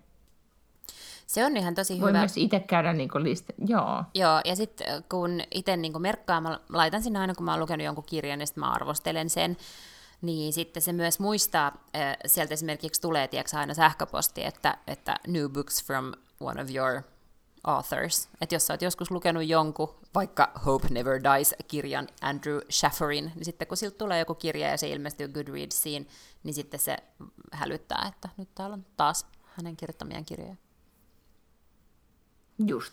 Se 1.26 1.44
on 1.44 1.56
ihan 1.56 1.74
tosi 1.74 1.92
voi 1.92 1.98
hyvä. 1.98 2.18
Voi 2.18 2.20
myös 2.20 2.36
itse 2.36 2.60
käydä 2.60 2.92
niin 2.92 3.10
lista. 3.14 3.52
Joo. 3.66 4.04
Joo, 4.14 4.40
ja 4.44 4.56
sitten 4.56 4.86
kun 5.08 5.40
itse 5.54 5.76
niin 5.76 6.02
merkkaan, 6.02 6.42
mä 6.42 6.60
laitan 6.68 7.02
sinne 7.02 7.18
aina, 7.18 7.34
kun 7.34 7.44
mä 7.44 7.50
oon 7.50 7.60
lukenut 7.60 7.84
jonkun 7.84 8.04
kirjan, 8.04 8.38
niin 8.38 8.46
sitten 8.46 8.64
mä 8.64 8.70
arvostelen 8.70 9.30
sen 9.30 9.56
niin 10.22 10.52
sitten 10.52 10.82
se 10.82 10.92
myös 10.92 11.20
muistaa, 11.20 11.84
sieltä 12.26 12.54
esimerkiksi 12.54 13.00
tulee 13.00 13.28
tiedätkö, 13.28 13.56
aina 13.56 13.74
sähköposti, 13.74 14.44
että, 14.44 14.78
että 14.86 15.16
new 15.26 15.50
books 15.50 15.84
from 15.84 16.12
one 16.40 16.62
of 16.62 16.70
your 16.74 17.02
authors. 17.64 18.28
Että 18.40 18.54
jos 18.54 18.66
sä 18.66 18.72
oot 18.74 18.82
joskus 18.82 19.10
lukenut 19.10 19.46
jonkun, 19.46 19.94
vaikka 20.14 20.52
Hope 20.66 20.88
Never 20.90 21.20
Dies-kirjan 21.22 22.08
Andrew 22.20 22.58
Schafferin, 22.70 23.32
niin 23.34 23.44
sitten 23.44 23.68
kun 23.68 23.76
siltä 23.76 23.98
tulee 23.98 24.18
joku 24.18 24.34
kirja 24.34 24.68
ja 24.68 24.78
se 24.78 24.88
ilmestyy 24.88 25.28
Goodreadsiin, 25.28 26.08
niin 26.42 26.54
sitten 26.54 26.80
se 26.80 26.96
hälyttää, 27.52 28.06
että 28.08 28.28
nyt 28.36 28.48
täällä 28.54 28.74
on 28.74 28.86
taas 28.96 29.26
hänen 29.44 29.76
kirjoittamiaan 29.76 30.24
kirjoja. 30.24 30.56
Just. 32.66 32.92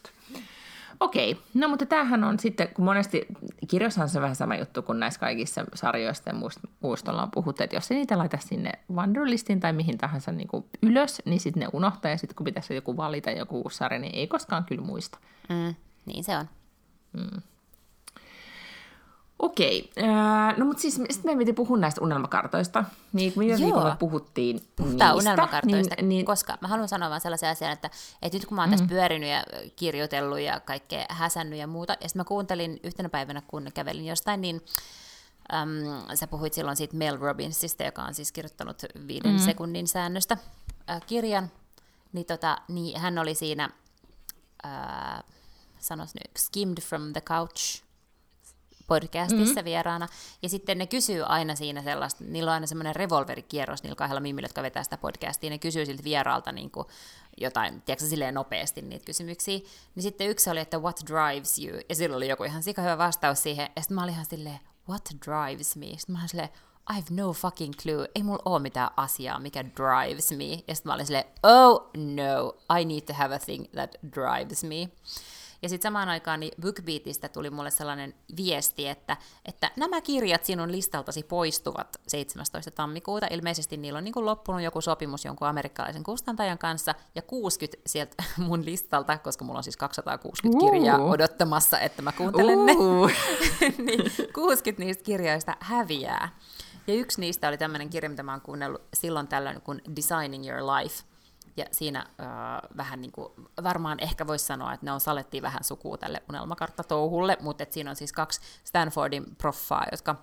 Okei, 1.00 1.38
no 1.54 1.68
mutta 1.68 1.86
tämähän 1.86 2.24
on 2.24 2.40
sitten, 2.40 2.68
kun 2.68 2.86
monesti 2.86 3.28
kirjoissa 3.68 4.02
on 4.02 4.10
se 4.10 4.22
vähän 4.22 4.36
sama 4.36 4.56
juttu 4.56 4.82
kuin 4.82 5.00
näissä 5.00 5.20
kaikissa 5.20 5.66
sarjoissa 5.74 6.30
ja 6.30 6.36
muusta 6.80 7.12
ollaan 7.12 7.32
puhuttu, 7.32 7.64
että 7.64 7.76
jos 7.76 7.92
ei 7.92 7.98
niitä 7.98 8.18
laita 8.18 8.38
sinne 8.38 8.72
Wanderlistin 8.94 9.60
tai 9.60 9.74
mihin 9.74 9.98
tahansa 9.98 10.32
niin 10.32 10.48
kuin 10.48 10.66
ylös, 10.82 11.22
niin 11.26 11.40
sitten 11.40 11.62
ne 11.62 11.68
unohtaa 11.74 12.12
ja 12.12 12.18
sitten 12.18 12.36
kun 12.36 12.44
pitäisi 12.44 12.76
joku 12.76 12.98
valita 12.98 13.32
joku 13.32 13.62
uusi 13.62 13.78
sarja, 13.78 14.00
niin 14.00 14.16
ei 14.16 14.28
koskaan 14.28 14.66
kyllä 14.66 14.86
muista. 14.86 15.18
Mm, 15.50 15.76
niin 16.06 16.24
se 16.24 16.38
on. 16.38 16.46
Mm. 17.14 17.42
Okei, 19.40 19.92
äh, 19.98 20.58
no 20.58 20.66
mutta 20.66 20.82
siis 20.82 20.96
sitten 20.96 21.22
meidän 21.24 21.40
piti 21.40 21.54
puhua 21.54 21.78
näistä 21.78 22.02
unelmakartoista. 22.02 22.84
Niin 23.14 23.34
kuin 23.34 23.58
viikolla 23.58 23.96
puhuttiin 24.00 24.62
Puhutaan 24.76 25.16
niistä, 25.16 25.32
unelmakartoista, 25.32 25.96
niin, 25.96 26.10
niin... 26.10 26.26
koska 26.26 26.58
mä 26.62 26.68
haluan 26.68 26.90
sanoa 26.90 27.10
vaan 27.10 27.22
sellaisen 27.22 27.50
asian, 27.50 27.72
että, 27.72 27.90
että 28.22 28.38
nyt 28.38 28.46
kun 28.46 28.56
mä 28.56 28.62
oon 28.62 28.70
tässä 28.70 28.86
mm. 28.86 28.90
pyörinyt 28.90 29.30
ja 29.30 29.44
kirjoitellut 29.76 30.40
ja 30.40 30.60
kaikkea 30.60 31.06
häsännyt 31.10 31.60
ja 31.60 31.68
muuta, 31.68 31.94
ja 31.94 32.10
sitten 32.10 32.20
mä 32.20 32.24
kuuntelin 32.24 32.80
yhtenä 32.84 33.10
päivänä, 33.10 33.42
kun 33.48 33.72
kävelin 33.74 34.06
jostain, 34.06 34.42
niin 34.42 34.62
äm, 35.54 36.16
sä 36.16 36.28
puhuit 36.28 36.54
silloin 36.54 36.78
siitä 36.78 36.98
Mel 36.98 37.18
Robbinsista, 37.20 37.84
joka 37.84 38.02
on 38.04 38.14
siis 38.14 38.32
kirjoittanut 38.32 38.84
viiden 39.08 39.32
mm. 39.32 39.40
sekunnin 39.40 39.88
säännöstä 39.88 40.38
äh, 40.90 41.02
kirjan, 41.08 41.52
niin, 42.14 42.26
tota, 42.26 42.58
niin 42.68 43.00
hän 43.00 43.20
oli 43.20 43.36
siinä, 43.36 43.70
äh, 44.66 45.24
sanois 45.80 46.16
nyt, 46.16 46.38
skimmed 46.38 46.82
from 46.82 47.14
the 47.14 47.22
couch, 47.22 47.84
podcastissa 48.88 49.54
mm-hmm. 49.54 49.66
vieraana. 49.66 50.08
Ja 50.42 50.50
sitten 50.50 50.78
ne 50.78 50.88
kysyy 50.88 51.24
aina 51.24 51.56
siinä 51.56 51.82
sellaista, 51.82 52.24
niillä 52.24 52.50
on 52.50 52.54
aina 52.54 52.68
semmoinen 52.68 52.96
revolverikierros 52.96 53.84
niillä 53.84 53.96
kahdella 53.96 54.20
mimmillä, 54.20 54.46
jotka 54.46 54.64
vetää 54.64 54.84
sitä 54.84 54.98
podcastia, 54.98 55.50
ne 55.50 55.58
kysyy 55.58 55.86
siltä 55.86 56.04
vieraalta 56.04 56.52
niin 56.52 56.72
kuin 56.72 56.88
jotain, 57.38 57.82
tiedätkö, 57.82 58.06
silleen 58.06 58.34
nopeasti 58.34 58.82
niitä 58.82 59.06
kysymyksiä. 59.06 59.60
Niin 59.96 60.04
sitten 60.04 60.30
yksi 60.30 60.50
oli, 60.50 60.60
että 60.60 60.80
what 60.80 61.00
drives 61.08 61.60
you? 61.60 61.80
Ja 61.90 61.96
silloin 61.96 62.18
oli 62.18 62.28
joku 62.28 62.44
ihan 62.44 62.64
sika 62.64 62.82
hyvä 62.82 62.98
vastaus 62.98 63.44
siihen. 63.44 63.70
Ja 63.76 63.82
sitten 63.82 63.96
mä 63.96 64.04
olin 64.04 64.14
ihan 64.14 64.26
silleen, 64.26 64.60
what 64.90 65.10
drives 65.26 65.76
me? 65.76 65.86
Sitten 65.86 66.14
mä 66.14 66.20
olin 66.20 66.30
silleen, 66.30 66.50
I 66.90 66.94
have 66.94 67.06
no 67.10 67.34
fucking 67.34 67.74
clue. 67.74 68.10
Ei 68.16 68.24
mulla 68.24 68.42
ole 68.46 68.60
mitään 68.60 68.90
asiaa, 68.98 69.40
mikä 69.40 69.64
drives 69.64 70.32
me. 70.32 70.64
Ja 70.68 70.76
sitten 70.76 70.90
mä 70.90 70.94
olin 70.94 71.06
silleen, 71.06 71.26
oh 71.44 71.90
no, 71.98 72.56
I 72.80 72.86
need 72.86 73.02
to 73.02 73.14
have 73.14 73.36
a 73.36 73.40
thing 73.40 73.66
that 73.72 73.96
drives 74.16 74.64
me. 74.64 74.90
Ja 75.64 75.70
sitten 75.70 75.90
samaan 75.90 76.10
aikaan 76.10 76.40
niin 76.40 76.54
BookBeatista 76.62 77.30
tuli 77.30 77.50
mulle 77.50 77.72
sellainen 77.72 78.14
viesti, 78.38 78.88
että, 78.88 79.18
että 79.46 79.72
nämä 79.76 80.02
kirjat 80.02 80.46
sinun 80.46 80.72
listaltasi 80.72 81.24
poistuvat 81.24 81.98
17. 82.08 82.72
tammikuuta. 82.72 83.28
Ilmeisesti 83.30 83.78
niillä 83.78 83.98
on 83.98 84.04
niin 84.04 84.14
kuin 84.14 84.26
loppunut 84.26 84.62
joku 84.62 84.82
sopimus 84.82 85.26
jonkun 85.26 85.48
amerikkalaisen 85.48 86.04
kustantajan 86.04 86.58
kanssa, 86.58 86.96
ja 87.16 87.22
60 87.22 87.82
sieltä 87.88 88.24
mun 88.48 88.66
listalta, 88.66 89.18
koska 89.18 89.46
mulla 89.46 89.60
on 89.60 89.64
siis 89.64 89.78
260 89.78 90.66
uh. 90.66 90.72
kirjaa 90.72 91.00
odottamassa, 91.00 91.80
että 91.80 92.02
mä 92.02 92.12
kuuntelen 92.12 92.60
uh. 92.60 93.08
ne, 93.08 93.74
niin 93.86 94.12
60 94.34 94.84
niistä 94.84 95.04
kirjoista 95.04 95.56
häviää. 95.60 96.40
Ja 96.88 96.94
yksi 96.94 97.22
niistä 97.22 97.48
oli 97.48 97.58
tämmöinen 97.58 97.90
kirja, 97.90 98.10
mitä 98.10 98.24
mä 98.24 98.32
oon 98.32 98.42
kuunnellut 98.42 98.82
silloin 98.94 99.28
tällöin 99.28 99.62
kuin 99.62 99.82
Designing 99.96 100.48
Your 100.50 100.62
Life– 100.62 101.04
ja 101.58 101.66
siinä 101.72 102.00
äh, 102.00 102.28
vähän 102.78 103.02
niin 103.02 103.12
kuin, 103.12 103.34
varmaan 103.64 104.00
ehkä 104.00 104.28
voisi 104.28 104.46
sanoa, 104.46 104.74
että 104.74 104.86
ne 104.86 104.92
on 104.92 105.00
salettiin 105.00 105.44
vähän 105.44 105.64
sukua 105.64 105.98
tälle 105.98 106.24
unelmakarttatouhulle, 106.30 107.38
mutta 107.42 107.66
siinä 107.70 107.90
on 107.90 107.96
siis 107.96 108.14
kaksi 108.14 108.42
Stanfordin 108.64 109.36
proffaa, 109.36 109.86
jotka 109.92 110.16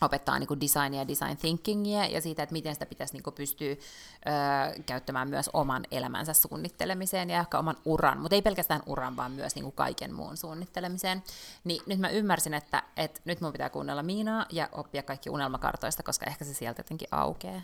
opettaa 0.00 0.38
niin 0.38 0.60
designia 0.60 1.00
ja 1.00 1.08
design 1.08 1.36
thinkingia 1.36 2.06
ja 2.06 2.20
siitä, 2.20 2.42
että 2.42 2.52
miten 2.52 2.74
sitä 2.74 2.86
pitäisi 2.86 3.14
niin 3.14 3.34
pystyä 3.34 3.70
ö, 3.70 4.82
käyttämään 4.86 5.28
myös 5.28 5.50
oman 5.52 5.84
elämänsä 5.90 6.32
suunnittelemiseen 6.32 7.30
ja 7.30 7.40
ehkä 7.40 7.58
oman 7.58 7.76
uran, 7.84 8.20
mutta 8.20 8.34
ei 8.34 8.42
pelkästään 8.42 8.82
uran, 8.86 9.16
vaan 9.16 9.32
myös 9.32 9.54
niin 9.54 9.72
kaiken 9.72 10.14
muun 10.14 10.36
suunnittelemiseen. 10.36 11.22
Niin 11.64 11.82
nyt 11.86 11.98
mä 11.98 12.08
ymmärsin, 12.08 12.54
että, 12.54 12.82
että 12.96 13.20
nyt 13.24 13.40
mun 13.40 13.52
pitää 13.52 13.70
kuunnella 13.70 14.02
Miinaa 14.02 14.46
ja 14.52 14.68
oppia 14.72 15.02
kaikki 15.02 15.30
unelmakartoista, 15.30 16.02
koska 16.02 16.26
ehkä 16.26 16.44
se 16.44 16.54
sieltä 16.54 16.80
jotenkin 16.80 17.08
aukeaa. 17.10 17.60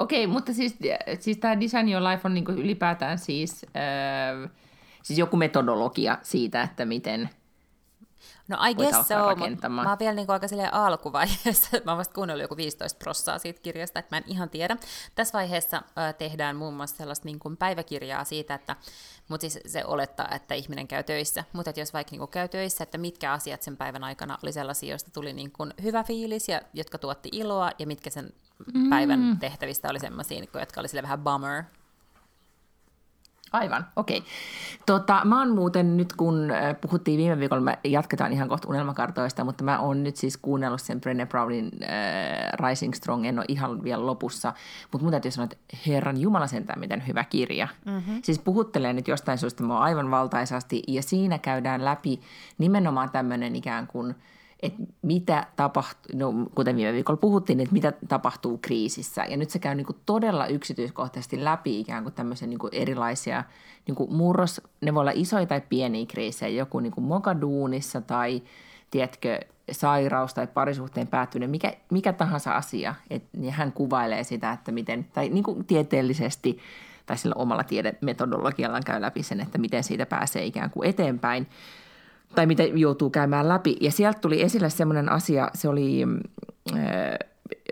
Okei, 0.00 0.26
mutta 0.26 0.52
siis, 0.52 0.78
siis 1.18 1.38
tämä 1.38 1.60
Design 1.60 1.92
Your 1.92 2.04
Life 2.04 2.20
on 2.24 2.34
niinku 2.34 2.52
ylipäätään 2.52 3.18
siis, 3.18 3.66
öö, 3.76 4.48
siis 5.02 5.18
joku 5.18 5.36
metodologia 5.36 6.18
siitä, 6.22 6.62
että 6.62 6.84
miten 6.84 7.30
No 8.50 8.58
I 8.68 8.74
guess 8.74 9.08
so, 9.08 9.36
mutta 9.50 9.68
mä 9.68 9.88
oon 9.88 9.98
vielä 9.98 10.14
niinku 10.14 10.32
aika 10.32 10.46
alkuvaiheessa, 10.72 11.76
mä 11.84 11.90
oon 11.90 11.98
vasta 11.98 12.14
kuunnellut 12.14 12.42
joku 12.42 12.56
15 12.56 12.98
prossaa 12.98 13.38
siitä 13.38 13.60
kirjasta, 13.60 13.98
että 13.98 14.16
mä 14.16 14.18
en 14.18 14.24
ihan 14.26 14.50
tiedä. 14.50 14.76
Tässä 15.14 15.38
vaiheessa 15.38 15.76
ö, 15.76 16.12
tehdään 16.12 16.56
muun 16.56 16.74
muassa 16.74 16.96
sellaista 16.96 17.24
niinku 17.26 17.56
päiväkirjaa 17.58 18.24
siitä, 18.24 18.54
että 18.54 18.76
mutta 19.28 19.40
siis 19.48 19.58
se 19.66 19.84
olettaa, 19.84 20.28
että 20.34 20.54
ihminen 20.54 20.88
käy 20.88 21.02
töissä. 21.02 21.44
Mutta 21.52 21.72
jos 21.76 21.92
vaikka 21.92 22.10
niinku 22.10 22.26
käy 22.26 22.48
töissä, 22.48 22.84
että 22.84 22.98
mitkä 22.98 23.32
asiat 23.32 23.62
sen 23.62 23.76
päivän 23.76 24.04
aikana 24.04 24.38
oli 24.42 24.52
sellaisia, 24.52 24.90
joista 24.90 25.10
tuli 25.10 25.32
niinku 25.32 25.66
hyvä 25.82 26.02
fiilis 26.02 26.48
ja 26.48 26.60
jotka 26.74 26.98
tuotti 26.98 27.28
iloa, 27.32 27.70
ja 27.78 27.86
mitkä 27.86 28.10
sen 28.10 28.32
mm. 28.74 28.90
päivän 28.90 29.36
tehtävistä 29.40 29.88
oli 29.88 30.00
sellaisia, 30.00 30.40
niinku, 30.40 30.58
jotka 30.58 30.80
oli 30.80 30.88
sille 30.88 31.02
vähän 31.02 31.20
bummer, 31.20 31.64
Aivan, 33.52 33.86
okei. 33.96 34.18
Okay. 34.18 34.30
Tota, 34.86 35.20
mä 35.24 35.38
oon 35.38 35.54
muuten 35.54 35.96
nyt, 35.96 36.12
kun 36.12 36.50
äh, 36.50 36.76
puhuttiin 36.80 37.18
viime 37.18 37.38
viikolla, 37.38 37.62
me 37.62 37.78
jatketaan 37.84 38.32
ihan 38.32 38.48
kohta 38.48 38.68
unelmakartoista, 38.68 39.44
mutta 39.44 39.64
mä 39.64 39.78
oon 39.78 40.02
nyt 40.02 40.16
siis 40.16 40.36
kuunnellut 40.36 40.80
sen 40.80 41.00
Brené 41.00 41.26
Brownin 41.26 41.70
äh, 41.82 42.68
Rising 42.68 42.94
Strong, 42.94 43.26
en 43.26 43.38
ole 43.38 43.44
ihan 43.48 43.84
vielä 43.84 44.06
lopussa, 44.06 44.52
mutta 44.92 45.04
mun 45.04 45.10
täytyy 45.10 45.30
sanoa, 45.30 45.44
että 45.44 45.76
herran 45.86 46.20
jumala 46.20 46.46
sentään, 46.46 46.80
miten 46.80 47.06
hyvä 47.06 47.24
kirja. 47.24 47.68
Mm-hmm. 47.84 48.20
Siis 48.24 48.38
puhuttelee 48.38 48.92
nyt 48.92 49.08
jostain 49.08 49.38
syystä 49.38 49.62
mua 49.62 49.78
aivan 49.78 50.10
valtaisasti, 50.10 50.82
ja 50.88 51.02
siinä 51.02 51.38
käydään 51.38 51.84
läpi 51.84 52.20
nimenomaan 52.58 53.10
tämmöinen 53.10 53.56
ikään 53.56 53.86
kuin– 53.86 54.14
että 54.62 54.82
mitä 55.02 55.46
tapahtuu, 55.56 56.18
no, 56.18 56.32
kuten 56.54 56.76
viime 56.76 56.92
viikolla 56.92 57.20
puhuttiin, 57.20 57.60
että 57.60 57.72
mitä 57.72 57.92
tapahtuu 58.08 58.58
kriisissä. 58.58 59.24
Ja 59.24 59.36
nyt 59.36 59.50
se 59.50 59.58
käy 59.58 59.74
niin 59.74 59.86
kuin 59.86 59.98
todella 60.06 60.46
yksityiskohtaisesti 60.46 61.44
läpi 61.44 61.80
ikään 61.80 62.02
kuin 62.02 62.14
tämmöisiä 62.14 62.48
niin 62.48 62.58
kuin 62.58 62.74
erilaisia 62.74 63.44
niin 63.86 63.94
kuin 63.94 64.14
murros, 64.14 64.60
ne 64.80 64.94
voi 64.94 65.00
olla 65.00 65.12
isoja 65.14 65.46
tai 65.46 65.60
pieniä 65.68 66.06
kriisejä, 66.06 66.58
joku 66.58 66.80
niin 66.80 66.92
kuin 66.92 67.04
mokaduunissa 67.04 68.00
tai 68.00 68.42
tiedätkö, 68.90 69.40
sairaus 69.72 70.34
tai 70.34 70.46
parisuhteen 70.46 71.06
päättyminen, 71.06 71.50
mikä, 71.50 71.72
mikä 71.90 72.12
tahansa 72.12 72.56
asia. 72.56 72.94
Et, 73.10 73.22
niin 73.36 73.52
hän 73.52 73.72
kuvailee 73.72 74.24
sitä, 74.24 74.52
että 74.52 74.72
miten, 74.72 75.06
tai 75.12 75.28
niin 75.28 75.44
kuin 75.44 75.64
tieteellisesti 75.64 76.58
tai 77.06 77.18
sillä 77.18 77.34
omalla 77.38 77.64
tiedemetodologiallaan 77.64 78.82
käy 78.86 79.00
läpi 79.00 79.22
sen, 79.22 79.40
että 79.40 79.58
miten 79.58 79.84
siitä 79.84 80.06
pääsee 80.06 80.44
ikään 80.44 80.70
kuin 80.70 80.88
eteenpäin 80.88 81.46
tai 82.34 82.46
mitä 82.46 82.62
joutuu 82.62 83.10
käymään 83.10 83.48
läpi. 83.48 83.76
Ja 83.80 83.90
sieltä 83.90 84.20
tuli 84.20 84.42
esille 84.42 84.70
semmoinen 84.70 85.12
asia, 85.12 85.50
se 85.54 85.68
oli 85.68 86.02
äh, 86.72 86.78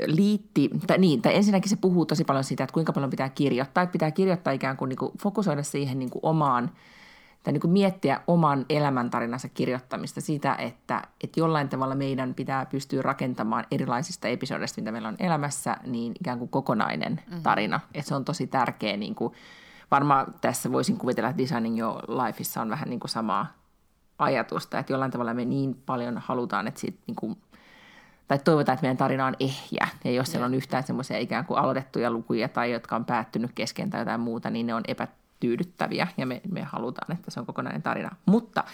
liitti, 0.07 0.71
tai 0.87 0.99
niin, 0.99 1.23
tai 1.23 1.37
ensinnäkin 1.37 1.71
se 1.71 1.77
puhuu 1.81 2.07
tosi 2.07 2.25
paljon 2.25 2.45
siitä, 2.45 2.65
että 2.65 2.75
kuinka 2.75 2.93
paljon 2.93 3.11
pitää 3.11 3.29
kirjoittaa, 3.29 3.83
että 3.83 3.93
pitää 3.93 4.11
kirjoittaa 4.11 4.53
ikään 4.53 4.77
kuin, 4.77 4.89
niin 4.89 4.97
kuin 4.97 5.13
fokusoida 5.23 5.63
siihen 5.63 5.99
niin 5.99 6.11
kuin 6.11 6.21
omaan, 6.23 6.71
tai 7.43 7.53
niin 7.53 7.61
kuin 7.61 7.71
miettiä 7.71 8.21
oman 8.27 8.67
elämäntarinansa 8.69 9.49
kirjoittamista 9.49 10.21
siitä, 10.21 10.55
että, 10.55 11.03
että 11.25 11.41
jollain 11.41 11.69
tavalla 11.69 11.95
meidän 11.95 12.35
pitää 12.35 12.67
pystyä 12.67 13.03
rakentamaan 13.03 13.65
erilaisista 13.71 14.29
episodeista, 14.29 14.81
mitä 14.81 14.93
meillä 14.93 15.09
on 15.09 15.17
elämässä, 15.19 15.77
niin 15.87 16.13
ikään 16.21 16.39
kuin 16.39 16.49
kokonainen 16.49 17.13
mm-hmm. 17.13 17.43
tarina. 17.43 17.81
Että 17.95 18.09
se 18.09 18.15
on 18.15 18.25
tosi 18.25 18.47
tärkeä, 18.47 18.97
niin 18.97 19.15
kuin, 19.15 19.33
varmaan 19.91 20.35
tässä 20.41 20.73
voisin 20.73 20.97
kuvitella, 20.97 21.31
että 21.31 21.43
Designing 21.43 21.79
Your 21.79 22.03
Lifeissa 22.09 22.63
on 22.63 22.71
vähän 22.71 22.91
niin 22.91 23.01
kuin 23.01 23.11
samaa, 23.11 23.58
ajatusta, 24.19 24.79
että 24.79 24.93
jollain 24.93 25.11
tavalla 25.11 25.35
me 25.35 25.45
niin 25.45 25.83
paljon 25.87 26.19
halutaan, 26.19 26.67
että 26.67 26.81
siitä 26.81 26.99
niin 27.07 27.17
kuin, 27.17 27.37
tai 28.29 28.39
toivotaan, 28.39 28.75
että 28.75 28.85
meidän 28.85 28.97
tarina 28.97 29.27
on 29.27 29.37
ehjä. 29.41 29.89
Ja 30.05 30.11
jos 30.11 30.31
siellä 30.31 30.47
on 30.47 30.55
yhtään 30.55 30.83
semmoisia 30.83 31.19
ikään 31.19 31.45
kuin 31.45 31.59
aloitettuja 31.59 32.11
lukuja 32.11 32.49
tai 32.49 32.73
jotka 32.73 32.97
on 32.97 33.05
päättynyt 33.05 33.51
kesken 33.55 33.91
tai 33.91 34.01
jotain 34.01 34.21
muuta, 34.21 34.51
niin 34.51 34.67
ne 34.67 34.75
on 34.75 34.83
epä, 34.89 35.09
tyydyttäviä 35.41 36.07
ja 36.17 36.27
me, 36.27 36.41
me 36.51 36.63
halutaan, 36.63 37.17
että 37.17 37.31
se 37.31 37.41
on 37.41 37.47
kokonainen 37.47 37.83
tarina. 37.83 38.17
Mutta 38.27 38.65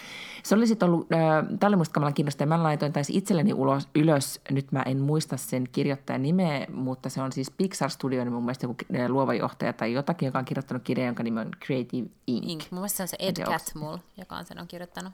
se 0.43 0.55
oli 0.55 0.67
sitten 0.67 0.89
ollut, 0.89 1.11
äh, 1.11 1.45
tämä 1.59 1.67
oli 1.67 1.75
musta 1.75 1.93
kamalan. 1.93 2.13
Mä 2.45 2.63
laitoin 2.63 2.93
taisi 2.93 3.17
itselleni 3.17 3.53
ulos, 3.53 3.89
ylös, 3.95 4.41
nyt 4.51 4.71
mä 4.71 4.81
en 4.81 5.01
muista 5.01 5.37
sen 5.37 5.63
kirjoittajan 5.71 6.21
nimeä, 6.21 6.67
mutta 6.73 7.09
se 7.09 7.21
on 7.21 7.31
siis 7.31 7.51
Pixar 7.51 7.89
Studio, 7.89 8.23
niin 8.23 8.33
mun 8.33 8.43
mielestä 8.43 8.65
joku 8.65 8.75
luova 9.07 9.33
johtaja 9.33 9.73
tai 9.73 9.93
jotakin, 9.93 10.25
joka 10.25 10.39
on 10.39 10.45
kirjoittanut 10.45 10.83
kirjan, 10.83 11.05
jonka 11.05 11.23
nimi 11.23 11.39
on 11.39 11.51
Creative 11.65 12.07
Inc. 12.27 12.45
Inc. 12.49 12.71
Mun 12.71 12.79
mielestä 12.79 12.97
se 12.97 13.03
on 13.03 13.07
se 13.07 13.17
Ed 13.19 13.45
Catmull, 13.45 13.97
joka 14.17 14.35
on 14.35 14.45
sen 14.45 14.59
on 14.59 14.67
kirjoittanut. 14.67 15.13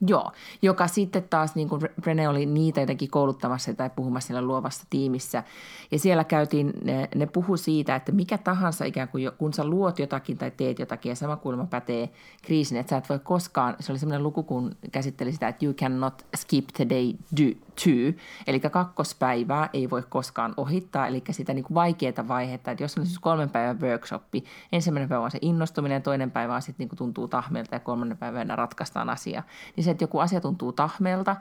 Joo, 0.00 0.32
joka 0.62 0.86
sitten 0.86 1.22
taas, 1.30 1.54
niin 1.54 1.68
kuin 1.68 1.82
Brené 1.82 2.28
oli 2.28 2.46
niitä 2.46 2.80
jotenkin 2.80 3.10
kouluttamassa 3.10 3.74
tai 3.74 3.90
puhumassa 3.96 4.26
siellä 4.26 4.42
luovassa 4.42 4.86
tiimissä. 4.90 5.42
Ja 5.90 5.98
siellä 5.98 6.24
käytiin, 6.24 6.72
ne, 6.84 7.08
ne 7.14 7.26
puhu 7.26 7.56
siitä, 7.56 7.96
että 7.96 8.12
mikä 8.12 8.38
tahansa 8.38 8.84
ikään 8.84 9.08
kuin, 9.08 9.30
kun 9.38 9.52
sä 9.52 9.64
luot 9.64 9.98
jotakin 9.98 10.38
tai 10.38 10.50
teet 10.50 10.78
jotakin, 10.78 11.10
ja 11.10 11.16
sama 11.16 11.36
kulma 11.36 11.66
pätee 11.66 12.10
kriisin, 12.42 12.78
että 12.78 12.90
sä 12.90 12.96
et 12.96 13.08
voi 13.08 13.18
koskaan, 13.18 13.76
se 13.80 13.92
oli 13.92 13.98
semmoinen 13.98 14.22
luku, 14.22 14.42
kun 14.42 14.76
käsitteli 14.92 15.32
sitä, 15.32 15.48
että 15.48 15.64
you 15.64 15.74
cannot 15.74 16.26
skip 16.36 16.68
the 16.76 16.88
day 16.88 17.12
do, 17.36 17.65
two, 17.84 18.22
eli 18.46 18.60
kakkospäivää 18.60 19.70
ei 19.72 19.90
voi 19.90 20.02
koskaan 20.08 20.54
ohittaa, 20.56 21.06
eli 21.06 21.22
sitä 21.30 21.54
niin 21.54 21.64
vaikeaa 21.74 22.28
vaihetta, 22.28 22.70
että 22.70 22.84
jos 22.84 22.98
on 22.98 23.06
siis 23.06 23.18
kolmen 23.18 23.50
päivän 23.50 23.80
workshoppi, 23.80 24.44
ensimmäinen 24.72 25.08
päivä 25.08 25.24
on 25.24 25.30
se 25.30 25.38
innostuminen, 25.42 26.02
toinen 26.02 26.30
päivä 26.30 26.54
on 26.54 26.62
sitten 26.62 26.88
niin 26.88 26.98
tuntuu 26.98 27.28
tahmelta 27.28 27.74
ja 27.74 27.80
kolmannen 27.80 28.18
päivänä 28.18 28.56
ratkaistaan 28.56 29.10
asia, 29.10 29.42
niin 29.76 29.84
se, 29.84 29.90
että 29.90 30.04
joku 30.04 30.18
asia 30.18 30.40
tuntuu 30.40 30.72
tahmelta, 30.72 31.36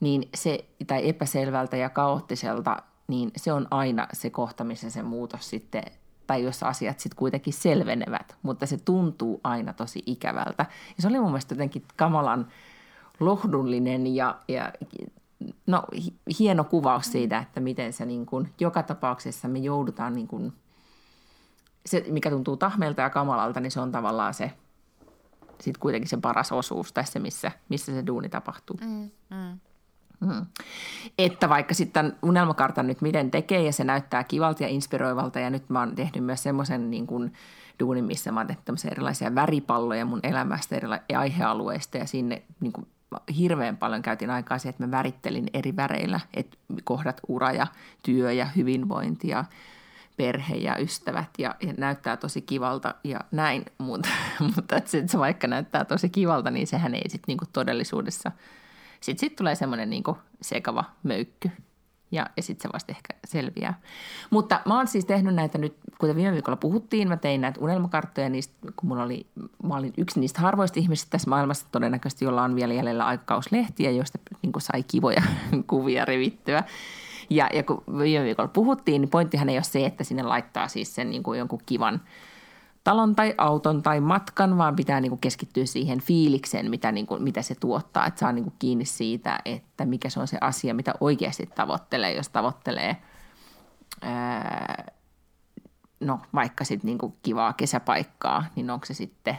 niin 0.00 0.28
se, 0.34 0.64
tai 0.86 1.08
epäselvältä 1.08 1.76
ja 1.76 1.90
kaoottiselta, 1.90 2.76
niin 3.08 3.30
se 3.36 3.52
on 3.52 3.66
aina 3.70 4.06
se 4.12 4.30
kohta, 4.30 4.64
missä 4.64 4.90
se 4.90 5.02
muutos 5.02 5.50
sitten 5.50 5.82
tai 6.26 6.44
jos 6.44 6.62
asiat 6.62 7.00
sitten 7.00 7.16
kuitenkin 7.16 7.52
selvenevät, 7.52 8.36
mutta 8.42 8.66
se 8.66 8.78
tuntuu 8.84 9.40
aina 9.44 9.72
tosi 9.72 10.02
ikävältä. 10.06 10.66
Ja 10.96 11.02
se 11.02 11.08
oli 11.08 11.18
mun 11.18 11.30
mielestä 11.30 11.54
jotenkin 11.54 11.84
kamalan 11.96 12.48
lohdullinen 13.20 14.14
ja, 14.14 14.38
ja 14.48 14.72
no, 15.66 15.84
hieno 16.38 16.64
kuvaus 16.64 17.12
siitä, 17.12 17.38
että 17.38 17.60
miten 17.60 17.92
se 17.92 18.06
niin 18.06 18.26
kuin, 18.26 18.54
joka 18.60 18.82
tapauksessa 18.82 19.48
me 19.48 19.58
joudutaan, 19.58 20.12
niin 20.12 20.28
kuin, 20.28 20.52
se 21.86 22.04
mikä 22.08 22.30
tuntuu 22.30 22.56
tahmelta 22.56 23.02
ja 23.02 23.10
kamalalta, 23.10 23.60
niin 23.60 23.70
se 23.70 23.80
on 23.80 23.92
tavallaan 23.92 24.34
se 24.34 24.52
sitten 25.60 25.80
kuitenkin 25.80 26.08
se 26.08 26.16
paras 26.16 26.52
osuus 26.52 26.92
tässä, 26.92 27.18
missä, 27.18 27.52
missä 27.68 27.92
se 27.92 28.06
duuni 28.06 28.28
tapahtuu. 28.28 28.76
Mm, 28.80 29.10
mm. 29.30 29.58
Mm. 30.20 30.46
Että 31.18 31.48
vaikka 31.48 31.74
sitten 31.74 32.16
unelmakartan 32.22 32.86
nyt 32.86 33.00
miten 33.00 33.30
tekee 33.30 33.62
ja 33.62 33.72
se 33.72 33.84
näyttää 33.84 34.24
kivalta 34.24 34.62
ja 34.62 34.68
inspiroivalta 34.68 35.40
ja 35.40 35.50
nyt 35.50 35.70
mä 35.70 35.80
oon 35.80 35.94
tehnyt 35.94 36.24
myös 36.24 36.42
semmoisen 36.42 36.90
niin 36.90 37.06
kuin 37.06 37.32
duunin, 37.80 38.04
missä 38.04 38.32
mä 38.32 38.40
oon 38.40 38.46
tehnyt 38.46 38.84
erilaisia 38.90 39.34
väripalloja 39.34 40.04
mun 40.04 40.20
elämästä 40.22 40.76
eri 40.76 41.16
aihealueista 41.16 41.98
ja 41.98 42.06
sinne 42.06 42.42
niin 42.60 42.72
kuin 42.72 42.86
hirveän 43.38 43.76
paljon 43.76 44.02
käytin 44.02 44.30
aikaa 44.30 44.58
siihen, 44.58 44.70
että 44.70 44.86
mä 44.86 44.90
värittelin 44.90 45.50
eri 45.52 45.76
väreillä, 45.76 46.20
että 46.34 46.56
kohdat 46.84 47.20
ura 47.28 47.52
ja 47.52 47.66
työ 48.02 48.32
ja 48.32 48.44
hyvinvointi 48.44 49.28
ja 49.28 49.44
perhe 50.16 50.56
ja 50.56 50.76
ystävät 50.78 51.28
ja, 51.38 51.54
ja 51.60 51.74
näyttää 51.76 52.16
tosi 52.16 52.42
kivalta 52.42 52.94
ja 53.04 53.20
näin, 53.30 53.64
mutta, 53.78 54.08
mutta 54.56 54.76
että 54.76 54.90
se, 54.90 55.18
vaikka 55.18 55.46
näyttää 55.46 55.84
tosi 55.84 56.08
kivalta, 56.08 56.50
niin 56.50 56.66
sehän 56.66 56.94
ei 56.94 57.08
sitten 57.08 57.24
niinku 57.26 57.44
todellisuudessa. 57.52 58.32
Sitten 59.00 59.20
sit 59.20 59.36
tulee 59.36 59.54
semmoinen 59.54 59.90
niinku 59.90 60.18
sekava 60.42 60.84
möykky 61.02 61.50
ja, 62.10 62.26
ja 62.36 62.42
sitten 62.42 62.68
se 62.68 62.72
vasta 62.72 62.92
ehkä 62.92 63.14
selviää. 63.24 63.80
Mutta 64.30 64.60
mä 64.66 64.76
oon 64.76 64.86
siis 64.86 65.04
tehnyt 65.04 65.34
näitä 65.34 65.58
nyt, 65.58 65.76
kuten 65.98 66.16
viime 66.16 66.32
viikolla 66.32 66.56
puhuttiin, 66.56 67.08
mä 67.08 67.16
tein 67.16 67.40
näitä 67.40 67.60
unelmakarttoja 67.60 68.28
niistä, 68.28 68.54
kun 68.76 68.88
mulla 68.88 69.02
oli, 69.02 69.26
mä 69.62 69.76
olin 69.76 69.92
yksi 69.96 70.20
niistä 70.20 70.40
harvoista 70.40 70.80
ihmisistä 70.80 71.10
tässä 71.10 71.30
maailmassa 71.30 71.66
todennäköisesti, 71.72 72.24
jolla 72.24 72.42
on 72.42 72.56
vielä 72.56 72.74
jäljellä 72.74 73.06
aikakauslehtiä, 73.06 73.90
joista 73.90 74.18
niin 74.42 74.52
sai 74.58 74.82
kivoja 74.82 75.22
kuvia 75.70 76.04
revittyä. 76.04 76.64
Ja, 77.30 77.48
ja 77.52 77.62
kun 77.62 77.84
viime 77.98 78.24
viikolla 78.24 78.48
puhuttiin, 78.48 79.00
niin 79.00 79.10
pointtihan 79.10 79.48
ei 79.48 79.56
ole 79.56 79.62
se, 79.62 79.86
että 79.86 80.04
sinne 80.04 80.22
laittaa 80.22 80.68
siis 80.68 80.94
sen 80.94 81.10
niin 81.10 81.22
kuin 81.22 81.38
jonkun 81.38 81.60
kivan– 81.66 82.00
talon 82.88 83.14
tai 83.14 83.34
auton 83.38 83.82
tai 83.82 84.00
matkan, 84.00 84.58
vaan 84.58 84.76
pitää 84.76 85.00
niin 85.00 85.10
kuin 85.10 85.20
keskittyä 85.20 85.66
siihen 85.66 86.00
fiilikseen, 86.00 86.70
mitä, 86.70 86.92
niin 86.92 87.06
kuin, 87.06 87.22
mitä 87.22 87.42
se 87.42 87.54
tuottaa. 87.54 88.06
Että 88.06 88.20
saa 88.20 88.32
niin 88.32 88.44
kuin 88.44 88.54
kiinni 88.58 88.84
siitä, 88.84 89.40
että 89.44 89.84
mikä 89.84 90.10
se 90.10 90.20
on 90.20 90.28
se 90.28 90.38
asia, 90.40 90.74
mitä 90.74 90.94
oikeasti 91.00 91.50
tavoittelee. 91.54 92.14
Jos 92.14 92.28
tavoittelee 92.28 92.96
ää, 94.02 94.84
no, 96.00 96.20
vaikka 96.34 96.64
sitten 96.64 96.88
niin 96.88 96.98
kuin 96.98 97.14
kivaa 97.22 97.52
kesäpaikkaa, 97.52 98.44
niin 98.56 98.70
onko 98.70 98.86
se 98.86 98.94
sitten 98.94 99.38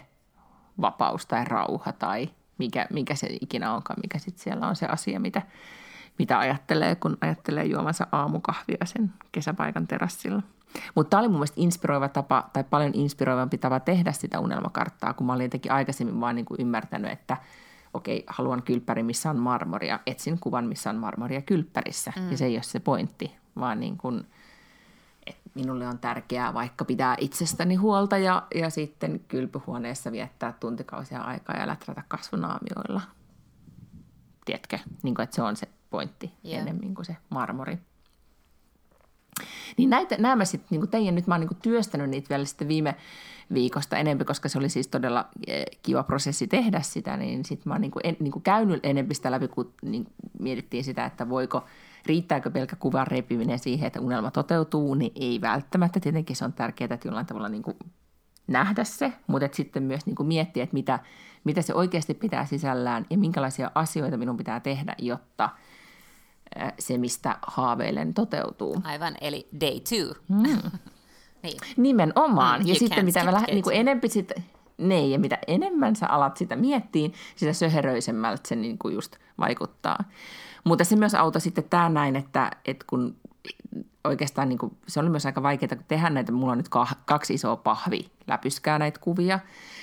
vapaus 0.82 1.26
tai 1.26 1.45
rauha 1.45 1.91
tai 1.91 2.30
mikä, 2.57 2.88
mikä 2.93 3.16
se 3.16 3.28
ikinä 3.41 3.74
onkaan, 3.74 3.99
mikä 4.03 4.20
sitten 4.20 4.43
siellä 4.43 4.68
on 4.68 4.76
se 4.76 4.86
asia, 4.86 5.20
mitä, 5.20 5.41
mitä 6.20 6.39
ajattelee, 6.39 6.95
kun 6.95 7.18
ajattelee 7.22 7.66
juomansa 7.66 8.07
aamukahvia 8.12 8.86
sen 8.86 9.14
kesäpaikan 9.32 9.88
terassilla. 9.88 10.41
Mutta 10.95 11.10
tämä 11.10 11.20
oli 11.20 11.28
mun 11.28 11.38
mielestä 11.38 11.62
inspiroiva 11.62 12.10
tapa, 12.10 12.49
tai 12.53 12.64
paljon 12.64 12.91
inspiroivampi 12.93 13.57
tapa 13.57 13.80
tehdä 13.80 14.12
sitä 14.12 14.39
unelmakarttaa, 14.39 15.14
kun 15.14 15.28
mä 15.28 15.34
olin 15.34 15.43
jotenkin 15.43 15.72
aikaisemmin 15.72 16.22
vaan 16.22 16.36
niin 16.36 16.45
kuin 16.45 16.62
ymmärtänyt, 16.62 17.12
että 17.12 17.38
okei, 17.93 18.24
haluan 18.28 18.64
kylppäri, 18.64 19.03
missä 19.03 19.30
on 19.30 19.39
marmoria. 19.39 19.99
Etsin 20.05 20.39
kuvan, 20.39 20.66
missä 20.66 20.89
on 20.89 20.95
marmoria 20.95 21.41
kylppärissä. 21.41 22.14
Mm. 22.16 22.32
Ja 22.32 22.38
se 22.38 22.45
ei 22.45 22.55
ole 22.55 22.64
se 22.64 22.80
pointti, 22.80 23.36
vaan 23.60 23.80
niin 23.80 23.97
kuin, 23.97 24.26
minulle 25.53 25.87
on 25.87 25.99
tärkeää 25.99 26.53
vaikka 26.53 26.85
pitää 26.85 27.15
itsestäni 27.19 27.75
huolta 27.75 28.17
ja, 28.17 28.47
ja 28.55 28.69
sitten 28.69 29.19
kylpyhuoneessa 29.27 30.11
viettää 30.11 30.53
tuntikausia 30.59 31.21
aikaa 31.21 31.55
ja 31.55 31.67
läträtä 31.67 32.03
kasvunaamioilla. 32.07 33.01
Tiedätkö, 34.45 34.79
niin 35.03 35.15
kuin, 35.15 35.23
että 35.23 35.35
se 35.35 35.41
on 35.41 35.55
se 35.55 35.67
pointti 35.89 36.33
yeah. 36.45 36.61
enemmän 36.61 36.95
kuin 36.95 37.05
se 37.05 37.17
marmori. 37.29 37.77
Niin 39.77 39.89
näitä, 39.89 40.15
nämä 40.17 40.45
sitten 40.45 40.79
niin 40.79 40.89
teidän, 40.89 41.15
nyt 41.15 41.27
mä 41.27 41.33
oon 41.33 41.41
niin 41.41 41.61
työstänyt 41.61 42.09
niitä 42.09 42.29
vielä 42.29 42.45
sitten 42.45 42.67
viime 42.67 42.95
viikosta 43.53 43.97
enemmän, 43.97 44.25
koska 44.25 44.49
se 44.49 44.57
oli 44.57 44.69
siis 44.69 44.87
todella 44.87 45.29
e, 45.47 45.63
kiva 45.83 46.03
prosessi 46.03 46.47
tehdä 46.47 46.81
sitä, 46.81 47.17
niin 47.17 47.45
sitten 47.45 47.69
mä 47.69 47.73
oon 47.73 47.81
niin 47.81 47.91
kuin, 47.91 48.01
en, 48.05 48.17
niin 48.19 48.31
kuin 48.31 48.43
käynyt 48.43 48.85
enemmän 48.85 49.15
sitä 49.15 49.31
läpi, 49.31 49.47
kun 49.47 49.73
niin 49.81 50.07
mietittiin 50.39 50.83
sitä, 50.83 51.05
että 51.05 51.29
voiko, 51.29 51.65
riittääkö 52.05 52.49
pelkkä 52.51 52.75
kuvan 52.75 53.07
repiminen 53.07 53.59
siihen, 53.59 53.87
että 53.87 54.01
unelma 54.01 54.31
toteutuu, 54.31 54.93
niin 54.93 55.11
ei 55.15 55.41
välttämättä. 55.41 55.99
Tietenkin 55.99 56.35
se 56.35 56.45
on 56.45 56.53
tärkeää, 56.53 56.93
että 56.93 57.07
jollain 57.07 57.25
tavalla 57.25 57.49
niin 57.49 57.63
kuin 57.63 57.77
nähdä 58.47 58.83
se, 58.83 59.13
mutta 59.27 59.45
että 59.45 59.55
sitten 59.55 59.83
myös 59.83 60.05
niin 60.05 60.15
kuin 60.15 60.27
miettiä, 60.27 60.63
että 60.63 60.73
mitä, 60.73 60.99
mitä 61.43 61.61
se 61.61 61.73
oikeasti 61.73 62.13
pitää 62.13 62.45
sisällään 62.45 63.05
ja 63.09 63.17
minkälaisia 63.17 63.71
asioita 63.75 64.17
minun 64.17 64.37
pitää 64.37 64.59
tehdä, 64.59 64.95
jotta– 64.97 65.49
se, 66.79 66.97
mistä 66.97 67.37
haaveilen, 67.41 68.13
toteutuu. 68.13 68.81
Aivan, 68.83 69.15
eli 69.21 69.47
day 69.61 69.79
two. 69.79 70.13
Mm. 70.27 70.43
niin. 71.43 71.57
Nimenomaan. 71.77 72.61
Mm, 72.61 72.67
ja 72.67 72.75
sitten 72.75 73.05
mitä 73.05 73.23
mä 73.23 73.33
lähden, 73.33 73.55
niin 73.55 73.63
kuin 73.63 73.75
enempi 73.75 74.09
sit, 74.09 74.31
niin, 74.77 75.11
ja 75.11 75.19
mitä 75.19 75.37
enemmän 75.47 75.95
sä 75.95 76.07
alat 76.07 76.37
sitä 76.37 76.55
miettiin, 76.55 77.13
sitä 77.35 77.53
söheröisemmältä 77.53 78.47
se 78.47 78.55
niin 78.55 78.77
kuin 78.77 78.93
just 78.93 79.15
vaikuttaa. 79.39 80.03
Mutta 80.64 80.84
se 80.84 80.95
myös 80.95 81.16
auta 81.16 81.39
sitten 81.39 81.64
tämä 81.70 81.89
näin, 81.89 82.16
että, 82.16 82.51
että 82.66 82.86
kun 82.89 83.16
oikeastaan 84.03 84.49
niin 84.49 84.60
kuin, 84.60 84.78
se 84.88 84.99
oli 84.99 85.10
myös 85.10 85.26
aika 85.26 85.43
vaikeaa 85.43 85.84
tehdä 85.88 86.10
näitä. 86.10 86.32
Mulla 86.32 86.51
on 86.51 86.57
nyt 86.57 86.70
kaksi 87.05 87.34
isoa 87.34 87.55
pahvi 87.55 88.12
läpyskää 88.28 88.80
näitä 88.80 88.99
kuvia, 88.99 89.39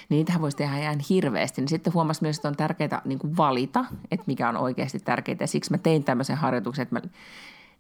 niin 0.09 0.17
niitähän 0.17 0.43
voisi 0.43 0.57
tehdä 0.57 0.79
ihan 0.79 1.01
hirveästi. 1.11 1.61
Niin 1.61 1.69
sitten 1.69 1.95
huomasi 1.95 2.23
myös, 2.23 2.37
että 2.37 2.49
on 2.49 2.57
tärkeää 2.57 3.03
niin 3.05 3.19
kuin 3.19 3.37
valita, 3.37 3.85
että 4.11 4.25
mikä 4.27 4.49
on 4.49 4.57
oikeasti 4.57 4.99
tärkeää. 4.99 5.37
Ja 5.41 5.47
siksi 5.47 5.71
mä 5.71 5.79
tein 5.79 6.05
tämmöisen 6.05 6.37
harjoituksen, 6.37 6.83
että 6.83 6.95
mä 6.95 7.01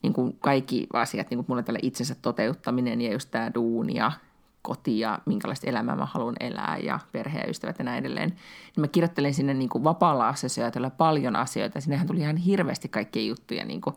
niin 0.03 0.13
kuin 0.13 0.37
kaikki 0.41 0.87
asiat, 0.93 1.31
niin 1.31 1.39
kuin 1.39 1.47
mulle 1.49 1.63
tällä 1.63 1.81
itsensä 1.83 2.15
toteuttaminen 2.23 3.01
ja 3.01 3.13
just 3.13 3.31
tämä 3.31 3.55
duuni 3.55 3.95
ja 3.95 4.13
koti 4.67 4.99
ja 4.99 5.19
minkälaista 5.27 5.71
elämää 5.71 5.97
mä 5.97 6.07
haluan 6.07 6.37
elää 6.41 6.79
ja 6.83 6.99
perhe 7.12 7.39
ja 7.39 7.51
ystävät 7.51 7.79
ja 7.79 7.85
näin 7.85 7.99
edelleen. 7.99 8.29
Niin 8.29 8.81
mä 8.81 8.89
kirjoittelin 8.89 9.35
sinne 9.35 9.55
niin 9.55 9.69
kuin 9.69 9.85
vapaalla 9.85 10.35
paljon 10.97 11.37
asioita. 11.37 11.81
Sinnehän 11.81 12.07
tuli 12.07 12.21
ihan 12.21 12.37
hirveästi 12.37 12.89
kaikkia 12.89 13.23
juttuja 13.23 13.64
niin 13.64 13.81
kuin 13.81 13.97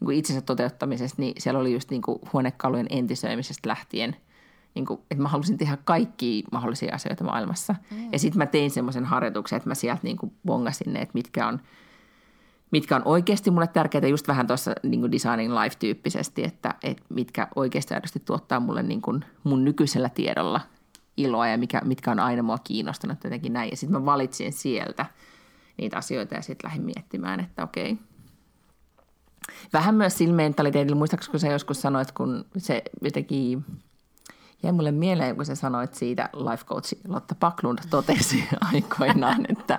niin 0.00 0.06
kuin 0.06 0.16
itsensä 0.16 0.40
toteuttamisesta, 0.40 1.22
niin 1.22 1.34
siellä 1.38 1.60
oli 1.60 1.72
just 1.72 1.90
niin 1.90 2.02
kuin 2.02 2.18
huonekalujen 2.32 2.86
entisöimisestä 2.90 3.68
lähtien, 3.68 4.16
niin 4.74 4.86
kuin, 4.86 5.00
että 5.10 5.22
mä 5.22 5.28
halusin 5.28 5.58
tehdä 5.58 5.78
kaikki 5.84 6.44
mahdollisia 6.52 6.94
asioita 6.94 7.24
maailmassa. 7.24 7.74
Mm. 7.90 8.12
Ja 8.12 8.18
sitten 8.18 8.38
mä 8.38 8.46
tein 8.46 8.70
semmoisen 8.70 9.04
harjoituksen, 9.04 9.56
että 9.56 9.68
mä 9.68 9.74
sieltä 9.74 10.00
niin 10.02 10.16
kuin 10.16 10.32
bongasin 10.46 10.92
ne, 10.92 11.02
että 11.02 11.14
mitkä 11.14 11.46
on, 11.46 11.60
mitkä 12.70 12.96
on 12.96 13.02
oikeasti 13.04 13.50
mulle 13.50 13.66
tärkeitä, 13.66 14.06
just 14.06 14.28
vähän 14.28 14.46
tuossa 14.46 14.72
niin 14.82 15.12
designing 15.12 15.52
life-tyyppisesti, 15.52 16.44
että, 16.44 16.74
että 16.82 17.02
mitkä 17.08 17.48
oikeasti 17.56 17.94
aidosti 17.94 18.22
tuottaa 18.24 18.60
mulle 18.60 18.82
niin 18.82 19.02
kuin 19.02 19.24
mun 19.44 19.64
nykyisellä 19.64 20.08
tiedolla 20.08 20.60
iloa 21.16 21.48
ja 21.48 21.58
mikä, 21.58 21.80
mitkä 21.84 22.10
on 22.10 22.20
aina 22.20 22.42
mua 22.42 22.58
kiinnostanut 22.58 23.24
jotenkin 23.24 23.52
näin. 23.52 23.70
Ja 23.70 23.76
sitten 23.76 24.00
mä 24.00 24.04
valitsin 24.04 24.52
sieltä 24.52 25.06
niitä 25.76 25.96
asioita 25.96 26.34
ja 26.34 26.42
sitten 26.42 26.68
lähdin 26.68 26.84
miettimään, 26.84 27.40
että 27.40 27.62
okei– 27.62 27.96
Vähän 29.72 29.94
myös 29.94 30.18
sillä 30.18 30.34
mentaliteetillä, 30.34 30.96
muistaakseni 30.96 31.30
kun 31.30 31.40
sä 31.40 31.48
joskus 31.48 31.82
sanoit, 31.82 32.12
kun 32.12 32.44
se 32.56 32.82
jotenkin 33.02 33.64
jäi 34.62 34.72
mulle 34.72 34.92
mieleen, 34.92 35.36
kun 35.36 35.46
sä 35.46 35.54
sanoit 35.54 35.94
siitä, 35.94 36.28
life 36.32 36.64
coach 36.64 36.94
Lotta 37.08 37.34
Paklund 37.34 37.78
totesi 37.90 38.44
aikoinaan, 38.72 39.46
että 39.48 39.78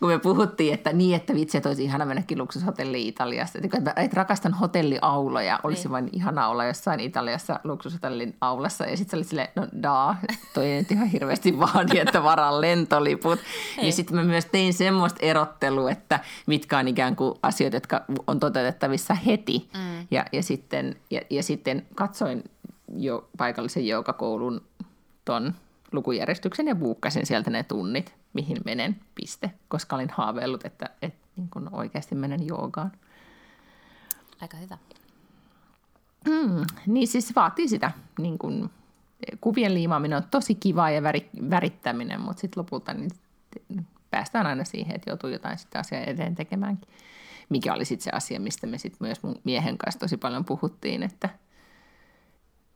kun 0.00 0.08
me 0.08 0.18
puhuttiin, 0.18 0.74
että 0.74 0.92
niin, 0.92 1.16
että 1.16 1.34
vitsi, 1.34 1.56
että 1.56 1.68
olisi 1.68 1.84
ihana 1.84 2.04
mennäkin 2.04 2.38
luksushotelliin 2.38 3.08
Italiassa. 3.08 3.58
Että, 3.62 3.92
että 3.96 4.16
rakastan 4.16 4.54
hotelliauloja, 4.54 5.60
olisi 5.62 5.82
niin. 5.82 5.90
vain 5.90 6.08
ihana 6.12 6.48
olla 6.48 6.64
jossain 6.64 7.00
Italiassa 7.00 7.60
luksushotellin 7.64 8.36
aulassa. 8.40 8.86
Ja 8.86 8.96
sitten 8.96 9.16
oli 9.16 9.24
silleen, 9.24 9.48
no 9.56 9.66
daa, 9.82 10.16
toi 10.54 10.66
ei 10.66 10.78
nyt 10.78 10.90
ihan 10.90 11.06
hirveästi 11.06 11.58
vaadi, 11.58 11.98
että 11.98 12.22
varaan 12.22 12.60
lentoliput. 12.60 13.38
Ei. 13.78 13.86
Ja 13.86 13.92
sitten 13.92 14.16
mä 14.16 14.24
myös 14.24 14.44
tein 14.44 14.74
semmoista 14.74 15.18
erottelua, 15.22 15.90
että 15.90 16.20
mitkä 16.46 16.78
on 16.78 16.88
ikään 16.88 17.16
kuin 17.16 17.34
asioita, 17.42 17.76
jotka 17.76 18.04
on 18.26 18.40
toteutettavissa 18.40 19.14
heti. 19.14 19.70
Mm. 19.74 20.06
Ja, 20.10 20.24
ja, 20.32 20.42
sitten, 20.42 20.96
ja, 21.10 21.20
ja 21.30 21.42
sitten 21.42 21.86
katsoin 21.94 22.44
jo 22.96 23.28
paikallisen 23.36 23.86
joukakoulun 23.86 24.62
ton 25.24 25.54
lukujärjestyksen 25.92 26.66
ja 26.66 26.74
buukkasin 26.74 27.26
sieltä 27.26 27.50
ne 27.50 27.62
tunnit, 27.62 28.14
mihin 28.32 28.56
menen, 28.64 29.00
piste, 29.14 29.50
koska 29.68 29.96
olin 29.96 30.10
haaveillut, 30.10 30.64
että, 30.64 30.90
että 31.02 31.28
niin 31.36 31.48
kun 31.50 31.68
oikeasti 31.72 32.14
menen 32.14 32.46
joogaan. 32.46 32.92
Aika 34.40 34.56
hyvä. 34.56 34.78
Mm, 36.28 36.64
niin 36.86 37.08
siis 37.08 37.36
vaatii 37.36 37.68
sitä, 37.68 37.90
niin 38.18 38.38
kun, 38.38 38.70
kuvien 39.40 39.74
liimaaminen 39.74 40.16
on 40.16 40.28
tosi 40.30 40.54
kiva 40.54 40.90
ja 40.90 41.02
väri, 41.02 41.30
värittäminen, 41.50 42.20
mutta 42.20 42.40
sitten 42.40 42.60
lopulta 42.60 42.94
niin 42.94 43.10
päästään 44.10 44.46
aina 44.46 44.64
siihen, 44.64 44.96
että 44.96 45.10
joutuu 45.10 45.30
jotain 45.30 45.58
sitä 45.58 45.78
asiaa 45.78 46.02
eteen 46.06 46.34
tekemäänkin. 46.34 46.88
Mikä 47.48 47.74
oli 47.74 47.84
sitten 47.84 48.04
se 48.04 48.10
asia, 48.10 48.40
mistä 48.40 48.66
me 48.66 48.78
sitten 48.78 49.06
myös 49.06 49.22
mun 49.22 49.40
miehen 49.44 49.78
kanssa 49.78 50.00
tosi 50.00 50.16
paljon 50.16 50.44
puhuttiin, 50.44 51.02
että– 51.02 51.28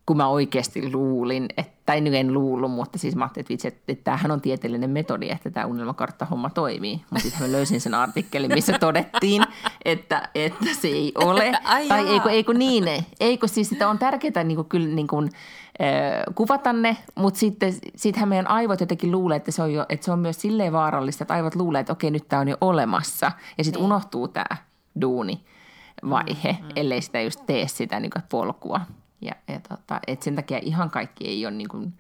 kun 0.06 0.16
mä 0.16 0.28
oikeasti 0.28 0.92
luulin, 0.92 1.48
että, 1.56 1.72
tai 1.86 2.00
nyt 2.00 2.14
en 2.14 2.34
luullut, 2.34 2.70
mutta 2.70 2.98
siis 2.98 3.16
mä 3.16 3.24
ajattelin, 3.24 3.42
että, 3.42 3.52
vitsi, 3.52 3.68
että, 3.68 3.80
että 3.88 4.04
tämähän 4.04 4.30
on 4.30 4.40
tieteellinen 4.40 4.90
metodi, 4.90 5.30
että 5.30 5.50
tämä 5.50 5.66
unelmakartta-homma 5.66 6.50
toimii. 6.50 7.00
Mutta 7.10 7.22
sitten 7.22 7.46
mä 7.46 7.52
löysin 7.52 7.80
sen 7.80 7.94
artikkelin, 7.94 8.52
missä 8.54 8.78
todettiin, 8.78 9.42
että, 9.84 10.28
että 10.34 10.66
se 10.80 10.88
ei 10.88 11.12
ole. 11.14 11.52
Ai 11.64 11.88
tai 11.88 12.08
eikö, 12.08 12.30
eikö 12.30 12.54
niin, 12.54 12.84
eikö 13.20 13.48
siis 13.48 13.68
sitä 13.68 13.88
on 13.88 13.98
tärkeää 13.98 14.44
niin 14.44 14.56
kuin, 14.56 14.68
kyllä 14.68 14.94
niin 14.94 15.06
kuin, 15.06 15.30
kuvata 16.34 16.72
ne, 16.72 16.96
mutta 17.14 17.40
sitten 17.40 17.74
sittenhän 17.96 18.28
meidän 18.28 18.50
aivot 18.50 18.80
jotenkin 18.80 19.12
luulee, 19.12 19.36
että 19.36 19.50
se 19.50 19.62
on, 19.62 19.72
jo, 19.72 19.86
että 19.88 20.04
se 20.04 20.12
on 20.12 20.18
myös 20.18 20.40
silleen 20.40 20.72
vaarallista, 20.72 21.24
että 21.24 21.34
aivot 21.34 21.54
luulee, 21.54 21.80
että 21.80 21.92
okei, 21.92 22.10
nyt 22.10 22.28
tämä 22.28 22.40
on 22.40 22.48
jo 22.48 22.56
olemassa. 22.60 23.32
Ja 23.58 23.64
sitten 23.64 23.80
niin. 23.80 23.86
unohtuu 23.86 24.28
tämä 24.28 24.56
duuni 25.00 25.40
vaihe, 26.10 26.52
mm, 26.52 26.64
mm. 26.64 26.72
ellei 26.76 27.02
sitä 27.02 27.20
just 27.20 27.40
tee 27.46 27.68
sitä 27.68 28.00
niin 28.00 28.10
kuin 28.10 28.22
polkua. 28.28 28.80
Ja, 29.20 29.32
ja 29.48 29.60
tota, 29.68 30.00
et 30.06 30.22
sen 30.22 30.36
takia 30.36 30.58
ihan 30.62 30.90
kaikki 30.90 31.28
ei 31.28 31.46
ole 31.46 31.54
niin 31.54 31.68
kuin 31.68 31.92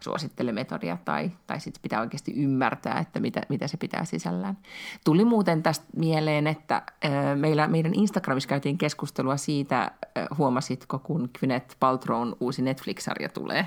suosittelemetodia 0.00 0.98
tai, 1.04 1.30
tai 1.46 1.60
sitten 1.60 1.82
pitää 1.82 2.00
oikeasti 2.00 2.32
ymmärtää, 2.32 2.98
että 2.98 3.20
mitä, 3.20 3.40
mitä 3.48 3.68
se 3.68 3.76
pitää 3.76 4.04
sisällään. 4.04 4.58
Tuli 5.04 5.24
muuten 5.24 5.62
tästä 5.62 5.84
mieleen, 5.96 6.46
että 6.46 6.82
meillä, 7.34 7.66
meidän 7.66 7.94
Instagramissa 7.94 8.48
käytiin 8.48 8.78
keskustelua 8.78 9.36
siitä, 9.36 9.90
huomasitko, 10.38 10.98
kun 10.98 11.30
Gwyneth 11.38 11.76
Paltrown 11.80 12.36
uusi 12.40 12.62
Netflix-sarja 12.62 13.28
tulee? 13.28 13.64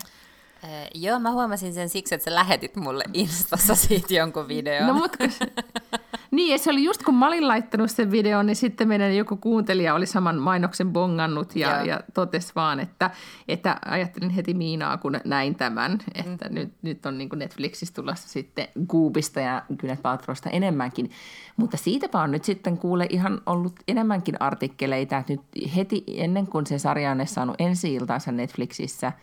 Äh, 0.64 0.70
joo, 0.96 1.20
mä 1.20 1.32
huomasin 1.32 1.74
sen 1.74 1.90
siksi, 1.90 2.16
että 2.16 2.26
sä 2.26 2.36
lähetit 2.36 2.76
mulle 2.76 3.04
Instassa 3.14 3.76
siitä 3.76 4.14
jonkun 4.14 4.48
videon. 4.48 4.88
No 4.88 4.94
mutta 4.94 5.18
Niin, 6.32 6.52
ja 6.52 6.58
se 6.58 6.72
oli 6.72 6.84
just 6.84 7.04
kun 7.04 7.16
mä 7.16 7.28
olin 7.28 7.48
laittanut 7.48 7.92
sen 7.92 8.12
videon, 8.12 8.46
niin 8.46 8.56
sitten 8.56 8.88
meidän 8.88 9.16
joku 9.16 9.38
kuuntelija 9.38 9.94
oli 9.94 10.06
saman 10.06 10.38
mainoksen 10.38 10.94
bongannut 10.94 11.56
ja, 11.56 11.86
ja 11.86 12.00
totesi 12.14 12.52
vaan, 12.56 12.80
että, 12.80 13.12
että 13.48 13.78
ajattelin 13.86 14.30
heti 14.30 14.54
Miinaa, 14.54 14.98
kun 14.98 15.20
näin 15.26 15.56
tämän, 15.56 16.00
että 16.16 16.50
mm. 16.50 16.56
nyt, 16.56 16.74
nyt 16.82 17.06
on 17.06 17.18
niin 17.18 17.30
Netflixissä 17.36 17.96
tulossa 17.96 18.30
sitten 18.30 18.68
Goobista 18.88 19.40
ja 19.40 19.62
Gwyneth 19.78 20.02
Paltrowsta 20.02 20.50
enemmänkin. 20.50 21.12
Mutta 21.58 21.78
siitäpä 21.78 22.22
on 22.22 22.32
nyt 22.32 22.44
sitten 22.44 22.78
kuule 22.78 23.08
ihan 23.10 23.42
ollut 23.46 23.76
enemmänkin 23.88 24.42
artikkeleita, 24.42 25.18
että 25.18 25.34
nyt 25.34 25.42
heti 25.76 26.04
ennen 26.08 26.48
kuin 26.48 26.68
se 26.68 26.80
sarja 26.80 27.12
on 27.12 27.28
saanut 27.28 27.56
ensi 27.60 27.94
iltaansa 27.94 28.32
Netflixissä– 28.32 29.12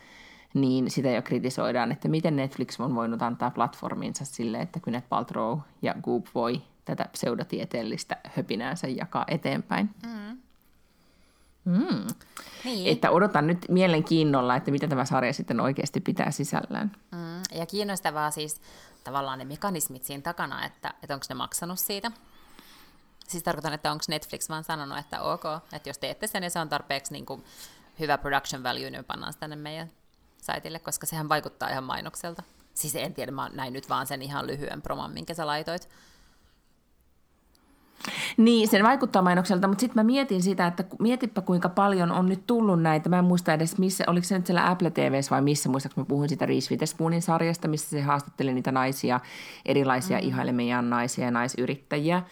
niin 0.55 0.91
sitä 0.91 1.09
jo 1.09 1.21
kritisoidaan, 1.21 1.91
että 1.91 2.07
miten 2.07 2.35
Netflix 2.35 2.79
on 2.79 2.95
voinut 2.95 3.21
antaa 3.21 3.51
platforminsa 3.51 4.25
sille, 4.25 4.61
että 4.61 4.79
Gwyneth 4.79 5.07
Paltrow 5.09 5.59
ja 5.81 5.95
Goop 6.03 6.25
voi 6.35 6.61
tätä 6.85 7.05
pseudotieteellistä 7.11 8.17
höpinäänsä 8.23 8.87
jakaa 8.87 9.25
eteenpäin. 9.27 9.89
Mm. 10.03 10.37
Mm. 11.65 12.07
Niin. 12.63 12.87
Että 12.87 13.11
odotan 13.11 13.47
nyt 13.47 13.65
mielenkiinnolla, 13.69 14.55
että 14.55 14.71
mitä 14.71 14.87
tämä 14.87 15.05
sarja 15.05 15.33
sitten 15.33 15.59
oikeasti 15.59 15.99
pitää 15.99 16.31
sisällään. 16.31 16.91
Mm. 17.11 17.57
Ja 17.59 17.65
kiinnostavaa 17.65 18.31
siis 18.31 18.61
tavallaan 19.03 19.39
ne 19.39 19.45
mekanismit 19.45 20.03
siinä 20.03 20.21
takana, 20.21 20.65
että, 20.65 20.93
että 21.03 21.13
onko 21.13 21.25
ne 21.29 21.35
maksanut 21.35 21.79
siitä. 21.79 22.11
Siis 23.27 23.43
tarkoitan, 23.43 23.73
että 23.73 23.91
onko 23.91 24.03
Netflix 24.07 24.49
vaan 24.49 24.63
sanonut, 24.63 24.97
että 24.97 25.21
ok, 25.21 25.43
että 25.73 25.89
jos 25.89 25.97
teette 25.97 26.27
sen 26.27 26.43
ja 26.43 26.49
se 26.49 26.59
on 26.59 26.69
tarpeeksi 26.69 27.13
niin 27.13 27.25
kuin 27.25 27.43
hyvä 27.99 28.17
production 28.17 28.63
value, 28.63 28.89
niin 28.89 29.05
pannaan 29.05 29.33
sitä 29.33 29.39
tänne 29.39 29.55
meidän 29.55 29.91
saitille, 30.41 30.79
koska 30.79 31.05
sehän 31.05 31.29
vaikuttaa 31.29 31.69
ihan 31.69 31.83
mainokselta. 31.83 32.43
Siis 32.73 32.95
en 32.95 33.13
tiedä, 33.13 33.31
mä 33.31 33.49
näin 33.53 33.73
nyt 33.73 33.89
vaan 33.89 34.07
sen 34.07 34.21
ihan 34.21 34.47
lyhyen 34.47 34.81
promon, 34.81 35.11
minkä 35.11 35.33
sä 35.33 35.47
laitoit. 35.47 35.89
Niin, 38.37 38.67
sen 38.67 38.83
vaikuttaa 38.83 39.21
mainokselta, 39.21 39.67
mutta 39.67 39.81
sitten 39.81 40.03
mä 40.03 40.07
mietin 40.07 40.43
sitä, 40.43 40.67
että 40.67 40.83
mietipä 40.99 41.41
kuinka 41.41 41.69
paljon 41.69 42.11
on 42.11 42.25
nyt 42.25 42.47
tullut 42.47 42.81
näitä. 42.81 43.09
Mä 43.09 43.19
en 43.19 43.25
muista 43.25 43.53
edes, 43.53 43.77
missä, 43.77 44.03
oliko 44.07 44.23
se 44.23 44.37
nyt 44.37 44.45
siellä 44.45 44.69
Apple 44.69 44.89
TVs 44.91 45.31
vai 45.31 45.41
missä, 45.41 45.69
muistaakseni 45.69 46.03
mä 46.03 46.07
puhuin 46.07 46.29
sitä 46.29 46.45
Reese 46.45 46.71
Witherspoonin 46.71 47.21
sarjasta, 47.21 47.67
missä 47.67 47.89
se 47.89 48.01
haastatteli 48.01 48.53
niitä 48.53 48.71
naisia, 48.71 49.19
erilaisia 49.65 50.17
mm. 50.17 50.27
ihailemia 50.27 50.81
naisia 50.81 51.25
ja 51.25 51.31
naisyrittäjiä. 51.31 52.23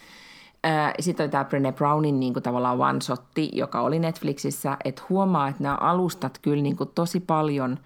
Sitten 1.00 1.24
oli 1.24 1.30
tämä 1.30 1.44
Brené 1.44 1.72
Brownin 1.72 2.20
niin 2.20 2.32
kuin 2.32 2.42
tavallaan 2.42 2.78
one-shotti, 2.78 3.48
joka 3.52 3.80
oli 3.80 3.98
Netflixissä, 3.98 4.76
että 4.84 5.02
huomaa, 5.10 5.48
että 5.48 5.62
nämä 5.62 5.74
alustat 5.74 6.38
kyllä 6.42 6.62
niin 6.62 6.76
kuin 6.76 6.90
tosi 6.94 7.20
paljon 7.20 7.78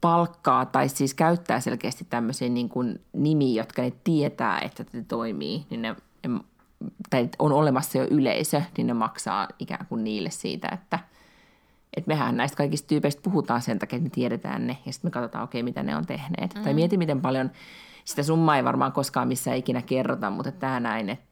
palkkaa 0.00 0.66
tai 0.66 0.88
siis 0.88 1.14
käyttää 1.14 1.60
selkeästi 1.60 2.06
tämmöisiä 2.10 2.48
niin 2.48 2.68
kuin 2.68 3.00
nimiä, 3.12 3.62
jotka 3.62 3.82
ne 3.82 3.92
tietää, 4.04 4.58
että 4.58 4.84
se 4.92 5.04
toimii, 5.08 5.66
niin 5.70 5.82
ne, 5.82 5.96
tai 7.10 7.28
on 7.38 7.52
olemassa 7.52 7.98
jo 7.98 8.06
yleisö, 8.10 8.62
niin 8.76 8.86
ne 8.86 8.94
maksaa 8.94 9.48
ikään 9.58 9.86
kuin 9.86 10.04
niille 10.04 10.30
siitä, 10.30 10.68
että, 10.72 10.98
että 11.96 12.08
mehän 12.08 12.36
näistä 12.36 12.56
kaikista 12.56 12.88
tyypeistä 12.88 13.22
puhutaan 13.22 13.62
sen 13.62 13.78
takia, 13.78 13.96
että 13.96 14.08
me 14.08 14.10
tiedetään 14.10 14.66
ne 14.66 14.78
ja 14.86 14.92
sitten 14.92 15.08
me 15.08 15.12
katsotaan, 15.12 15.44
okei, 15.44 15.60
okay, 15.60 15.64
mitä 15.64 15.82
ne 15.82 15.96
on 15.96 16.06
tehneet. 16.06 16.54
Mm. 16.54 16.62
Tai 16.62 16.74
mieti, 16.74 16.96
miten 16.96 17.20
paljon– 17.20 17.50
sitä 18.04 18.22
summaa 18.22 18.56
ei 18.56 18.64
varmaan 18.64 18.92
koskaan 18.92 19.28
missään 19.28 19.56
ikinä 19.56 19.82
kerrota, 19.82 20.30
mutta 20.30 20.52
tämä 20.52 20.80
näin, 20.80 21.10
että 21.10 21.24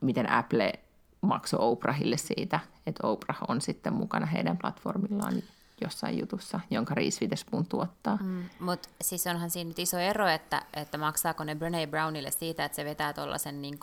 miten 0.00 0.30
Apple 0.30 0.72
maksoi 1.20 1.60
Oprahille 1.62 2.16
siitä, 2.16 2.60
että 2.86 3.06
Oprah 3.06 3.38
on 3.48 3.60
sitten 3.60 3.92
mukana 3.92 4.26
heidän 4.26 4.58
platformillaan 4.58 5.34
jossain 5.82 6.18
jutussa, 6.18 6.60
jonka 6.70 6.94
Reese 6.94 7.20
Witherspoon 7.20 7.66
tuottaa. 7.66 8.18
Mm, 8.22 8.44
Mutta 8.60 8.88
siis 9.02 9.26
onhan 9.26 9.50
siinä 9.50 9.68
nyt 9.68 9.78
iso 9.78 9.98
ero, 9.98 10.28
että, 10.28 10.62
että 10.74 10.98
maksaako 10.98 11.44
ne 11.44 11.54
Brené 11.54 11.90
Brownille 11.90 12.30
siitä, 12.30 12.64
että 12.64 12.76
se 12.76 12.84
vetää 12.84 13.12
tuollaisen 13.12 13.62
niin 13.62 13.78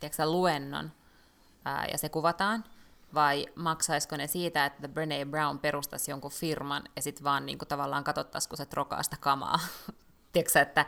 kuin, 0.00 0.32
luennon 0.32 0.92
ää, 1.64 1.86
ja 1.92 1.98
se 1.98 2.08
kuvataan, 2.08 2.64
vai 3.14 3.46
maksaisiko 3.54 4.16
ne 4.16 4.26
siitä, 4.26 4.66
että 4.66 4.88
Brené 4.88 5.26
Brown 5.30 5.58
perustaisi 5.58 6.10
jonkun 6.10 6.30
firman 6.30 6.82
ja 6.96 7.02
sitten 7.02 7.24
vaan 7.24 7.46
niin 7.46 7.58
kuin, 7.58 7.68
tavallaan 7.68 8.04
katsottaisiin, 8.04 8.48
kun 8.48 8.56
se 8.56 8.66
trokaa 8.66 9.02
sitä 9.02 9.16
kamaa. 9.20 9.58
Tiedätkö, 10.32 10.60
että 10.60 10.86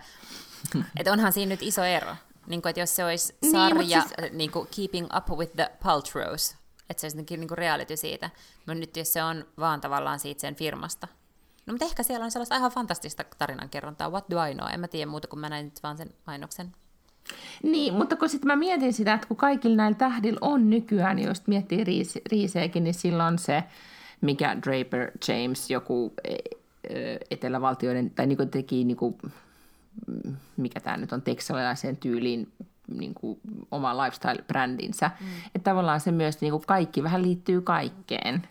että 0.99 1.13
onhan 1.13 1.33
siinä 1.33 1.51
nyt 1.51 1.63
iso 1.63 1.85
ero. 1.85 2.17
Niin 2.47 2.63
kuin, 2.63 2.71
että 2.71 2.81
jos 2.81 2.97
se 2.97 3.05
olisi 3.05 3.37
niin, 3.43 3.53
sarja 3.53 3.79
niin, 3.79 4.03
siis... 4.03 4.33
niin 4.33 4.51
kuin 4.51 4.69
Keeping 4.77 5.09
Up 5.17 5.39
with 5.39 5.53
the 5.57 5.71
Paltrows, 5.83 6.57
että 6.91 7.01
se 7.01 7.05
olisi 7.05 7.37
niin 7.37 7.49
kuin 7.49 7.59
reality 7.59 7.97
siitä. 7.97 8.31
Mutta 8.57 8.75
nyt 8.75 8.97
jos 8.97 9.13
se 9.13 9.23
on 9.23 9.45
vaan 9.59 9.81
tavallaan 9.81 10.19
siitä 10.21 10.41
sen 10.41 10.55
firmasta. 10.55 11.09
No 11.67 11.73
mutta 11.73 11.85
ehkä 11.85 12.03
siellä 12.03 12.25
on 12.25 12.31
sellaista 12.31 12.57
ihan 12.57 12.71
fantastista 12.71 13.25
tarinankerrontaa. 13.39 14.11
What 14.11 14.31
do 14.31 14.45
I 14.45 14.55
know? 14.55 14.69
En 14.73 14.81
mä 14.81 14.89
tiedä 14.89 15.11
muuta, 15.11 15.29
kun 15.29 15.39
mä 15.39 15.49
näin 15.49 15.65
nyt 15.65 15.83
vaan 15.83 15.97
sen 15.97 16.15
mainoksen. 16.27 16.73
Niin, 17.63 17.95
mutta 17.95 18.17
kun 18.17 18.29
sitten 18.29 18.47
mä 18.47 18.57
mietin 18.57 18.93
sitä, 18.93 19.15
että 19.15 19.27
kun 19.27 19.37
kaikilla 19.37 19.77
näillä 19.77 19.99
tähdillä 19.99 20.39
on 20.41 20.71
nykyään, 20.71 21.17
niin 21.17 21.29
jos 21.29 21.47
miettii 21.47 21.85
riis, 21.85 22.19
riisejäkin, 22.31 22.85
niin 22.85 22.95
silloin 22.95 23.39
se, 23.39 23.65
mikä 24.21 24.57
Draper 24.67 25.11
James, 25.29 25.71
joku 25.71 26.13
e, 26.25 26.35
e, 26.35 27.17
etelävaltioiden, 27.31 28.11
tai 28.11 28.27
niin 28.27 28.37
kuin 28.37 28.51
teki 28.51 28.85
niin 28.85 28.97
kuin 28.97 29.17
mikä 30.57 30.81
tämä 30.81 30.97
nyt 30.97 31.13
on, 31.13 31.23
teksalilaiseen 31.23 31.97
tyyliin 31.97 32.53
niin 32.97 33.15
kuin 33.15 33.41
oma 33.71 33.95
lifestyle-brändinsä. 33.97 35.11
Mm. 35.21 35.27
Että 35.55 35.71
tavallaan 35.71 36.01
se 36.01 36.13
myös 36.13 36.41
niin 36.41 36.51
kuin 36.51 36.63
kaikki 36.67 37.03
vähän 37.03 37.23
liittyy 37.23 37.61
kaikkeen. 37.61 38.43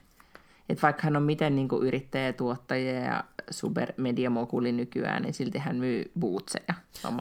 Että 0.72 0.82
vaikka 0.82 1.02
hän 1.04 1.16
on 1.16 1.24
miten 1.24 1.56
niin 1.56 1.68
kuin 1.68 1.88
yrittäjä, 1.88 2.34
tuottaja 2.34 3.00
ja 3.00 3.24
supermediamokuli 3.50 4.72
nykyään, 4.72 5.24
niin 5.24 5.34
silti 5.34 5.58
hän 5.58 5.76
myy 5.76 6.12
bootseja. 6.20 6.74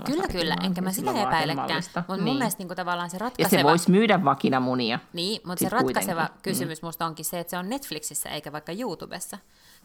Kyllä, 0.07 0.28
kyllä, 0.32 0.57
enkä 0.64 0.80
mä 0.80 0.92
sitä 0.92 1.22
epäilekään. 1.22 1.82
Mutta 1.96 2.05
niin. 2.09 2.24
mun 2.24 2.36
mielestä 2.36 2.59
niin 2.59 2.68
kuin 2.68 2.76
tavallaan 2.76 3.11
se 3.11 3.18
ratkaiseva... 3.18 3.57
Ja 3.57 3.62
se 3.62 3.68
voisi 3.68 3.90
myydä 3.90 4.24
vakinamunia. 4.24 4.98
Niin, 5.12 5.40
mutta 5.44 5.64
se 5.64 5.68
ratkaiseva 5.68 6.20
kuitenkin. 6.20 6.42
kysymys 6.42 6.82
mm. 6.82 6.86
musta 6.86 7.07
onkin 7.07 7.24
se, 7.24 7.40
että 7.40 7.51
se 7.51 7.59
on 7.59 7.68
Netflixissä 7.68 8.28
eikä 8.28 8.53
vaikka 8.53 8.72
YouTubessa. 8.72 9.38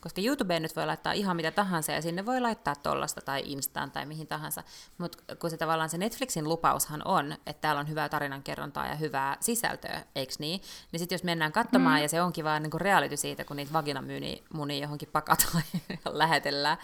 Koska 0.06 0.22
YouTubeen 0.22 0.62
nyt 0.62 0.76
voi 0.76 0.86
laittaa 0.86 1.14
ihan 1.14 1.36
mitä 1.36 1.52
tahansa 1.52 1.92
ja 1.92 2.02
sinne 2.02 2.26
voi 2.26 2.42
laittaa 2.42 2.76
tollasta 2.76 3.22
tai 3.22 3.44
Instaan 3.46 3.92
tai 3.92 4.06
mihin 4.06 4.28
tahansa. 4.28 4.64
Mutta 4.98 5.36
kun 5.36 5.50
se 5.50 5.58
tavallaan 5.58 5.90
se 5.90 5.98
Netflixin 5.98 6.50
lupaushan 6.50 7.02
on, 7.06 7.32
että 7.32 7.62
täällä 7.62 7.80
on 7.80 7.90
hyvää 7.90 8.10
tarinankerrontaa 8.10 8.88
ja 8.88 8.96
hyvää 8.96 9.38
sisältöä, 9.40 10.04
eikö 10.16 10.34
niin? 10.40 10.62
Niin 10.92 11.00
sitten 11.00 11.16
jos 11.16 11.24
mennään 11.24 11.52
katsomaan 11.52 12.00
mm. 12.00 12.02
ja 12.02 12.10
se 12.10 12.22
onkin 12.22 12.46
vaan 12.46 12.64
niin 12.64 12.82
reality 12.82 13.18
siitä, 13.18 13.44
kun 13.44 13.56
niitä 13.56 13.74
vaginamyyni 13.74 14.44
johonkin 14.82 15.10
pakataan 15.12 15.64
ja 15.90 15.98
lähetellään. 16.20 16.78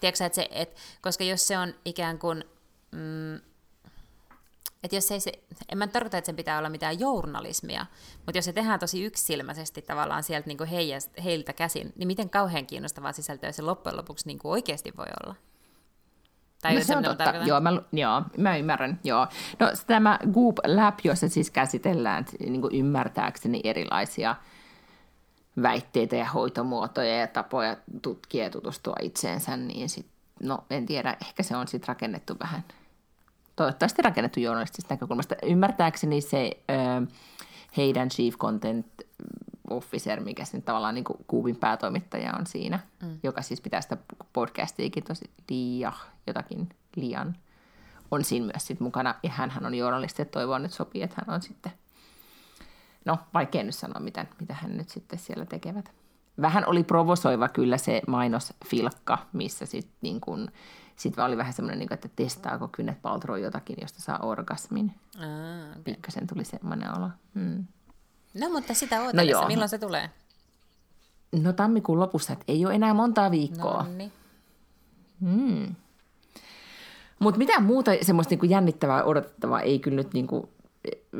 Tiedätkö, 0.00 0.24
että 0.24 0.36
se, 0.36 0.48
et, 0.50 0.76
koska 1.00 1.24
jos 1.24 1.46
se 1.46 1.58
on 1.58 1.74
ikään 1.84 2.18
kuin... 2.18 2.44
Mm, 2.90 3.51
että 4.82 4.96
jos 4.96 5.10
ei 5.10 5.20
se, 5.20 5.32
en 5.68 5.78
mä 5.78 5.86
tarkoita, 5.86 6.18
että 6.18 6.26
sen 6.26 6.36
pitää 6.36 6.58
olla 6.58 6.68
mitään 6.68 7.00
journalismia, 7.00 7.86
mutta 8.16 8.38
jos 8.38 8.44
se 8.44 8.52
tehdään 8.52 8.80
tosi 8.80 9.04
yksilmäisesti 9.04 9.82
tavallaan 9.82 10.22
sieltä 10.22 10.46
niin 10.46 10.64
heijast, 10.64 11.10
heiltä 11.24 11.52
käsin, 11.52 11.92
niin 11.96 12.06
miten 12.06 12.30
kauhean 12.30 12.66
kiinnostavaa 12.66 13.12
sisältöä 13.12 13.52
se 13.52 13.62
loppujen 13.62 13.96
lopuksi 13.96 14.26
niin 14.26 14.38
oikeasti 14.44 14.92
voi 14.96 15.06
olla? 15.24 15.34
Tai 16.62 16.74
no, 16.74 16.84
se 16.84 16.96
on 16.96 17.04
totta. 17.04 17.34
Joo 17.46 17.60
mä, 17.60 17.70
joo, 17.92 18.22
mä 18.38 18.56
ymmärrän. 18.56 19.00
Joo. 19.04 19.26
No 19.58 19.72
tämä 19.86 20.18
Goop 20.32 20.58
Lab, 20.66 20.98
jossa 21.04 21.28
siis 21.28 21.50
käsitellään 21.50 22.24
niin 22.40 22.60
kuin 22.60 22.74
ymmärtääkseni 22.74 23.60
erilaisia 23.64 24.36
väitteitä 25.62 26.16
ja 26.16 26.24
hoitomuotoja 26.24 27.16
ja 27.16 27.26
tapoja 27.26 27.76
tutkia 28.02 28.44
ja 28.44 28.50
tutustua 28.50 28.96
itseensä, 29.02 29.56
niin 29.56 29.88
sit, 29.88 30.06
no 30.42 30.64
en 30.70 30.86
tiedä, 30.86 31.16
ehkä 31.26 31.42
se 31.42 31.56
on 31.56 31.68
sitten 31.68 31.88
rakennettu 31.88 32.36
vähän– 32.40 32.64
toivottavasti 33.56 34.02
rakennettu 34.02 34.40
journalistisesta 34.40 34.94
näkökulmasta. 34.94 35.34
Ymmärtääkseni 35.42 36.20
se 36.20 36.50
ö, 36.70 37.06
heidän 37.76 38.08
chief 38.08 38.36
content 38.36 38.86
officer, 39.70 40.20
mikä 40.20 40.44
se 40.44 40.60
tavallaan 40.60 40.94
niin 40.94 41.04
Kuubin 41.26 41.56
päätoimittaja 41.56 42.34
on 42.38 42.46
siinä, 42.46 42.78
mm. 43.02 43.18
joka 43.22 43.42
siis 43.42 43.60
pitää 43.60 43.80
sitä 43.80 43.96
podcastiakin 44.32 45.04
tosi 45.04 45.30
liia, 45.50 45.92
jotakin 46.26 46.68
liian, 46.96 47.36
on 48.10 48.24
siinä 48.24 48.46
myös 48.46 48.66
sit 48.66 48.80
mukana. 48.80 49.14
Ja 49.22 49.30
hän 49.30 49.66
on 49.66 49.74
journalisti, 49.74 50.22
että 50.22 50.32
toivoo 50.32 50.58
nyt 50.58 50.72
sopii, 50.72 51.02
että 51.02 51.16
hän 51.26 51.34
on 51.34 51.42
sitten, 51.42 51.72
no 53.04 53.18
vaikea 53.34 53.62
nyt 53.62 53.74
sanoa, 53.74 54.00
mitä, 54.00 54.26
mitä 54.40 54.54
hän 54.54 54.76
nyt 54.76 54.88
sitten 54.88 55.18
siellä 55.18 55.46
tekevät. 55.46 55.92
Vähän 56.40 56.66
oli 56.66 56.84
provosoiva 56.84 57.48
kyllä 57.48 57.78
se 57.78 58.02
mainosfilkka, 58.06 59.18
missä 59.32 59.66
sitten 59.66 59.96
niin 60.00 60.20
kuin, 60.20 60.48
sitten 61.02 61.24
oli 61.24 61.36
vähän 61.36 61.52
semmoinen, 61.52 61.78
niin 61.78 61.92
että 61.92 62.08
testaako 62.16 62.68
Kynnet 62.68 63.02
Paltrow 63.02 63.40
jotakin, 63.40 63.76
josta 63.80 64.00
saa 64.00 64.18
orgasmin. 64.18 64.94
Ah, 65.16 65.70
okay. 65.70 65.82
Pikkasen 65.82 66.26
tuli 66.26 66.44
semmoinen 66.44 66.98
olo. 66.98 67.10
Hmm. 67.34 67.64
No 68.40 68.48
mutta 68.50 68.74
sitä 68.74 69.02
odotellessa, 69.02 69.42
no 69.42 69.48
milloin 69.48 69.68
se 69.68 69.78
tulee? 69.78 70.10
No 71.32 71.52
tammikuun 71.52 72.00
lopussa, 72.00 72.32
että 72.32 72.44
ei 72.48 72.66
ole 72.66 72.74
enää 72.74 72.94
montaa 72.94 73.30
viikkoa. 73.30 73.82
No 73.82 73.88
niin. 73.96 74.12
Hmm. 75.20 75.74
Mutta 77.18 77.38
mitään 77.38 77.62
muuta 77.62 77.90
semmoista 78.02 78.32
niinku 78.32 78.46
jännittävää 78.46 79.04
odotettavaa 79.04 79.60
ei 79.60 79.78
kyllä 79.78 79.96
nyt, 79.96 80.14
niinku, 80.14 80.50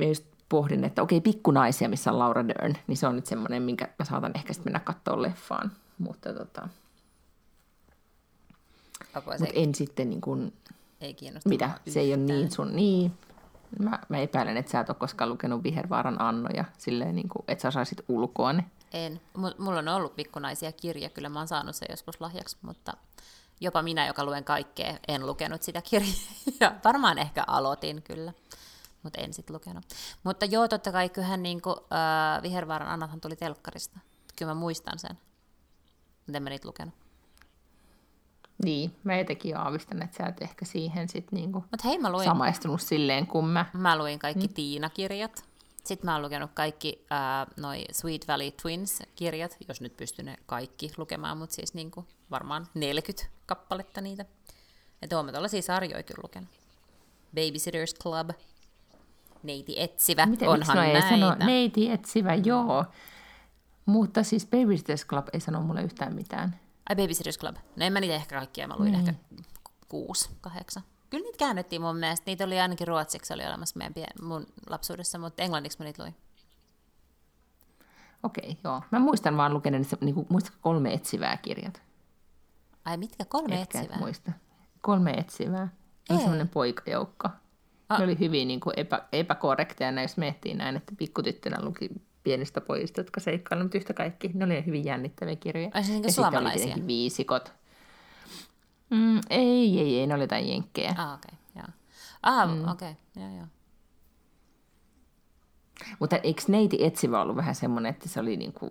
just 0.09 0.25
pohdin, 0.49 0.85
että 0.85 1.03
okei, 1.03 1.21
pikkunaisia, 1.21 1.89
missä 1.89 2.13
on 2.13 2.19
Laura 2.19 2.49
Dern, 2.49 2.75
niin 2.87 2.97
se 2.97 3.07
on 3.07 3.17
nyt 3.17 3.27
semmoinen, 3.27 3.63
minkä 3.63 3.89
mä 3.99 4.05
saatan 4.05 4.33
ehkä 4.35 4.53
sitten 4.53 4.73
mennä 4.73 4.85
katsoa 4.85 5.23
leffaan. 5.23 5.73
Mutta 5.99 6.33
tota, 6.33 6.69
mutta 9.15 9.47
en 9.55 9.75
sitten 9.75 10.11
niin 10.11 10.21
kuin, 10.21 10.53
ei 11.01 11.15
kiinnosta 11.15 11.49
Mitä? 11.49 11.71
Se 11.89 12.01
ei 12.01 12.15
ole 12.15 12.23
niin 12.23 12.51
sun, 12.51 12.77
niin. 12.77 13.13
Mä, 13.79 13.99
mä 14.09 14.19
epäilen, 14.19 14.57
että 14.57 14.73
sä 14.73 14.81
et 14.81 14.89
ole 14.89 14.97
koskaan 14.97 15.31
lukenut 15.31 15.63
Vihervaaran 15.63 16.21
Annoja, 16.21 16.65
silleen 16.79 17.17
niin 17.17 17.29
kuin, 17.29 17.45
että 17.49 17.63
sä 17.63 17.71
saisit 17.71 18.05
ulkoa 18.09 18.53
ne. 18.53 18.65
En. 18.93 19.21
M- 19.37 19.63
mulla 19.63 19.79
on 19.79 19.89
ollut 19.89 20.17
pikkunaisia 20.17 20.73
kirja, 20.73 21.11
kyllä 21.11 21.29
mä 21.29 21.39
oon 21.39 21.49
saanut 21.49 21.77
sen 21.77 21.89
joskus 21.91 22.21
lahjaksi, 22.21 22.57
mutta 22.63 22.93
jopa 23.61 23.83
minä, 23.83 24.07
joka 24.07 24.25
luen 24.25 24.45
kaikkea, 24.45 24.99
en 25.09 25.27
lukenut 25.27 25.63
sitä 25.63 25.83
kirjaa. 25.83 26.73
Varmaan 26.85 27.19
ehkä 27.19 27.45
aloitin 27.47 28.03
kyllä, 28.03 28.33
mutta 29.03 29.21
en 29.21 29.33
sitten 29.33 29.55
lukenut. 29.55 29.85
Mutta 30.25 30.45
joo, 30.47 30.69
totta 30.69 30.93
kai 30.93 31.09
kyllähän 31.09 31.43
niin 31.43 31.63
kuin, 31.63 31.77
äh, 31.77 32.43
Vihervaaran 32.43 32.89
Annathan 32.89 33.21
tuli 33.21 33.37
telkkarista. 33.37 33.99
Kyllä 34.37 34.55
mä 34.55 34.61
muistan 34.61 34.99
sen, 34.99 35.19
mutta 36.27 36.37
en 36.37 36.43
mä 36.43 36.51
niitä 36.51 36.69
lukenut. 36.69 36.95
Niin, 38.65 38.97
mä 39.05 39.19
jotenkin 39.19 39.57
aavistan, 39.57 40.03
että 40.03 40.17
sä 40.17 40.27
et 40.27 40.43
ehkä 40.43 40.65
siihen 40.65 41.09
sit 41.09 41.33
niinku 41.33 41.65
Mut 41.71 41.85
hei, 41.85 41.99
mä 41.99 42.13
luin, 42.13 42.25
samaistunut 42.25 42.81
silleen 42.81 43.27
kuin 43.27 43.47
mä. 43.47 43.67
Mä 43.73 43.99
luin 43.99 44.19
kaikki 44.19 44.47
mm. 44.47 44.55
Tiina-kirjat. 44.55 45.45
Sitten 45.85 46.11
mä 46.11 46.15
oon 46.15 46.23
lukenut 46.23 46.51
kaikki 46.55 47.05
äh, 47.13 47.47
noi 47.57 47.85
Sweet 47.93 48.29
Valley 48.29 48.51
Twins-kirjat, 48.51 49.57
jos 49.69 49.81
nyt 49.81 49.97
pystyn 49.97 50.25
ne 50.25 50.37
kaikki 50.47 50.93
lukemaan, 50.97 51.39
mutta 51.39 51.55
siis 51.55 51.75
niinku 51.75 52.07
varmaan 52.31 52.67
40 52.75 53.27
kappaletta 53.47 54.01
niitä. 54.01 54.25
Ja 55.11 55.17
oon 55.17 55.33
tällaisia 55.33 55.63
sarjoja 55.63 56.03
kyllä 56.03 56.21
lukenut. 56.23 56.51
Babysitters 57.35 57.95
Club, 57.95 58.31
Neiti 59.43 59.81
etsivä, 59.81 60.27
Miten, 60.27 60.49
onhan 60.49 60.77
näitä. 60.77 61.09
Sano, 61.09 61.35
neiti 61.35 61.91
etsivä, 61.91 62.35
joo. 62.35 62.85
Mutta 63.87 64.23
siis 64.23 64.47
Babysitters 64.47 65.07
Club 65.07 65.27
ei 65.33 65.41
sano 65.41 65.61
mulle 65.63 65.83
yhtään 65.83 66.15
mitään. 66.15 66.62
Ai 66.89 66.97
Babysitters 66.97 67.39
Club. 67.39 67.57
No 67.77 67.87
en 67.87 67.93
mä 67.93 68.01
niitä 68.01 68.15
ehkä 68.15 68.37
kaikkia, 68.37 68.69
mä 68.69 68.75
luin 68.79 68.93
niin. 68.93 69.09
ehkä 69.09 69.15
kuusi, 69.89 70.31
kahdeksan. 70.41 70.83
Kyllä 71.11 71.25
niitä 71.25 71.39
käännettiin 71.39 71.83
mun 71.83 71.97
mielestä. 71.97 72.25
Niitä 72.27 72.45
oli 72.45 72.61
ainakin 72.61 72.89
ruotsiksi 72.89 73.35
oli 73.35 73.47
olemassa 73.47 73.79
meidän 73.79 73.95
pien, 73.95 74.09
mun 74.23 74.47
lapsuudessa, 74.69 75.19
mutta 75.19 75.43
englanniksi 75.43 75.79
mä 75.79 75.85
niitä 75.85 76.03
luin. 76.03 76.17
Okei, 78.23 78.59
joo. 78.65 78.83
Mä 78.91 78.99
muistan 78.99 79.37
vaan 79.37 79.55
lukeneeni, 79.55 79.87
niin 80.01 80.15
kuin, 80.15 80.27
muistatko 80.31 80.59
kolme 80.61 80.93
etsivää 80.95 81.37
kirjat? 81.37 81.83
Ai 82.85 82.97
mitkä? 82.97 83.25
Kolme 83.25 83.61
Ehkä 83.61 83.79
et 83.79 83.85
etsivää? 83.85 83.99
muista. 83.99 84.33
Kolme 84.81 85.11
etsivää. 85.11 85.69
Ei. 86.11 86.15
oli 86.15 86.21
semmoinen 86.21 86.49
poikajoukko. 86.49 87.29
Ah. 87.89 87.99
Ne 87.99 88.05
oli 88.05 88.19
hyvin 88.19 88.49
niin 88.49 88.61
kuin 88.61 88.75
epä, 88.77 89.09
epäkorrekteja, 89.13 90.03
jos 90.03 90.17
miettii 90.17 90.55
näin, 90.55 90.77
että 90.77 90.93
pikkutyttönä 90.99 91.65
luki 91.65 91.91
pienistä 92.25 92.61
pojista, 92.61 93.01
jotka 93.01 93.21
seikkailevat, 93.21 93.65
mutta 93.65 93.79
yhtä 93.79 93.95
kaikki. 93.95 94.31
Ne 94.35 94.45
oli 94.45 94.67
hyvin 94.67 94.85
jännittäviä 94.85 95.37
kirjoja. 95.37 95.71
Ai 95.75 95.85
se 95.85 95.93
niinku 95.93 96.07
ja 96.07 96.09
oli 96.09 96.13
suomalaisia? 96.13 96.59
tietenkin 96.59 96.87
viisikot. 96.87 97.53
Mm, 98.91 99.21
ei, 99.31 99.81
ei, 99.81 99.99
ei, 99.99 100.07
ne 100.07 100.15
oli 100.15 100.23
jotain 100.23 100.49
jenkkejä. 100.49 100.95
Ah, 100.99 101.15
okei, 101.15 101.31
okay, 101.33 101.63
joo. 101.63 101.69
Ah, 102.23 102.57
mm. 102.57 102.69
okei, 102.69 102.91
okay, 102.91 103.23
joo, 103.23 103.37
joo. 103.37 103.47
Mutta 105.99 106.17
eikö 106.17 106.43
neiti 106.49 106.85
etsivä 106.85 107.23
ollut 107.23 107.37
vähän 107.37 107.55
semmoinen, 107.55 107.91
että 107.91 108.09
se 108.09 108.21
oli 108.21 108.37
niin 108.37 108.53
kuin... 108.53 108.71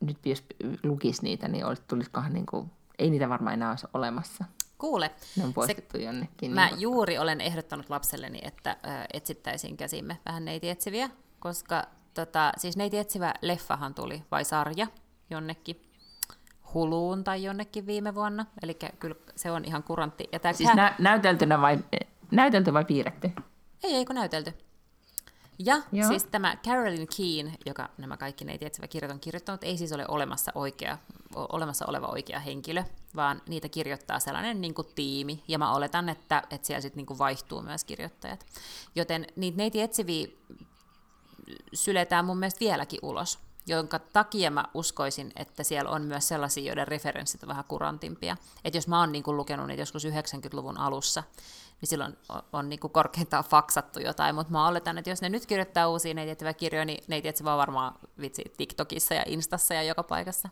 Nyt 0.00 0.26
jos 0.26 0.44
lukisi 0.82 1.22
niitä, 1.22 1.48
niin 1.48 1.64
olisi, 1.64 1.82
tulisikohan 1.88 2.32
niin 2.32 2.46
kuin... 2.46 2.70
Ei 2.98 3.10
niitä 3.10 3.28
varmaan 3.28 3.54
enää 3.54 3.70
olisi 3.70 3.86
olemassa. 3.94 4.44
Kuule, 4.80 5.10
Ne 5.36 5.44
on 5.44 5.52
poistettu 5.54 5.96
se, 5.98 6.02
jonnekin. 6.04 6.50
mä 6.52 6.66
niin 6.66 6.80
juuri 6.80 7.18
olen 7.18 7.40
ehdottanut 7.40 7.90
lapselleni, 7.90 8.38
että 8.42 8.70
ö, 8.70 8.88
etsittäisiin 9.12 9.76
käsimme 9.76 10.18
vähän 10.26 10.44
neiti 10.44 10.68
etsiviä, 10.70 11.10
koska 11.38 11.84
tota, 12.14 12.52
siis 12.56 12.76
neiti 12.76 12.98
etsivä 12.98 13.34
leffahan 13.42 13.94
tuli, 13.94 14.22
vai 14.30 14.44
sarja, 14.44 14.86
jonnekin 15.30 15.82
Huluun 16.74 17.24
tai 17.24 17.42
jonnekin 17.44 17.86
viime 17.86 18.14
vuonna, 18.14 18.46
eli 18.62 18.74
kyllä 18.98 19.14
se 19.36 19.50
on 19.50 19.64
ihan 19.64 19.82
kurantti. 19.82 20.28
Ja 20.32 20.38
tää 20.38 20.52
Siis 20.52 20.74
nä- 20.74 20.94
näyteltynä 20.98 21.60
vai, 21.60 21.78
näytelty 22.30 22.72
vai 22.72 22.84
piirretty? 22.84 23.30
Ei, 23.84 23.94
ei 23.94 24.04
kun 24.04 24.14
näytelty. 24.14 24.54
Ja 25.64 25.82
Joo. 25.92 26.08
Siis 26.08 26.24
tämä 26.24 26.56
Carolyn 26.66 27.06
Keane, 27.16 27.58
joka 27.66 27.88
nämä 27.98 28.16
kaikki 28.16 28.44
neiti 28.44 28.66
etsivä 28.66 28.88
kirjat 28.88 29.12
on 29.12 29.20
kirjoittanut, 29.20 29.64
ei 29.64 29.76
siis 29.76 29.92
ole 29.92 30.04
olemassa, 30.08 30.52
oikea, 30.54 30.98
olemassa 31.34 31.86
oleva 31.88 32.06
oikea 32.06 32.40
henkilö, 32.40 32.84
vaan 33.16 33.42
niitä 33.48 33.68
kirjoittaa 33.68 34.20
sellainen 34.20 34.60
niin 34.60 34.74
kuin 34.74 34.88
tiimi, 34.94 35.42
ja 35.48 35.58
mä 35.58 35.74
oletan, 35.74 36.08
että, 36.08 36.42
että 36.50 36.66
siellä 36.66 36.80
sitten 36.80 37.04
niin 37.08 37.18
vaihtuu 37.18 37.62
myös 37.62 37.84
kirjoittajat. 37.84 38.46
Joten 38.94 39.26
niitä 39.36 39.56
neiti 39.56 39.80
etsiviä 39.80 40.28
syletään 41.74 42.24
mun 42.24 42.38
mielestä 42.38 42.60
vieläkin 42.60 43.00
ulos, 43.02 43.38
jonka 43.70 43.98
takia 43.98 44.50
mä 44.50 44.64
uskoisin, 44.74 45.32
että 45.36 45.62
siellä 45.62 45.90
on 45.90 46.02
myös 46.02 46.28
sellaisia, 46.28 46.64
joiden 46.64 46.88
referenssit 46.88 47.42
on 47.42 47.48
vähän 47.48 47.64
kurantimpia. 47.68 48.36
Että 48.64 48.76
jos 48.76 48.88
mä 48.88 49.00
oon 49.00 49.12
niin 49.12 49.24
lukenut 49.26 49.66
niitä 49.66 49.82
joskus 49.82 50.04
90-luvun 50.04 50.78
alussa, 50.78 51.22
niin 51.80 51.88
silloin 51.88 52.16
on, 52.28 52.42
on 52.52 52.68
niin 52.68 52.80
korkeintaan 52.80 53.44
faksattu 53.44 54.00
jotain, 54.00 54.34
mutta 54.34 54.52
mä 54.52 54.68
oletan, 54.68 54.98
että 54.98 55.10
jos 55.10 55.22
ne 55.22 55.28
nyt 55.28 55.46
kirjoittaa 55.46 55.88
uusia 55.88 56.14
neiti 56.14 56.30
etsiviä 56.30 56.54
kirjoja, 56.54 56.84
niin 56.84 57.04
neiti 57.08 57.28
etsivä 57.28 57.52
on 57.52 57.58
varmaan 57.58 57.94
vitsi 58.20 58.44
TikTokissa 58.56 59.14
ja 59.14 59.22
Instassa 59.26 59.74
ja 59.74 59.82
joka 59.82 60.02
paikassa. 60.02 60.48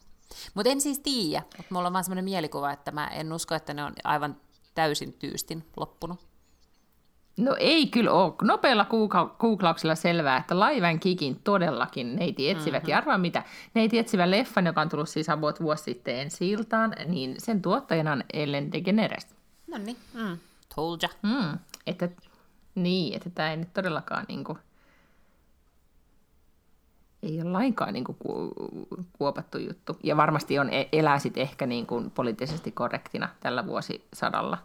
Mutta 0.55 0.71
en 0.71 0.81
siis 0.81 0.99
tiedä, 0.99 1.43
mutta 1.57 1.75
mulla 1.75 1.87
on 1.87 1.93
vaan 1.93 2.05
semmoinen 2.05 2.25
mielikuva, 2.25 2.73
että 2.73 2.91
mä 2.91 3.07
en 3.07 3.33
usko, 3.33 3.55
että 3.55 3.75
ne 3.75 3.85
on 3.85 3.93
aivan 4.05 4.37
täysin 4.75 5.13
tyystin 5.13 5.71
loppunut. 5.77 6.21
No 7.39 7.57
ei 7.59 7.87
kyllä 7.87 8.13
ole. 8.13 8.33
Nopealla 8.43 8.85
googla- 8.85 9.37
googlauksella 9.39 9.95
selvää, 9.95 10.37
että 10.37 10.61
Laivan 10.61 11.01
kikin 11.01 11.41
todellakin 11.45 12.17
neiti 12.17 12.51
etsivät. 12.51 12.83
Mm-hmm. 12.83 12.91
Ja 12.91 12.99
arvaa 12.99 13.19
mitä, 13.19 13.43
neiti 13.75 13.99
etsivä 13.99 14.31
leffan, 14.31 14.67
joka 14.67 14.81
on 14.81 14.89
tullut 14.89 15.09
siis 15.09 15.29
about 15.31 15.61
vuosi 15.61 15.83
sitten 15.85 16.19
ensi 16.19 16.51
iltaan, 16.51 16.95
niin 17.07 17.35
sen 17.39 17.63
tuottajana 17.63 18.13
on 18.13 18.25
Ellen 18.33 18.73
DeGeneres. 18.73 19.27
No 19.67 19.79
niin, 19.79 19.97
mm. 20.15 20.39
told 20.75 20.99
ya. 21.03 21.09
Mm, 21.23 21.59
että, 21.87 22.09
niin, 22.75 23.17
että 23.17 23.31
tämä 23.31 23.51
ei 23.51 23.57
nyt 23.57 23.75
todellakaan 23.75 24.25
niin 24.29 24.45
kuin, 24.45 24.59
ei 27.23 27.43
ole 27.43 27.51
lainkaan 27.51 27.93
niin 27.93 28.05
kuin, 28.05 28.17
ku, 28.19 28.53
kuopattu 29.13 29.59
juttu. 29.59 29.97
Ja 30.03 30.17
varmasti 30.17 30.59
on, 30.59 30.71
e- 30.73 30.89
elää 30.93 31.19
sit 31.19 31.39
ehkä 31.39 31.67
niin 31.67 31.87
kuin, 31.87 32.11
poliittisesti 32.11 32.73
korrektina 32.73 33.29
tällä 33.41 33.67
vuosisadalla. 33.67 34.59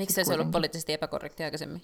Miksi 0.00 0.14
se 0.14 0.20
olisi 0.20 0.32
ollut 0.32 0.50
poliittisesti 0.50 0.92
epäkorrekti 0.92 1.44
aikaisemmin? 1.44 1.82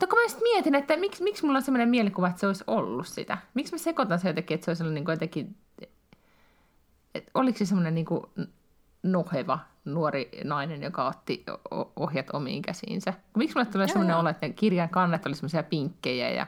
No 0.00 0.06
kun 0.06 0.18
mä 0.18 0.28
sitten 0.28 0.42
mietin, 0.42 0.74
että 0.74 0.96
miksi, 0.96 1.22
miksi 1.22 1.44
mulla 1.44 1.56
on 1.56 1.62
sellainen 1.62 1.88
mielikuva, 1.88 2.28
että 2.28 2.40
se 2.40 2.46
olisi 2.46 2.64
ollut 2.66 3.06
sitä. 3.06 3.38
Miksi 3.54 3.72
mä 3.72 3.78
sekoitan 3.78 4.18
se 4.18 4.28
jotenkin, 4.28 4.54
että 4.54 4.64
se 4.64 4.70
olisi 4.70 4.82
ollut 4.82 4.94
niin 4.94 5.04
kuin 5.04 5.12
jotenkin, 5.12 5.56
että 7.14 7.30
oliko 7.34 7.58
se 7.58 7.66
semmoinen 7.66 7.94
niin 7.94 8.06
kuin 8.06 8.26
noheva 9.02 9.58
nuori 9.84 10.30
nainen, 10.44 10.82
joka 10.82 11.08
otti 11.08 11.44
ohjat 11.96 12.26
omiin 12.32 12.62
käsiinsä. 12.62 13.14
Miksi 13.36 13.56
mulle 13.56 13.70
tulee 13.70 13.88
semmoinen 13.88 14.16
olo, 14.16 14.28
että 14.28 14.46
ne 14.46 14.52
kirjan 14.52 14.88
kannet 14.88 15.26
oli 15.26 15.34
semmoisia 15.34 15.62
pinkkejä 15.62 16.30
ja, 16.30 16.46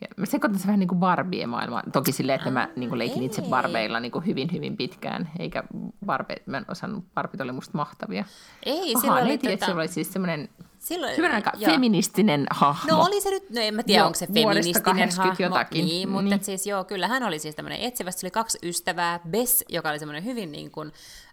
ja 0.00 0.08
mä 0.16 0.26
sekoitan 0.26 0.58
se 0.58 0.66
vähän 0.66 0.80
niin 0.80 0.88
kuin 0.88 0.98
Barbie-maailmaan. 0.98 1.92
Toki 1.92 2.12
silleen, 2.12 2.36
että 2.36 2.50
mä 2.50 2.68
niin 2.76 2.88
kuin 2.88 2.98
leikin 2.98 3.22
itse 3.22 3.42
ei. 3.42 3.48
barbeilla 3.48 4.00
niin 4.00 4.12
kuin 4.12 4.26
hyvin, 4.26 4.48
hyvin 4.52 4.76
pitkään, 4.76 5.30
eikä 5.38 5.64
barbe, 6.06 6.36
mä 6.46 6.56
en 6.56 6.64
osannut, 6.68 7.04
barbit 7.14 7.40
oli 7.40 7.52
musta 7.52 7.78
mahtavia. 7.78 8.24
Ei, 8.66 8.92
Aha, 8.94 9.00
silloin 9.00 9.22
oli, 9.22 9.28
neiti 9.28 9.46
tota, 9.46 9.52
etsivä 9.52 9.80
oli 9.80 9.88
siis 9.88 10.12
semmoinen 10.12 10.48
silloin, 10.84 11.16
hyvän 11.16 11.32
aika 11.32 11.52
joo. 11.56 11.72
feministinen 11.72 12.46
hahmo. 12.50 12.96
No 12.96 13.02
oli 13.02 13.20
se 13.20 13.30
nyt, 13.30 13.50
no 13.50 13.60
en 13.60 13.74
mä 13.74 13.82
tiedä, 13.82 14.00
Joo, 14.00 14.06
onko 14.06 14.18
se 14.18 14.26
feministinen 14.26 14.82
80 14.82 15.22
hahmo. 15.22 15.44
jotakin. 15.44 15.84
Niin, 15.84 16.08
mutta 16.08 16.22
Niin. 16.22 16.32
Et 16.32 16.44
siis 16.44 16.66
joo, 16.66 16.84
kyllä 16.84 17.08
hän 17.08 17.22
oli 17.22 17.38
siis 17.38 17.54
tämmöinen 17.54 17.80
etsivä. 17.80 18.10
Se 18.10 18.26
oli 18.26 18.30
kaksi 18.30 18.58
ystävää, 18.62 19.20
Bess, 19.30 19.64
joka 19.68 19.90
oli 19.90 19.98
semmoinen 19.98 20.24
hyvin 20.24 20.52
niin 20.52 20.70
kuin, 20.70 20.92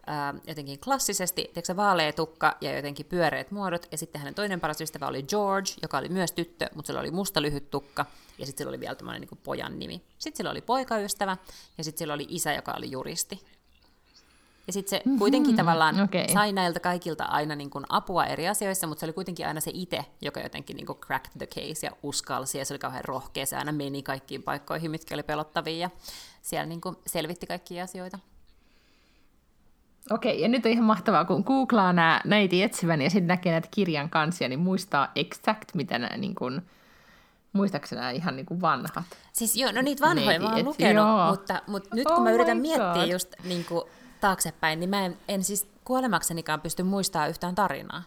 äh, 0.10 0.42
jotenkin 0.48 0.80
klassisesti, 0.80 1.44
tiedätkö, 1.54 1.76
vaalea 1.76 2.14
tukka 2.14 2.58
ja 2.62 2.76
jotenkin 2.76 3.06
pyöreät 3.06 3.52
muodot. 3.52 3.88
Ja 3.92 3.98
sitten 3.98 4.22
hänen 4.22 4.36
toinen 4.36 4.60
paras 4.60 4.82
ystävä 4.82 5.08
oli 5.08 5.24
George, 5.24 5.72
joka 5.82 5.98
oli 5.98 6.10
myös 6.10 6.32
tyttö, 6.32 6.70
mutta 6.76 6.88
sillä 6.88 7.00
oli 7.00 7.12
musta 7.12 7.42
lyhyt 7.42 7.70
tukka. 7.72 8.06
Ja 8.38 8.46
sitten 8.46 8.64
sillä 8.64 8.70
oli 8.70 8.80
vielä 8.80 8.96
tämmöinen 8.96 9.22
niin 9.22 9.40
pojan 9.44 9.80
nimi. 9.80 10.02
Sitten 10.18 10.38
sillä 10.38 10.52
oli 10.52 10.62
poikaystävä 10.62 11.38
ja 11.78 11.84
sitten 11.84 12.00
sillä 12.00 12.14
oli 12.14 12.26
isä, 12.30 12.54
joka 12.54 12.74
oli 12.78 12.92
juristi. 12.92 13.42
Ja 14.68 14.74
sitten 14.74 15.00
se 15.00 15.18
kuitenkin 15.20 15.56
tavallaan 15.56 16.02
okei. 16.02 16.30
sai 16.34 16.52
näiltä 16.54 16.80
kaikilta 16.80 17.24
aina 17.24 17.56
niin 17.56 17.70
kuin 17.70 17.86
apua 17.90 18.26
eri 18.26 18.48
asioissa, 18.48 18.88
mutta 18.88 19.00
se 19.00 19.06
oli 19.06 19.14
kuitenkin 19.14 19.48
aina 19.48 19.60
se 19.60 19.72
itse, 19.74 20.06
joka 20.22 20.40
jotenkin 20.40 20.76
niin 20.76 20.86
kuin 20.86 21.00
cracked 21.00 21.32
the 21.38 21.48
case 21.48 21.88
ja 21.88 21.92
uskalsi, 22.04 22.58
ja 22.58 22.66
se 22.66 22.74
oli 22.74 22.80
kauhean 22.80 23.06
rohkea, 23.06 23.46
se 23.46 23.58
aina 23.58 23.72
meni 23.72 24.04
kaikkiin 24.04 24.44
paikkoihin, 24.44 24.92
mitkä 24.92 25.16
oli 25.16 25.24
pelottavia, 25.24 25.78
ja 25.78 25.90
siellä 26.42 26.66
niin 26.66 26.82
kuin 26.82 26.96
selvitti 27.08 27.48
kaikkia 27.48 27.84
asioita. 27.84 28.20
Okei, 30.10 30.42
ja 30.42 30.48
nyt 30.48 30.66
on 30.66 30.72
ihan 30.72 30.86
mahtavaa, 30.86 31.26
kun 31.26 31.44
googlaa 31.46 31.94
nämä 31.94 32.22
neiti 32.26 32.64
etsivän 32.64 33.02
ja 33.02 33.10
sitten 33.10 33.28
näkee 33.28 33.52
näitä 33.52 33.68
kirjan 33.72 34.10
kansia, 34.10 34.50
niin 34.50 34.60
muistaa 34.60 35.12
exact, 35.16 35.74
mitä 35.74 36.00
nämä, 36.00 36.18
niin 36.18 36.36
kuin, 36.36 36.62
muistaakseni 37.54 38.00
nämä 38.00 38.12
ihan 38.12 38.36
niin 38.36 38.46
kuin 38.46 38.62
vanhat. 38.62 39.06
Siis 39.34 39.56
joo, 39.56 39.72
no 39.72 39.82
niitä 39.82 40.08
vanhoja 40.08 40.40
mä 40.40 40.54
oon 40.54 40.66
lukenut, 40.66 41.08
joo. 41.08 41.30
mutta, 41.30 41.62
mutta 41.68 41.96
nyt 41.96 42.08
Oh 42.08 42.16
kun 42.16 42.24
mä 42.24 42.30
my 42.30 42.36
yritän 42.36 42.58
miettiä 42.58 42.94
God. 42.94 43.12
just 43.12 43.34
niin 43.44 43.66
kuin 43.66 43.84
taaksepäin, 44.22 44.80
niin 44.80 44.90
mä 44.90 45.06
en, 45.06 45.18
en 45.28 45.44
siis 45.44 45.68
kuolemaksenikaan 45.84 46.62
pysty 46.62 46.84
muistamaan 46.84 47.30
yhtään 47.30 47.56
tarinaa. 47.56 48.04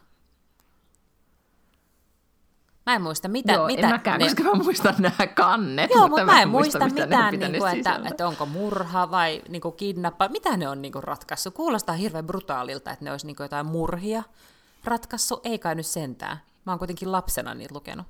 Mä 2.87 2.95
en 2.95 3.03
muista, 3.03 3.29
mitä, 3.29 3.53
Joo, 3.53 3.67
mitä 3.67 3.87
en 3.87 3.93
mäkään, 3.93 4.21
ne... 4.21 4.25
koska 4.25 4.43
mä 4.43 4.55
muistan 4.55 4.95
nämä 4.99 5.27
kannet. 5.35 5.91
Joo, 5.91 6.09
mutta 6.09 6.25
mä 6.25 6.43
en 6.43 6.49
muista, 6.49 6.85
mitä 6.85 7.03
on 7.03 7.09
mitään, 7.09 7.31
pitänyt 7.31 7.53
niin 7.53 7.63
kuin, 7.63 7.77
että, 7.77 8.01
että 8.11 8.29
onko 8.29 8.47
murha 8.47 9.11
vai 9.11 9.43
niin 9.49 9.63
kuin 9.63 9.75
kidnappa, 9.75 10.29
mitä 10.29 10.57
ne 10.57 10.69
on 10.69 10.83
niin 10.83 10.93
kuin 10.93 11.05
ratkaissut. 11.05 11.55
Kuulostaa 11.55 11.95
hirveän 11.95 12.27
brutaalilta, 12.27 12.91
että 12.91 13.05
ne 13.05 13.11
olisi 13.11 13.27
niin 13.27 13.37
kuin 13.37 13.45
jotain 13.45 13.67
murhia 13.67 14.23
ratkaissut, 14.85 15.47
ei 15.47 15.59
kai 15.59 15.75
nyt 15.75 15.87
sentään. 15.87 16.41
Mä 16.67 16.73
oon 16.73 16.79
kuitenkin 16.79 17.13
lapsena 17.13 17.55
niitä 17.55 17.75
lukenut. 17.75 18.07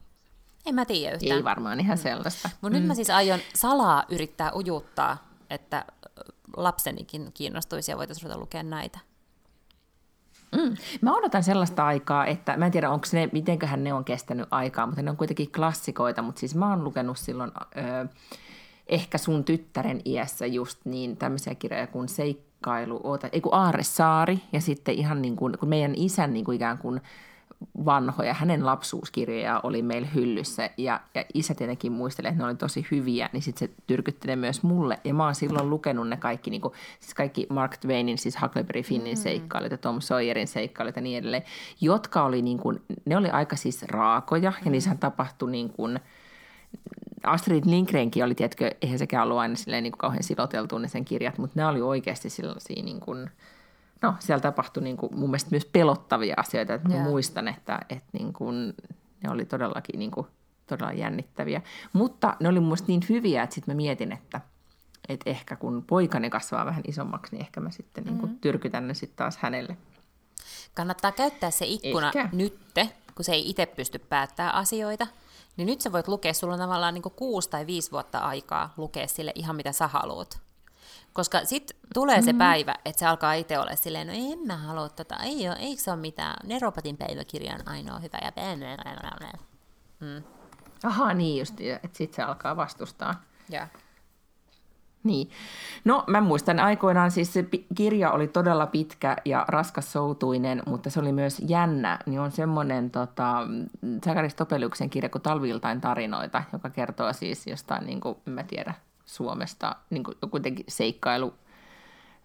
En 0.67 0.75
mä 0.75 0.85
tiedä 0.85 1.15
yhtään. 1.17 1.37
Ei 1.37 1.45
varmaan 1.45 1.81
ihan 1.81 1.99
sellaista. 1.99 2.51
Mutta 2.61 2.77
mm. 2.77 2.81
nyt 2.81 2.87
mä 2.87 2.95
siis 2.95 3.11
aion 3.11 3.41
salaa 3.55 4.05
yrittää 4.09 4.53
ujuttaa, 4.55 5.29
että 5.51 5.85
lapsenikin 6.57 7.31
kiinnostuisi 7.35 7.93
ja 7.93 7.97
voitaisiin 7.97 8.23
ruveta 8.23 8.41
lukea 8.41 8.63
näitä. 8.63 8.99
Mm. 10.55 10.77
Mä 11.01 11.17
odotan 11.17 11.43
sellaista 11.43 11.87
aikaa, 11.87 12.27
että 12.27 12.57
mä 12.57 12.67
en 12.67 12.73
tiedä, 12.73 12.91
onko 12.91 13.07
ne, 13.13 13.29
mitenköhän 13.33 13.85
ne 13.85 13.93
on 13.93 14.05
kestänyt 14.05 14.49
aikaa, 14.51 14.87
mutta 14.87 15.03
ne 15.03 15.11
on 15.11 15.17
kuitenkin 15.17 15.53
klassikoita, 15.53 16.23
mutta 16.23 16.41
siis 16.41 16.55
mä 16.55 16.71
oon 16.71 16.85
lukenut 16.85 17.19
silloin 17.19 17.53
ö, 17.57 18.09
ehkä 18.87 19.19
sun 19.19 19.45
tyttären 19.45 20.01
iässä 20.05 20.47
just 20.47 20.85
niin 20.85 21.17
tämmöisiä 21.17 21.55
kirjoja 21.55 21.87
kuin 21.87 22.09
Seikkailu, 22.09 23.01
oota, 23.05 23.29
ei 23.33 23.41
kun 23.41 23.55
Aarresaari 23.55 24.41
ja 24.53 24.61
sitten 24.61 24.95
ihan 24.95 25.23
niin 25.23 25.37
kuin, 25.37 25.59
kun 25.59 25.69
meidän 25.69 25.95
isän 25.97 26.33
niin 26.33 26.45
kuin 26.45 26.57
ikään 26.57 26.79
kuin 26.79 27.01
vanhoja, 27.85 28.35
hänen 28.35 28.67
lapsuuskirjoja 28.67 29.61
oli 29.63 29.83
meillä 29.83 30.09
hyllyssä 30.15 30.71
ja, 30.77 31.01
ja 31.15 31.25
isä 31.35 31.55
tietenkin 31.55 31.93
muistelee, 31.93 32.29
että 32.29 32.43
ne 32.43 32.47
oli 32.47 32.55
tosi 32.55 32.87
hyviä, 32.91 33.31
niin 33.33 33.43
sitten 33.43 33.69
se 33.69 33.75
tyrkytti 33.87 34.29
ne 34.29 34.37
myös 34.37 34.63
mulle 34.63 35.01
ja 35.05 35.15
mä 35.15 35.25
oon 35.25 35.35
silloin 35.35 35.71
lukenut 35.71 36.09
ne 36.09 36.17
kaikki, 36.17 36.51
niin 36.51 36.61
kuin, 36.61 36.75
siis 37.01 37.15
kaikki 37.15 37.47
Mark 37.51 37.77
Twainin, 37.77 38.19
siis 38.19 38.43
Huckleberry 38.43 38.83
Finnin 38.83 39.19
mm. 39.19 39.23
seikkailut 39.23 39.71
ja 39.71 39.79
Tom 39.79 40.01
Sawyerin 40.01 40.49
seikkailut 40.49 40.97
ja 40.97 41.03
niin 41.03 41.19
edelleen, 41.19 41.43
jotka 41.81 42.25
oli 42.25 42.43
niin 42.43 42.59
kuin, 42.59 42.83
ne 43.05 43.17
oli 43.17 43.31
aika 43.31 43.57
siis 43.57 43.83
raakoja 43.83 44.53
ja 44.65 44.71
niissähän 44.71 44.99
tapahtui 44.99 45.51
niin 45.51 45.71
kuin, 45.71 46.01
Astrid 47.25 47.65
Lindgrenkin 47.67 48.25
oli, 48.25 48.35
tiedätkö, 48.35 48.71
eihän 48.83 48.99
sekään 48.99 49.23
ollut 49.23 49.39
aina 49.39 49.55
silleen 49.55 49.83
niin 49.83 49.93
kuin 49.93 49.99
kauhean 49.99 50.23
siloteltu 50.23 50.79
ne 50.79 50.89
sen 50.89 51.05
kirjat, 51.05 51.39
mutta 51.39 51.61
ne 51.61 51.67
oli 51.67 51.83
oikeasti 51.83 52.31
sellaisia 52.31 52.83
niin 52.83 53.01
kuin, 53.01 53.31
no, 54.03 54.15
siellä 54.19 54.41
tapahtui 54.41 54.83
niin 54.83 54.97
kuin, 54.97 55.19
mun 55.19 55.31
mielestä 55.31 55.51
myös 55.51 55.65
pelottavia 55.65 56.35
asioita. 56.37 56.75
Että 56.75 56.89
mä 56.89 56.95
Joo. 56.95 57.05
muistan, 57.05 57.49
että, 57.49 57.81
että 57.89 58.09
niin 58.13 58.33
kuin, 58.33 58.75
ne 59.23 59.31
oli 59.31 59.45
todellakin 59.45 59.99
niin 59.99 60.11
kuin, 60.11 60.27
todella 60.67 60.93
jännittäviä. 60.93 61.63
Mutta 61.93 62.37
ne 62.41 62.49
oli 62.49 62.61
mun 62.61 62.69
mielestä 62.69 62.89
niin 62.89 63.05
hyviä, 63.09 63.43
että 63.43 63.55
sitten 63.55 63.75
mä 63.75 63.77
mietin, 63.77 64.13
että, 64.13 64.41
että 65.09 65.31
ehkä 65.31 65.57
kun 65.57 65.85
poikani 65.87 66.31
kasvaa 66.31 66.67
vähän 66.67 66.83
isommaksi, 66.89 67.37
niin 67.37 67.41
ehkä 67.41 67.61
mä 67.61 67.71
sitten 67.71 68.05
niin 68.05 68.19
kuin, 68.19 68.39
tyrkytän 68.39 68.89
ne 68.89 68.95
sitten 68.95 69.17
taas 69.17 69.37
hänelle. 69.37 69.77
Kannattaa 70.75 71.13
käyttää 71.13 71.51
se 71.51 71.65
ikkuna 71.67 72.07
Ehkä. 72.07 72.29
nytte, 72.33 72.89
kun 73.15 73.25
se 73.25 73.33
ei 73.33 73.51
itse 73.51 73.67
pysty 73.67 73.99
päättämään 73.99 74.55
asioita. 74.55 75.07
Niin 75.57 75.67
nyt 75.67 75.81
sä 75.81 75.93
voit 75.93 76.09
lukea, 76.09 76.35
sulla 76.35 76.55
on 76.55 76.61
tavallaan 76.61 76.95
niin 76.95 77.03
kuusi 77.03 77.51
tai 77.51 77.67
viisi 77.67 77.91
vuotta 77.91 78.19
aikaa 78.19 78.75
lukea 78.77 79.09
sille 79.09 79.33
ihan 79.35 79.57
mitä 79.57 79.73
sä 79.73 79.89
haluat. 79.89 80.44
Koska 81.15 81.45
sitten 81.45 81.77
tulee 81.95 82.23
se 82.23 82.33
päivä, 82.33 82.75
että 82.85 82.99
se 82.99 83.07
alkaa 83.07 83.33
itse 83.35 83.59
olla 83.59 83.77
silleen, 83.77 84.07
no 84.07 84.13
en 84.17 84.47
mä 84.47 84.57
halua 84.57 84.89
tota, 84.89 85.17
ei 85.17 85.49
ole, 85.49 85.57
eikö 85.57 85.83
se 85.83 85.91
ole 85.91 86.01
mitään, 86.01 86.37
Neropatin 86.47 86.97
päiväkirja 86.97 87.55
on 87.55 87.69
ainoa 87.69 87.99
hyvä 87.99 88.19
ja 88.23 88.33
Ahaa, 90.85 91.15
niin 91.15 91.39
just, 91.39 91.61
että 91.61 91.89
sitten 91.99 92.17
se 92.17 92.23
alkaa 92.23 92.57
vastustaa. 92.57 93.15
ja. 93.49 93.69
Niin. 95.05 95.31
No 95.85 96.05
mä 96.07 96.21
muistan 96.21 96.61
aikoinaan, 96.61 97.11
siis 97.11 97.33
se 97.33 97.45
kirja 97.75 98.11
oli 98.11 98.29
todella 98.29 98.67
pitkä 98.67 99.17
ja 99.25 99.45
raskas 99.49 99.93
soutuinen, 99.93 100.63
mutta 100.67 100.91
se 100.91 101.01
oli 101.01 101.13
myös 101.13 101.43
jännä. 101.47 101.99
Niin 102.07 102.21
on 102.21 102.33
semmoinen 102.33 102.91
tota, 102.91 103.37
Sakari 104.05 104.31
Stopeliuksen 104.31 104.91
kirja 104.91 105.09
kuin 105.09 105.23
Talviltain 105.23 105.81
tarinoita, 105.81 106.43
joka 106.53 106.71
kertoo 106.71 107.13
siis 107.13 107.47
jostain, 107.47 107.87
niin 107.87 108.01
kuin, 108.01 108.17
en 108.27 108.33
mä 108.33 108.43
tiedä, 108.43 108.75
Suomesta, 109.15 109.77
niin 109.91 110.05
kuin 110.05 110.17
kuitenkin 110.31 110.65
seikkailu, 110.69 111.35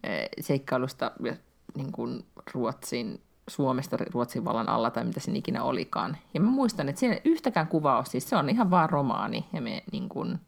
eh, 0.04 0.30
seikkailusta 0.40 1.12
ja 1.24 1.36
niin 1.78 1.92
kuin 1.92 2.26
Ruotsin, 2.54 3.22
Suomesta 3.48 3.98
Ruotsin 3.98 4.46
vallan 4.46 4.70
alla 4.70 4.92
tai 4.92 5.04
mitä 5.04 5.20
se 5.20 5.32
ikinä 5.32 5.64
olikaan. 5.64 6.18
Ja 6.34 6.42
mä 6.42 6.50
muistan, 6.50 6.90
että 6.90 7.00
siinä 7.00 7.20
yhtäkään 7.26 7.68
kuvaus, 7.68 8.12
siis 8.12 8.30
se 8.30 8.36
on 8.36 8.50
ihan 8.50 8.72
vaan 8.72 8.90
romaani 8.90 9.46
ja 9.54 9.62
me 9.62 9.84
niin 9.92 10.10
kuin, 10.10 10.40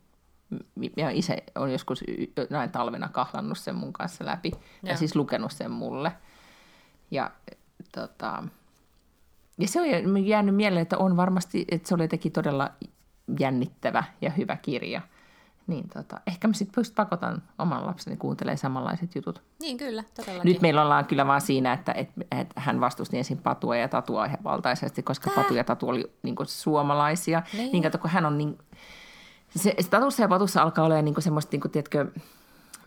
ja 0.98 1.10
isä 1.10 1.38
on 1.56 1.72
joskus 1.72 2.04
näin 2.50 2.72
talvena 2.72 3.10
kahlannut 3.10 3.58
sen 3.58 3.76
mun 3.76 3.94
kanssa 3.94 4.26
läpi, 4.26 4.52
ja 4.84 4.90
Joo. 4.90 4.98
siis 4.98 5.16
lukenut 5.16 5.52
sen 5.52 5.72
mulle. 5.72 6.12
Ja, 7.12 7.32
tota, 7.92 8.44
ja 9.58 9.68
se 9.68 9.82
on 9.82 10.26
jäänyt 10.26 10.56
mieleen, 10.56 10.82
että 10.82 10.98
on 10.98 11.18
varmasti, 11.18 11.66
että 11.72 11.88
se 11.88 11.96
oli 11.96 12.04
jotenkin 12.04 12.32
todella 12.32 12.72
jännittävä 13.40 14.04
ja 14.22 14.30
hyvä 14.30 14.58
kirja. 14.58 15.02
Niin 15.68 15.90
tota, 15.90 16.20
ehkä 16.28 16.48
mä 16.48 16.54
sitten 16.54 16.82
just 16.82 16.96
pakotan 16.96 17.44
oman 17.60 17.86
lapseni 17.86 18.18
kuuntelemaan 18.18 18.58
samanlaiset 18.58 19.16
jutut. 19.16 19.42
Niin 19.60 19.78
kyllä, 19.78 20.04
todellakin. 20.16 20.52
Nyt 20.52 20.62
meillä 20.62 20.82
ollaan 20.82 21.06
kyllä 21.06 21.28
vaan 21.28 21.42
siinä, 21.42 21.74
että, 21.74 21.92
että, 21.92 22.22
että 22.32 22.62
hän 22.62 22.82
vastusti 22.82 23.18
ensin 23.18 23.38
patua 23.38 23.78
ja 23.78 23.88
tatua 23.88 24.30
valtaisesti, 24.44 25.04
koska 25.04 25.32
patu 25.36 25.54
ja 25.54 25.64
tatu 25.64 25.90
oli 25.90 26.12
niin 26.24 26.36
suomalaisia. 26.44 27.44
Niin. 27.54 27.72
Niin 27.72 27.84
kato, 27.84 27.98
kun 27.98 28.10
hän 28.10 28.26
on 28.26 28.38
niin... 28.38 28.58
Se, 29.56 29.76
se 29.80 29.90
tatussa 29.90 30.22
ja 30.22 30.28
patussa 30.28 30.62
alkaa 30.62 30.86
olla 30.86 31.02
niin 31.02 31.22
semmoista, 31.22 31.50
niin 31.52 31.62
kuin, 31.62 31.72
tiedätkö, 31.72 32.08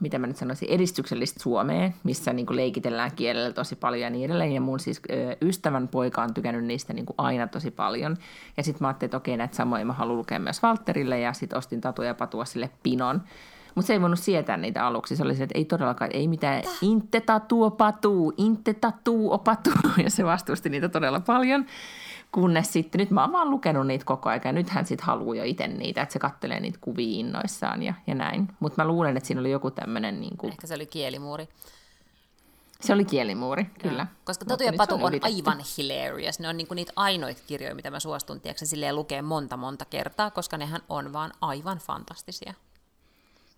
mitä 0.01 0.19
mä 0.19 0.27
nyt 0.27 0.37
sanoisin, 0.37 0.71
edistyksellistä 0.71 1.43
Suomea, 1.43 1.91
missä 2.05 2.33
niin 2.33 2.47
kuin 2.47 2.57
leikitellään 2.57 3.11
kielellä 3.17 3.53
tosi 3.53 3.77
paljon 3.77 4.03
ja 4.03 4.11
niin 4.11 4.25
edelleen. 4.25 4.53
Ja 4.53 4.61
mun 4.61 4.81
siis 4.81 5.01
ö, 5.11 5.37
ystävän 5.43 5.89
poika 5.89 6.23
on 6.23 6.35
tykännyt 6.35 6.65
niistä 6.65 6.93
niin 6.93 7.07
kuin 7.07 7.15
aina 7.19 7.47
tosi 7.47 7.71
paljon. 7.71 8.17
Ja 8.57 8.63
sitten 8.63 8.85
mä 8.85 8.89
ajattelin, 8.89 9.09
että 9.09 9.17
okei, 9.17 9.37
näitä 9.37 9.57
samoja 9.57 9.85
mä 9.85 9.93
haluan 9.93 10.19
lukea 10.19 10.39
myös 10.39 10.63
Valterille 10.63 11.21
ja 11.21 11.33
sitten 11.33 11.59
ostin 11.59 11.81
tatuja 11.81 12.09
ja 12.09 12.15
patua 12.15 12.45
sille 12.45 12.71
pinon. 12.83 13.23
Mutta 13.75 13.87
se 13.87 13.93
ei 13.93 14.01
voinut 14.01 14.19
sietää 14.19 14.57
niitä 14.57 14.87
aluksi. 14.87 15.17
Se 15.17 15.23
oli 15.23 15.37
se, 15.37 15.43
että 15.43 15.59
ei 15.59 15.65
todellakaan, 15.65 16.11
ei 16.15 16.29
mitään, 16.29 16.63
inte 16.81 17.21
tatuo 17.21 17.71
patuu, 17.71 18.33
inte. 18.37 18.75
Ja 20.05 20.11
se 20.11 20.25
vastusti 20.25 20.69
niitä 20.69 20.89
todella 20.89 21.21
paljon. 21.21 21.67
Kunnes 22.35 22.72
sitten, 22.72 22.99
nyt 22.99 23.11
mä 23.11 23.20
oon 23.20 23.32
vaan 23.32 23.51
lukenut 23.51 23.87
niitä 23.87 24.05
koko 24.05 24.28
ajan, 24.28 24.41
ja 24.45 24.53
nyt 24.53 24.68
hän 24.68 24.87
sitten 24.87 25.07
haluaa 25.07 25.37
jo 25.37 25.45
itse 25.45 25.68
niitä, 25.68 26.03
että 26.03 26.12
se 26.12 26.18
kattelee 26.18 26.61
niitä 26.61 26.78
kuvia 26.80 27.18
innoissaan 27.18 27.82
ja, 27.82 27.95
ja 28.07 28.14
näin. 28.14 28.49
Mutta 28.61 28.82
mä 28.82 28.89
luulen, 28.89 29.16
että 29.16 29.26
siinä 29.26 29.41
oli 29.41 29.51
joku 29.51 29.70
tämmöinen, 29.70 30.20
niin 30.20 30.37
kuin, 30.37 30.51
Ehkä 30.53 30.66
se 30.66 30.74
oli 30.74 30.87
kielimuuri. 30.87 31.49
se 32.80 32.93
oli 32.93 33.05
kielimuuri, 33.05 33.64
kyllä. 33.82 34.07
Koska 34.24 34.45
Tatu 34.45 34.64
ja 34.64 34.72
Patu 34.76 34.95
on 34.95 35.01
ylitetty. 35.01 35.37
aivan 35.37 35.64
hilarious. 35.78 36.41
Ne 36.41 36.49
on 36.49 36.57
niinku 36.57 36.74
niitä 36.74 36.93
ainoita 36.97 37.43
kirjoja, 37.47 37.74
mitä 37.74 37.91
mä 37.91 38.01
suostun 38.01 38.41
tiedätkö, 38.41 38.66
silleen 38.66 38.97
lukee 38.97 39.22
monta 39.22 39.57
monta 39.57 39.85
kertaa, 39.85 40.30
koska 40.30 40.57
nehän 40.59 40.80
on 40.89 41.12
vaan 41.12 41.32
aivan 41.41 41.78
fantastisia. 41.78 42.55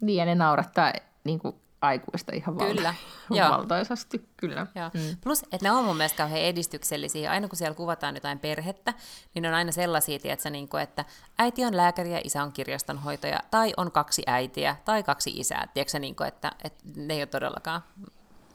Niin, 0.00 0.16
ja 0.16 0.24
ne 0.24 0.34
naurattaa 0.34 0.92
niin 1.24 1.38
kuin 1.38 1.56
aikuista 1.86 2.32
ihan 2.34 2.58
valta- 2.58 2.74
Kyllä, 2.74 2.94
joo. 3.30 3.48
valtaisasti, 3.50 4.28
kyllä. 4.36 4.66
Joo. 4.74 4.90
Mm. 4.94 5.16
Plus, 5.24 5.42
että 5.42 5.58
ne 5.62 5.70
on 5.70 5.84
mun 5.84 5.96
mielestä 5.96 6.16
kauhean 6.16 6.40
edistyksellisiä. 6.44 7.30
Aina 7.30 7.48
kun 7.48 7.56
siellä 7.58 7.74
kuvataan 7.74 8.14
jotain 8.14 8.38
perhettä, 8.38 8.94
niin 9.34 9.42
ne 9.42 9.48
on 9.48 9.54
aina 9.54 9.72
sellaisia, 9.72 10.18
tiedätkö, 10.18 10.50
niin 10.50 10.68
kuin, 10.68 10.82
että 10.82 11.04
äiti 11.38 11.64
on 11.64 11.76
lääkäri 11.76 12.12
ja 12.12 12.20
isä 12.24 12.42
on 12.42 12.52
kirjastonhoitaja, 12.52 13.40
tai 13.50 13.72
on 13.76 13.92
kaksi 13.92 14.22
äitiä, 14.26 14.76
tai 14.84 15.02
kaksi 15.02 15.30
isää. 15.30 15.66
Tiedätkö, 15.74 15.98
niin 15.98 16.16
kuin, 16.16 16.28
että, 16.28 16.52
että 16.64 16.84
ne 16.96 17.14
ei 17.14 17.20
ole 17.20 17.26
todellakaan 17.26 17.82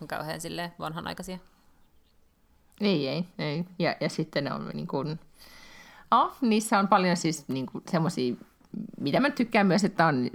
kauhean 0.07 0.41
silleen 0.41 0.73
vanhanaikaisia. 0.79 1.37
Ei, 2.81 3.07
ei, 3.07 3.25
ei. 3.39 3.65
Ja, 3.79 3.95
ja 3.99 4.09
sitten 4.09 4.43
ne 4.43 4.53
on 4.53 4.69
niin 4.73 4.87
kuin, 4.87 5.19
oh, 6.11 6.31
niissä 6.41 6.79
on 6.79 6.87
paljon 6.87 7.17
siis 7.17 7.47
niin 7.47 7.65
kuin 7.65 7.83
semmoisia, 7.91 8.33
mitä 8.99 9.19
mä 9.19 9.29
tykkään 9.29 9.67
myös, 9.67 9.83
että 9.83 10.05
on, 10.05 10.29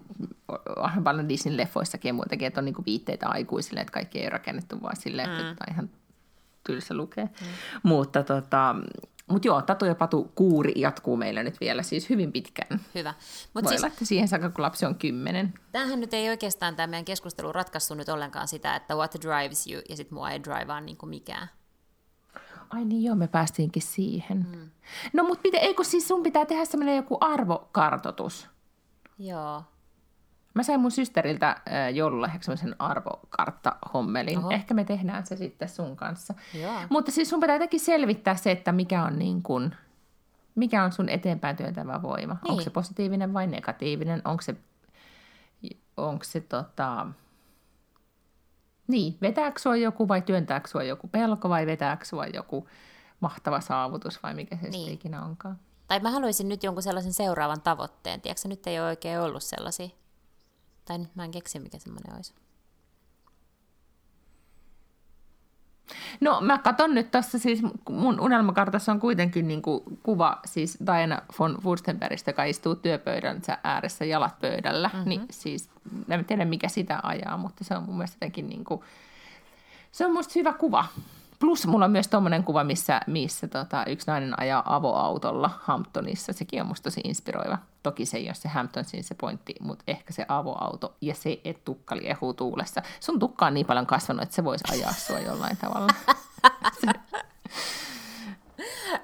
on 0.77 1.05
paljon 1.05 1.29
Disney-leffoissakin 1.29 2.09
ja 2.09 2.15
muutenkin, 2.15 2.49
että 2.49 2.61
on 2.61 2.65
niin 2.65 2.75
kuin 2.75 2.87
viitteitä 2.87 3.29
aikuisille, 3.29 3.81
että 3.81 3.93
kaikki 3.93 4.19
ei 4.19 4.25
ole 4.25 4.31
rakennettu 4.31 4.83
vaan 4.83 4.97
silleen, 4.97 5.31
että 5.31 5.43
mm. 5.43 5.73
ihan 5.73 5.91
tylsä 6.67 6.95
lukee. 6.95 7.25
Mm. 7.25 7.47
Mutta 7.83 8.23
tota, 8.23 8.75
mut 9.27 9.45
joo, 9.45 9.63
Tatu 9.63 9.85
ja 9.85 9.95
Patu 9.95 10.33
kuuri 10.35 10.73
jatkuu 10.77 11.17
meillä 11.17 11.43
nyt 11.43 11.61
vielä 11.61 11.83
siis 11.83 12.11
hyvin 12.11 12.33
pitkään. 12.33 12.81
Hyvä. 12.95 13.15
Voi 13.19 13.51
Mutta 13.55 13.69
siis, 13.69 13.81
olla, 13.81 13.93
että 13.93 14.05
siihen 14.05 14.29
saakka, 14.29 14.51
kun 14.51 14.63
lapsi 14.63 14.87
on 14.87 14.95
kymmenen. 14.95 15.55
tämähän 15.73 16.01
nyt 16.01 16.15
ei 16.15 16.29
oikeastaan 16.29 16.77
tämä 16.77 16.87
meidän 16.87 17.05
keskustelu 17.05 17.53
ratkaissut 17.53 17.97
nyt 17.97 18.09
ollenkaan 18.09 18.49
sitä, 18.49 18.77
että 18.77 18.95
what 18.95 19.15
drives 19.23 19.67
you, 19.67 19.83
ja 19.89 19.97
sitten 19.97 20.15
mua 20.15 20.31
ei 20.31 20.45
drivea 20.45 20.81
niin 20.81 20.97
mikään. 21.07 21.49
Ai 22.71 22.85
niin 22.85 23.05
joo, 23.05 23.15
me 23.15 23.29
päästiinkin 23.29 23.83
siihen. 23.83 24.47
Mm. 24.53 24.71
No 25.13 25.25
mutta 25.25 25.41
miten, 25.45 25.61
eikö 25.61 25.85
siis 25.85 26.09
sun 26.09 26.23
pitää 26.23 26.47
tehdä 26.47 26.65
semmoinen 26.65 26.97
joku 26.97 27.19
arvokartoitus? 27.21 28.49
Joo. 29.19 29.63
Mä 30.55 30.63
sain 30.63 30.81
mun 30.81 30.91
systeriltä 30.91 31.49
äh, 31.49 31.95
joululahjaksi 31.95 32.47
semmoisen 32.47 32.77
arvokartta-hommelin. 32.79 34.39
Oho. 34.39 34.51
Ehkä 34.51 34.75
me 34.75 34.85
tehdään 34.85 35.27
se 35.27 35.37
sitten 35.37 35.69
sun 35.69 35.97
kanssa. 35.97 36.35
Joo. 36.63 36.81
Mutta 36.91 37.11
siis 37.13 37.31
sun 37.31 37.41
pitää 37.41 37.57
jotenkin 37.57 37.81
selvittää 37.81 38.37
se, 38.37 38.51
että 38.51 38.73
mikä 38.73 39.05
on, 39.05 39.19
niin 39.19 39.43
kun, 39.43 39.75
mikä 40.55 40.85
on 40.85 40.93
sun 40.93 41.09
eteenpäin 41.09 41.57
työntävä 41.57 42.03
voima. 42.03 42.37
Niin. 42.43 42.51
Onko 42.51 42.63
se 42.63 42.71
positiivinen 42.71 43.35
vai 43.35 43.47
negatiivinen? 43.47 44.23
Onko 44.25 44.43
se, 44.43 44.57
onko 45.97 46.25
se 46.25 46.41
tota... 46.41 47.07
Niin, 48.89 49.19
vetääkö 49.23 49.59
sua 49.59 49.77
joku 49.77 50.09
vai 50.09 50.23
työntääkö 50.23 50.69
sua 50.69 50.83
joku 50.83 51.09
pelko 51.09 51.49
vai 51.49 51.67
vetääkö 51.67 52.05
sua 52.05 52.27
joku 52.27 52.69
mahtava 53.21 53.61
saavutus 53.61 54.23
vai 54.23 54.35
mikä 54.35 54.57
se 54.57 54.69
niin. 54.69 54.93
Ikinä 54.93 55.25
onkaan? 55.25 55.59
Tai 55.89 56.01
mä 56.01 56.11
haluaisin 56.11 56.49
nyt 56.49 56.63
jonkun 56.63 56.83
sellaisen 56.83 57.13
seuraavan 57.13 57.61
tavoitteen. 57.61 58.21
Tiedätkö, 58.21 58.49
nyt 58.49 58.67
ei 58.67 58.81
ole 58.81 58.89
oikein 58.89 59.21
ollut 59.21 59.43
sellaisia. 59.43 59.89
Tai 60.85 60.99
nyt 60.99 61.17
mä 61.17 61.25
en 61.25 61.31
keksi, 61.31 61.59
mikä 61.59 61.79
semmoinen 61.79 62.17
olisi. 62.17 62.35
No 66.21 66.41
mä 66.41 66.59
katson 66.59 66.95
nyt 66.95 67.11
tuossa 67.11 67.39
siis, 67.39 67.63
mun 67.91 68.21
unelmakartassa 68.21 68.93
on 68.93 69.01
kuitenkin 69.01 69.49
niin 69.49 69.63
kuin 69.63 69.83
kuva 70.03 70.41
siis 70.45 70.79
Diana 70.87 71.23
von 71.39 71.59
Furstenbergistä, 71.63 72.31
joka 72.31 72.45
istuu 72.45 72.75
työpöydänsä 72.75 73.59
ääressä 73.65 74.05
jalat 74.05 74.41
pöydällä. 74.41 74.91
Mm-hmm. 74.93 75.09
Niin 75.09 75.27
siis, 75.31 75.71
en 76.09 76.25
tiedä 76.25 76.45
mikä 76.45 76.69
sitä 76.69 77.01
ajaa, 77.03 77.37
mutta 77.37 77.65
se 77.65 77.77
on 77.77 77.83
mun 77.83 77.97
mielestä 77.97 78.17
jotenkin 78.17 78.49
niin 78.49 78.65
kuin, 78.65 78.81
se 79.93 80.07
on 80.07 80.13
musta 80.13 80.33
hyvä 80.37 80.53
kuva. 80.53 80.85
Plus 81.39 81.67
mulla 81.67 81.85
on 81.85 81.91
myös 81.91 82.09
tommonen 82.09 82.45
kuva, 82.45 82.65
missä, 82.65 83.01
missä 83.07 83.49
tota, 83.49 83.85
yksi 83.85 84.07
nainen 84.07 84.41
ajaa 84.41 84.77
avoautolla 84.77 85.51
Hamptonissa. 85.63 86.33
Sekin 86.33 86.61
on 86.61 86.67
musta 86.67 86.85
tosi 86.85 87.01
inspiroiva. 87.05 87.59
Toki 87.87 88.07
se 88.07 88.17
ei 88.17 88.27
ole 88.27 88.35
se 88.35 88.49
Hamptonsin 88.49 89.05
se 89.05 89.15
pointti, 89.15 89.55
mutta 89.61 89.85
ehkä 89.87 90.13
se 90.13 90.25
avoauto 90.29 90.97
ja 91.01 91.15
se, 91.15 91.41
että 91.45 91.63
tukka 91.65 91.97
liehuu 91.97 92.35
tuulessa. 92.35 92.83
Sun 93.01 93.19
tukka 93.19 93.47
on 93.47 93.55
niin 93.55 93.67
paljon 93.67 93.87
kasvanut, 93.87 94.23
että 94.23 94.35
se 94.35 94.45
voisi 94.45 94.65
ajaa 94.73 94.93
sua 94.93 95.19
jollain 95.19 95.57
tavalla. 95.57 95.93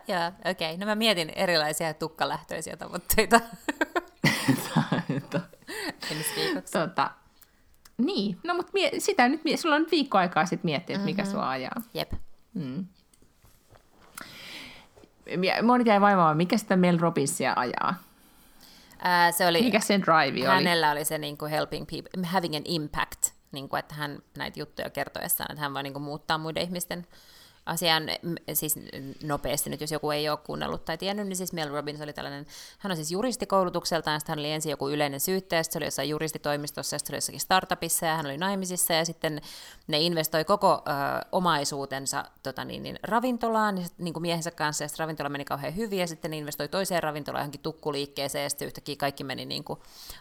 Joo, 0.08 0.26
okei. 0.50 0.74
Okay. 0.74 0.76
No 0.76 0.86
mä 0.86 0.94
mietin 0.94 1.30
erilaisia 1.36 1.94
tukkalähtöisiä 1.94 2.76
tavoitteita 2.76 3.40
ensi 6.10 6.30
viikoksi. 6.36 6.72
tota, 6.72 7.10
niin, 7.98 8.38
no 8.44 8.54
mutta 8.54 8.72
mie- 8.74 9.00
sitä 9.00 9.28
nyt, 9.28 9.44
mie- 9.44 9.56
sulla 9.56 9.74
on 9.74 9.82
nyt 9.82 9.90
viikko 9.90 10.18
aikaa 10.18 10.46
sitten 10.46 10.68
miettiä, 10.68 10.96
että 10.96 11.06
mikä 11.06 11.22
mm-hmm. 11.22 11.32
sua 11.32 11.50
ajaa. 11.50 11.82
Jep. 11.94 12.12
Ja 15.42 15.62
Moni 15.62 15.84
jäi 15.86 16.00
vaivaamaan, 16.00 16.36
mikä 16.36 16.56
sitä 16.56 16.76
Mel 16.76 16.98
Robbinsia 16.98 17.52
ajaa? 17.56 17.94
Ää, 19.04 19.32
se 19.32 19.46
oli, 19.46 19.62
Mikä 19.62 19.80
sen 19.80 20.02
drive 20.02 20.48
oli? 20.48 20.56
hänellä 20.56 20.90
oli 20.90 21.04
se 21.04 21.18
niin 21.18 21.38
kuin 21.38 21.50
helping 21.50 21.86
people, 21.90 22.26
having 22.28 22.56
an 22.56 22.62
impact. 22.64 23.30
niin 23.52 23.68
kuin, 23.68 23.80
että 23.80 23.94
hän 23.94 24.18
näitä 24.38 24.60
juttuja 24.60 24.90
kertoessaan, 24.90 25.50
että 25.52 25.60
hän 25.60 25.74
vaan 25.74 25.84
niin 25.84 25.92
kuin, 25.92 26.02
muuttaa 26.02 26.38
muiden 26.38 26.62
ihmisten 26.62 27.06
asian 27.66 28.02
siis 28.52 28.74
nopeasti 29.22 29.70
nyt, 29.70 29.80
jos 29.80 29.92
joku 29.92 30.10
ei 30.10 30.28
ole 30.28 30.38
kuunnellut 30.38 30.84
tai 30.84 30.98
tiennyt, 30.98 31.26
niin 31.26 31.36
siis 31.36 31.52
Mel 31.52 31.68
Robbins 31.68 32.00
oli 32.00 32.12
tällainen, 32.12 32.46
hän 32.78 32.90
on 32.90 32.96
siis 32.96 33.10
juristikoulutukseltaan, 33.10 34.20
sitten 34.20 34.32
hän 34.32 34.38
oli 34.38 34.50
ensin 34.50 34.70
joku 34.70 34.88
yleinen 34.88 35.20
syyttäjä, 35.20 35.62
sitten 35.62 35.72
se 35.72 35.78
oli 35.78 35.86
jossain 35.86 36.08
juristitoimistossa, 36.08 36.98
sitten 36.98 37.10
se 37.10 37.12
oli 37.12 37.16
jossakin 37.16 37.40
startupissa 37.40 38.06
ja 38.06 38.16
hän 38.16 38.26
oli 38.26 38.38
naimisissa 38.38 38.92
ja 38.92 39.04
sitten 39.04 39.40
ne 39.86 40.00
investoi 40.00 40.44
koko 40.44 40.72
ö, 40.72 40.90
omaisuutensa 41.32 42.24
tota 42.42 42.64
niin, 42.64 42.82
niin, 42.82 42.98
ravintolaan 43.02 43.84
niin, 43.98 44.12
kuin 44.12 44.22
miehensä 44.22 44.50
kanssa 44.50 44.84
ja 44.84 44.88
sitten 44.88 45.04
ravintola 45.04 45.28
meni 45.28 45.44
kauhean 45.44 45.76
hyvin 45.76 45.98
ja 45.98 46.06
sitten 46.06 46.30
ne 46.30 46.36
investoi 46.36 46.68
toiseen 46.68 47.02
ravintolaan 47.02 47.42
johonkin 47.42 47.60
tukkuliikkeeseen 47.60 48.42
ja 48.42 48.50
sitten 48.50 48.66
yhtäkkiä 48.66 48.96
kaikki 48.96 49.24
meni 49.24 49.44
niin 49.44 49.64
kuin 49.64 49.78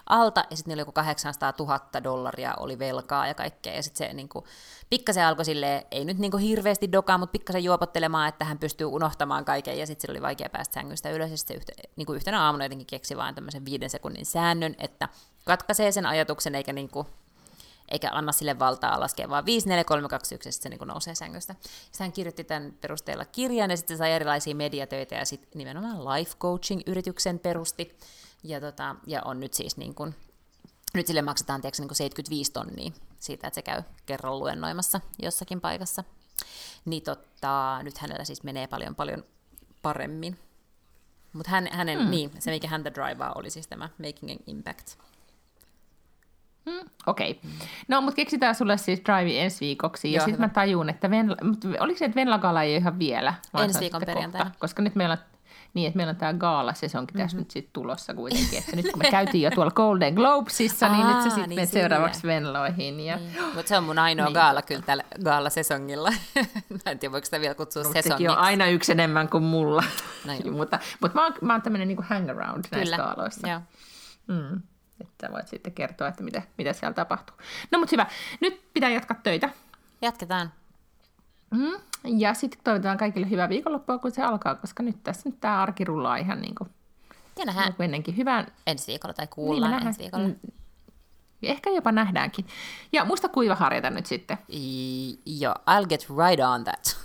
alta 0.09 0.43
ja 0.49 0.57
sitten 0.57 0.73
oli 0.73 0.81
joku 0.81 0.91
800 0.91 1.53
000 1.59 2.03
dollaria 2.03 2.55
oli 2.59 2.79
velkaa 2.79 3.27
ja 3.27 3.33
kaikkea 3.33 3.73
ja 3.73 3.83
sitten 3.83 4.07
se 4.07 4.13
niin 4.13 4.29
kuin, 4.29 4.45
pikkasen 4.91 5.25
alkoi 5.25 5.45
silleen, 5.45 5.83
ei 5.91 6.05
nyt 6.05 6.17
niin 6.17 6.31
kuin 6.31 6.43
hirveästi 6.43 6.91
dokaa, 6.91 7.17
mutta 7.17 7.30
pikkasen 7.31 7.63
juopottelemaan, 7.63 8.29
että 8.29 8.45
hän 8.45 8.59
pystyy 8.59 8.87
unohtamaan 8.87 9.45
kaiken, 9.45 9.79
ja 9.79 9.87
sitten 9.87 10.11
oli 10.11 10.21
vaikea 10.21 10.49
päästä 10.49 10.73
sängystä 10.73 11.09
ylös, 11.09 11.31
ja 11.31 11.37
sitten 11.37 11.57
yhte, 11.57 11.73
niin 11.95 12.05
kuin 12.05 12.15
yhtenä 12.15 12.43
aamuna 12.43 12.65
jotenkin 12.65 12.87
keksi 12.87 13.17
vaan 13.17 13.35
tämmöisen 13.35 13.65
viiden 13.65 13.89
sekunnin 13.89 14.25
säännön, 14.25 14.75
että 14.77 15.09
katkaisee 15.45 15.91
sen 15.91 16.05
ajatuksen, 16.05 16.55
eikä, 16.55 16.73
niin 16.73 16.89
kuin, 16.89 17.07
eikä 17.89 18.09
anna 18.11 18.31
sille 18.31 18.59
valtaa 18.59 18.99
laskea, 18.99 19.29
vaan 19.29 19.45
5, 19.45 19.69
4, 19.69 19.83
3, 19.83 20.07
2, 20.07 20.35
1, 20.35 20.49
ja 20.49 20.53
sitten 20.53 20.71
se 20.71 20.77
niin 20.77 20.87
nousee 20.87 21.15
sängystä. 21.15 21.55
Sitten 21.61 22.05
hän 22.05 22.11
kirjoitti 22.11 22.43
tämän 22.43 22.73
perusteella 22.81 23.25
kirjan, 23.25 23.69
ja 23.69 23.77
sitten 23.77 23.97
sai 23.97 24.11
erilaisia 24.11 24.55
mediatöitä, 24.55 25.15
ja 25.15 25.25
sitten 25.25 25.49
nimenomaan 25.55 26.05
life 26.05 26.35
coaching-yrityksen 26.39 27.39
perusti, 27.39 27.97
ja, 28.43 28.61
tota, 28.61 28.95
ja 29.07 29.21
on 29.25 29.39
nyt 29.39 29.53
siis 29.53 29.77
niin 29.77 29.95
kuin, 29.95 30.15
nyt 30.93 31.07
sille 31.07 31.21
maksetaan 31.21 31.61
tiedätkö, 31.61 31.81
niin 31.81 31.89
kuin 31.89 31.97
75 31.97 32.51
tonnia 32.51 32.91
siitä, 33.19 33.47
että 33.47 33.55
se 33.55 33.61
käy 33.61 33.83
kerran 34.05 34.39
luennoimassa 34.39 35.01
jossakin 35.21 35.61
paikassa 35.61 36.03
niin 36.85 37.03
tota, 37.03 37.79
nyt 37.83 37.97
hänellä 37.97 38.23
siis 38.23 38.43
menee 38.43 38.67
paljon 38.67 38.95
paljon 38.95 39.23
paremmin. 39.81 40.39
Mutta 41.33 41.51
hän, 41.51 41.67
hänen, 41.71 41.99
hmm. 41.99 42.09
niin, 42.11 42.31
se 42.39 42.51
mikä 42.51 42.67
häntä 42.67 42.93
drivaa 42.93 43.31
oli 43.35 43.49
siis 43.49 43.67
tämä 43.67 43.89
Making 43.97 44.31
an 44.31 44.37
Impact. 44.47 44.97
Hmm, 46.69 46.89
Okei. 47.07 47.31
Okay. 47.31 47.67
No, 47.87 48.01
mutta 48.01 48.15
keksitään 48.15 48.55
sulle 48.55 48.77
siis 48.77 49.01
Drive 49.05 49.41
ensi 49.41 49.65
viikoksi. 49.65 50.11
Ja 50.11 50.21
sitten 50.21 50.41
mä 50.41 50.49
tajun, 50.49 50.89
että 50.89 51.09
Venla, 51.09 51.35
oliko 51.79 51.99
se, 51.99 52.05
että 52.05 52.15
Venla 52.15 52.61
ei 52.63 52.75
ihan 52.75 52.99
vielä? 52.99 53.33
Ensi 53.63 53.79
viikon 53.79 54.01
perjantaina. 54.05 54.45
Kohta, 54.45 54.59
koska 54.59 54.81
nyt 54.81 54.95
meillä 54.95 55.13
on 55.13 55.30
niin, 55.73 55.87
että 55.87 55.97
meillä 55.97 56.11
on 56.11 56.15
tämä 56.15 56.33
gaala-sesonkin 56.33 57.17
tässä 57.17 57.37
mm-hmm. 57.37 57.39
nyt 57.39 57.51
sitten 57.51 57.73
tulossa 57.73 58.13
kuitenkin. 58.13 58.59
Että 58.59 58.75
nyt 58.75 58.91
kun 58.91 58.99
me 59.03 59.11
käytiin 59.17 59.41
jo 59.41 59.51
tuolla 59.51 59.71
Golden 59.71 60.13
Globesissa, 60.13 60.89
niin 60.89 61.07
nyt 61.07 61.21
se 61.21 61.29
sitten 61.29 61.49
niin 61.49 61.67
seuraavaksi 61.67 62.27
Venloihin. 62.27 62.99
Ja... 62.99 63.15
Niin. 63.17 63.43
Mutta 63.53 63.69
se 63.69 63.77
on 63.77 63.83
mun 63.83 63.99
ainoa 63.99 64.25
niin. 64.25 64.33
gaala 64.33 64.61
kyllä 64.61 64.81
tällä 64.81 65.03
gaala-sesongilla. 65.23 66.13
Mä 66.85 66.91
en 66.91 66.99
tiedä, 66.99 67.11
voiko 67.11 67.25
sitä 67.25 67.41
vielä 67.41 67.55
kutsua 67.55 67.83
no, 67.83 67.93
sesongiksi. 67.93 68.27
on 68.27 68.37
aina 68.37 68.67
yksi 68.67 68.91
enemmän 68.91 69.29
kuin 69.29 69.43
mulla. 69.43 69.83
No, 70.25 70.51
mutta, 70.51 70.79
mutta 71.01 71.17
mä 71.17 71.23
oon, 71.23 71.33
mä 71.41 71.53
oon 71.53 71.61
tämmöinen 71.61 71.87
niin 71.87 72.03
hang 72.03 72.29
around 72.29 72.65
näissä 72.71 72.95
kyllä. 72.95 72.97
gaaloissa. 72.97 73.47
Joo. 73.47 73.61
Mm. 74.27 74.61
Että 75.01 75.31
voit 75.31 75.47
sitten 75.47 75.73
kertoa, 75.73 76.07
että 76.07 76.23
mitä, 76.23 76.41
mitä 76.57 76.73
siellä 76.73 76.93
tapahtuu. 76.93 77.35
No 77.71 77.79
mutta 77.79 77.93
hyvä. 77.93 78.05
Nyt 78.41 78.73
pitää 78.73 78.89
jatkaa 78.89 79.17
töitä. 79.23 79.49
Jatketaan. 80.01 80.51
Mm. 81.51 81.73
Ja 82.19 82.33
sitten 82.33 82.59
toivotetaan 82.63 82.97
kaikille 82.97 83.29
hyvää 83.29 83.49
viikonloppua, 83.49 83.97
kun 83.97 84.11
se 84.11 84.21
alkaa, 84.21 84.55
koska 84.55 84.83
nyt 84.83 85.03
tässä 85.03 85.29
nyt 85.29 85.39
tämä 85.39 85.61
arki 85.61 85.83
rullaa 85.83 86.17
ihan 86.17 86.41
niin 86.41 86.55
kuin, 86.55 86.69
ja 87.39 87.45
nähdään 87.45 87.65
niin 87.67 87.75
kuin 87.75 87.85
ennenkin. 87.85 88.17
Hyvän... 88.17 88.47
ensi 88.67 88.87
viikolla 88.87 89.13
tai 89.13 89.27
kuullaan 89.27 89.71
niin 89.71 89.87
ensi 89.87 89.99
viikolla. 89.99 90.27
Mm. 90.27 90.35
Ehkä 91.43 91.69
jopa 91.69 91.91
nähdäänkin. 91.91 92.47
Ja 92.91 93.05
muista 93.05 93.29
kuivaharjata 93.29 93.89
nyt 93.89 94.05
sitten. 94.05 94.37
I, 94.53 95.19
joo, 95.25 95.55
I'll 95.55 95.87
get 95.87 96.05
right 96.09 96.45
on 96.47 96.63
that. 96.63 96.97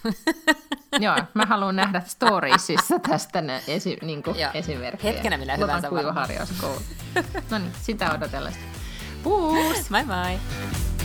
joo, 1.05 1.17
mä 1.35 1.47
haluan 1.47 1.77
nähdä 1.77 2.03
storiesissa 2.07 2.99
tästä 2.99 3.41
ne 3.41 3.63
esi, 3.69 3.99
niin 4.03 4.23
kuin 4.23 4.37
esimerkkejä. 4.55 5.13
Hetkenä 5.13 5.39
minä 5.39 5.57
hyvänsä 5.57 5.89
kuivaharjauskoulu. 5.89 6.81
no 7.51 7.59
niin, 7.59 7.73
sitä 7.83 8.15
odotellessa. 8.15 8.61
Puus! 9.23 9.89
Bye 9.91 10.05
bye! 10.05 10.96